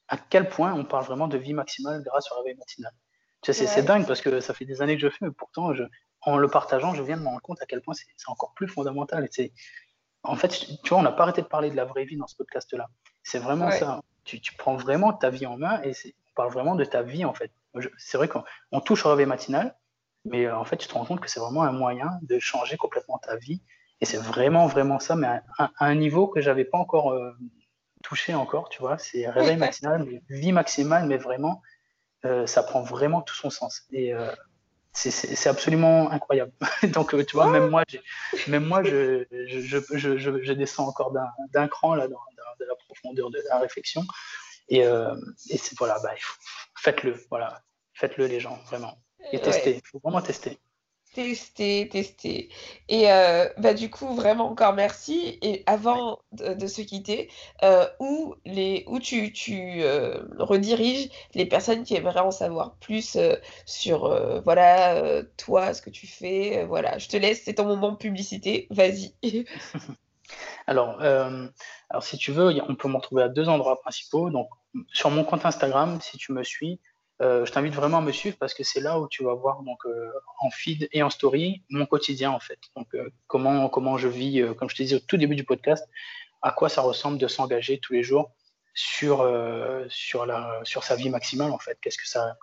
[0.08, 2.92] à quel point on parle vraiment de vie maximale grâce au réveil matinal.
[3.40, 5.72] Tu sais, c'est dingue parce que ça fait des années que je fais, mais pourtant,
[5.72, 5.84] je,
[6.20, 8.68] en le partageant, je viens de me rendre compte à quel point c'est encore plus
[8.68, 9.26] fondamental.
[9.38, 9.52] Et
[10.22, 12.26] en fait, tu vois, on n'a pas arrêté de parler de la vraie vie dans
[12.26, 12.88] ce podcast-là.
[13.22, 14.00] C'est vraiment ça.
[14.24, 17.34] Tu, prends vraiment ta vie en main et on parle vraiment de ta vie, en
[17.34, 17.50] fait.
[17.98, 19.76] C'est vrai qu'on touche au réveil matinal,
[20.24, 22.76] mais euh, en fait, tu te rends compte que c'est vraiment un moyen de changer
[22.76, 23.62] complètement ta vie.
[24.00, 27.32] Et c'est vraiment, vraiment ça, mais à, un niveau que j'avais pas encore euh,
[28.02, 28.98] touché encore, tu vois.
[28.98, 31.62] C'est réveil matinal, vie maximale, mais vraiment,
[32.24, 33.82] euh, ça prend vraiment tout son sens.
[33.92, 34.12] Et
[34.92, 36.52] c'est absolument incroyable.
[36.92, 37.84] Donc, euh, tu vois, même moi,
[38.46, 41.12] même moi je, je, je, je descends encore
[41.52, 44.04] d'un cran là, dans, dans, la profondeur de la réflexion.
[44.68, 45.14] Et, euh,
[45.50, 46.12] et voilà, bah,
[46.76, 47.62] faites-le, voilà,
[47.94, 48.98] faites-le les gens, vraiment.
[49.32, 50.58] Et testez, il faut vraiment tester.
[51.14, 52.48] Tester, tester.
[52.88, 55.38] Et euh, bah, du coup, vraiment encore merci.
[55.42, 57.30] Et avant de, se quitter,
[57.62, 63.18] euh, où, les, où tu, tu euh, rediriges les personnes qui aimeraient en savoir plus
[63.66, 66.64] sur voilà, toi, ce que tu fais.
[66.64, 68.66] voilà, je te laisse, c'est ton moment de publicité.
[68.70, 69.14] Vas-y.
[70.66, 74.30] alors, alors, si tu veux, on peut m'en trouver à deux endroits principaux.
[74.30, 74.48] Donc,
[74.92, 76.80] sur mon compte Instagram, si tu me suis,
[77.22, 79.78] je t'invite vraiment à me suivre parce que c'est là où tu vas voir donc
[79.86, 82.58] euh, en feed et en story mon quotidien en fait.
[82.76, 85.86] Donc euh, comment comment je vis, comme je te disais au tout début du podcast,
[86.42, 88.32] à quoi ça ressemble de s'engager tous les jours
[88.74, 89.28] sur
[89.88, 91.78] sur la sur sa vie maximale en fait.
[91.80, 92.36] Qu'est-ce que ça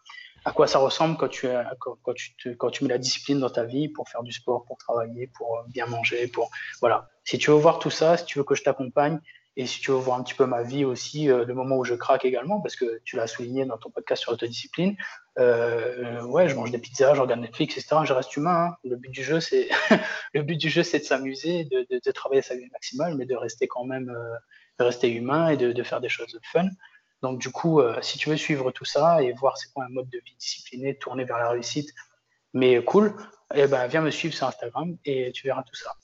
[0.46, 1.50] à quoi ça ressemble quand tu,
[1.80, 4.78] quand, tu quand tu mets la discipline dans ta vie pour faire du sport, pour
[4.78, 6.50] travailler, pour bien manger, pour
[6.80, 7.10] voilà.
[7.26, 9.20] Si tu veux voir tout ça, si tu veux que je t'accompagne
[9.56, 11.84] Et si tu veux voir un petit peu ma vie aussi, euh, le moment où
[11.84, 14.96] je craque également, parce que tu l'as souligné dans ton podcast sur l'autodiscipline,
[15.38, 17.98] euh, ouais, je mange des pizzas, je regarde Netflix, etc.
[18.04, 18.72] Je reste humain.
[18.72, 18.76] Hein.
[18.84, 19.70] Le but du jeu, c'est
[20.34, 24.36] de s'amuser, de, de, travailler sa vie maximale, mais de rester quand même, euh,
[24.80, 26.68] de rester humain et de, de, faire des choses fun.
[27.22, 29.90] Donc du coup, euh, si tu veux suivre tout ça et voir c'est quoi un
[29.90, 31.94] mode de vie discipliné, tourné vers la réussite,
[32.54, 33.14] mais cool,
[33.54, 35.96] eh ben viens me suivre sur Instagram et tu verras tout ça.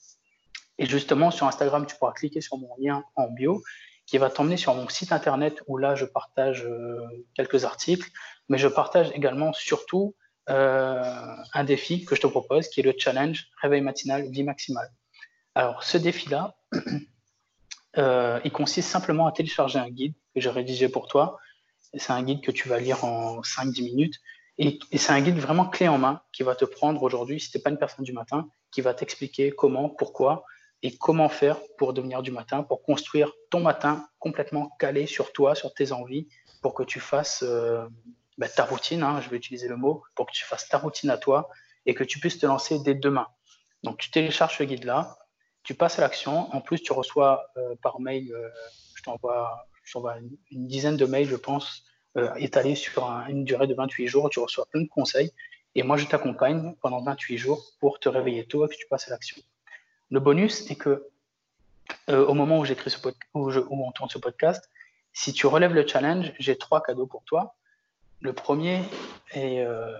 [0.78, 3.62] Et justement, sur Instagram, tu pourras cliquer sur mon lien en bio
[4.06, 7.00] qui va t'emmener sur mon site internet où là, je partage euh,
[7.34, 8.08] quelques articles,
[8.48, 10.14] mais je partage également surtout
[10.48, 14.90] euh, un défi que je te propose, qui est le challenge Réveil matinal, vie maximale.
[15.56, 16.54] Alors, ce défi-là,
[17.98, 21.38] euh, il consiste simplement à télécharger un guide que j'ai rédigé pour toi.
[21.94, 24.14] C'est un guide que tu vas lire en 5-10 minutes.
[24.58, 27.50] Et, et c'est un guide vraiment clé en main qui va te prendre aujourd'hui, si
[27.50, 30.44] tu n'es pas une personne du matin, qui va t'expliquer comment, pourquoi,
[30.82, 35.54] et comment faire pour devenir du matin, pour construire ton matin complètement calé sur toi,
[35.54, 36.28] sur tes envies,
[36.62, 37.86] pour que tu fasses euh,
[38.38, 41.10] bah, ta routine, hein, je vais utiliser le mot, pour que tu fasses ta routine
[41.10, 41.48] à toi
[41.86, 43.26] et que tu puisses te lancer dès demain.
[43.82, 45.16] Donc tu télécharges ce guide-là,
[45.62, 48.48] tu passes à l'action, en plus tu reçois euh, par mail, euh,
[48.94, 49.66] je t'envoie
[50.18, 51.84] une, une, dizaine de mails, je pense,
[52.36, 55.30] étalés sur une durée de 28 jours, tu reçois plein de conseils,
[55.74, 59.06] et moi je t'accompagne pendant 28 jours pour te réveiller tôt et que tu passes
[59.08, 59.36] à l'action.
[60.10, 61.08] Le bonus est que
[62.08, 64.70] euh, au moment où j'écris ce podcast, où, on tourne ce podcast,
[65.12, 67.56] si tu relèves le challenge, j'ai trois cadeaux pour toi.
[68.20, 68.82] Le premier
[69.32, 69.98] est, euh,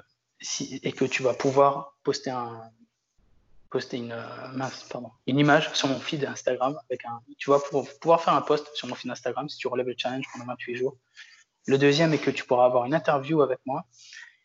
[0.96, 2.70] que tu vas pouvoir poster un
[3.70, 7.58] poster une euh, une image sur mon feed Instagram avec un tu vas
[8.00, 10.76] pouvoir faire un post sur mon feed Instagram si tu relèves le challenge pendant 28
[10.76, 10.96] jours.
[11.66, 13.84] Le deuxième est que tu pourras avoir une interview avec moi.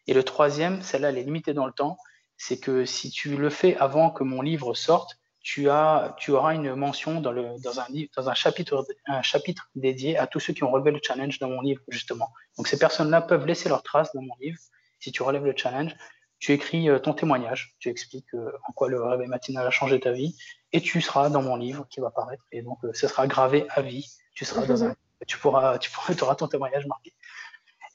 [0.08, 1.98] Et le troisième, celle-là, elle est limitée dans le temps,
[2.36, 6.54] c'est que si tu le fais avant que mon livre sorte, tu, as, tu auras
[6.54, 10.72] une mention dans, le, dans, un, dans un, chapitre, dédié à tous ceux qui ont
[10.72, 12.32] relevé le challenge dans mon livre, justement.
[12.58, 14.60] Donc ces personnes-là peuvent laisser leurs traces dans mon livre.
[15.00, 15.96] Si tu relèves le challenge,
[16.40, 20.00] tu écris euh, ton témoignage, tu expliques euh, en quoi le réveil matinal a changé
[20.00, 20.36] ta vie,
[20.74, 22.44] et tu seras dans mon livre qui va paraître.
[22.52, 24.08] Et donc, euh, ce sera gravé à vie.
[24.36, 24.96] Tu seras dans un,
[25.40, 25.80] pourras,
[26.22, 27.14] auras ton témoignage marqué.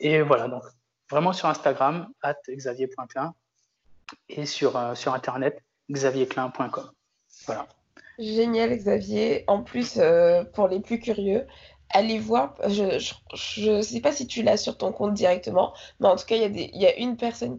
[0.01, 0.63] Et voilà, donc
[1.11, 3.35] vraiment sur Instagram, at xavier.klein,
[4.29, 6.91] et sur, sur Internet, xavierclein.com.
[8.19, 9.45] Génial, Xavier.
[9.47, 11.47] En plus, euh, pour les plus curieux,
[11.91, 12.55] allez voir.
[12.69, 16.37] Je ne sais pas si tu l'as sur ton compte directement, mais en tout cas,
[16.37, 17.59] il y, a une personne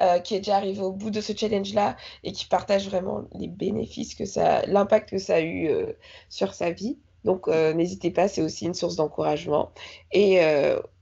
[0.00, 3.48] euh, qui est déjà arrivée au bout de ce challenge-là et qui partage vraiment les
[3.48, 5.92] bénéfices que ça, l'impact que ça a eu euh,
[6.28, 6.98] sur sa vie.
[7.24, 9.70] Donc, n'hésitez pas, c'est aussi une source d'encouragement.
[10.12, 10.40] Et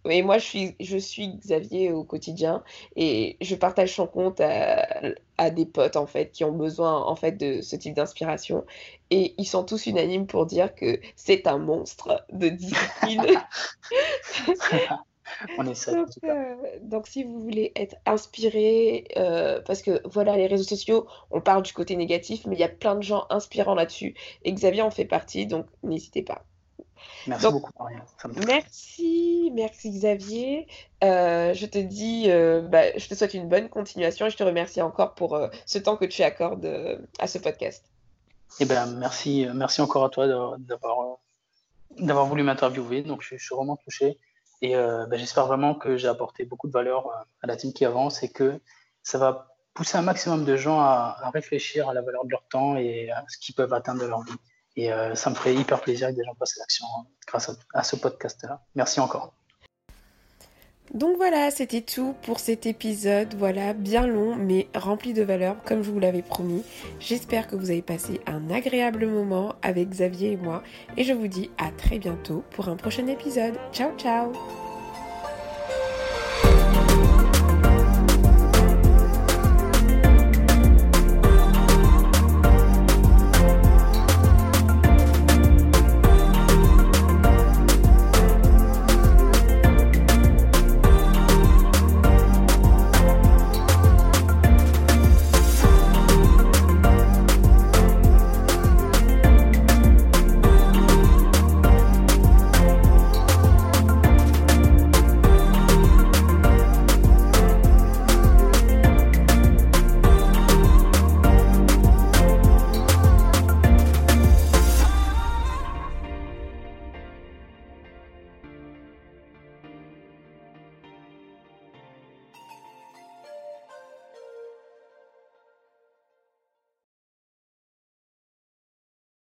[0.09, 2.65] et moi, je suis, Xavier au quotidien
[2.97, 7.32] et je partage son compte à, des potes en fait qui ont besoin en fait
[7.32, 8.65] de ce type d'inspiration
[9.11, 13.27] et ils sont tous unanimes pour dire que c'est un monstre de discipline.
[15.59, 20.47] On est donc, euh, donc, si vous voulez être inspiré, euh, parce que voilà, les
[20.47, 23.74] réseaux sociaux, on parle du côté négatif, mais il y a plein de gens inspirants
[23.74, 24.14] là-dessus.
[24.44, 26.44] Et Xavier en fait partie, donc n'hésitez pas.
[27.27, 27.73] Merci beaucoup,
[28.47, 30.66] Merci, merci Xavier.
[31.02, 32.28] Euh, je te dis,
[32.69, 35.97] bah, je te souhaite une bonne continuation et je te remercie encore pour ce temps
[35.97, 37.85] que tu accordes à ce podcast.
[38.60, 40.56] Eh ben, merci, merci encore à toi
[41.98, 43.02] d'avoir voulu m'interviewer.
[43.02, 44.19] Donc, je, suis vraiment touché
[44.63, 47.09] et ben, j'espère vraiment que j'ai apporté beaucoup de valeur
[47.43, 48.61] à la team qui avance et que
[49.03, 52.45] ça va pousser un maximum de gens à, à réfléchir à la valeur de leur
[52.49, 54.39] temps et à ce qu'ils peuvent atteindre de leur vie.
[54.77, 57.83] Et euh, ça me ferait hyper plaisir que des gens passent l'action hein, grâce à,
[57.83, 58.63] ce podcast-là.
[58.75, 59.35] Merci encore.
[60.94, 63.35] Donc voilà, c'était tout pour cet épisode.
[63.39, 66.62] Voilà, bien long mais rempli de valeur, comme je vous l'avais promis.
[67.01, 70.62] J'espère que vous avez passé un agréable moment avec Xavier et moi.
[70.97, 73.55] Et je vous dis à très bientôt pour un prochain épisode.
[73.73, 74.32] Ciao ciao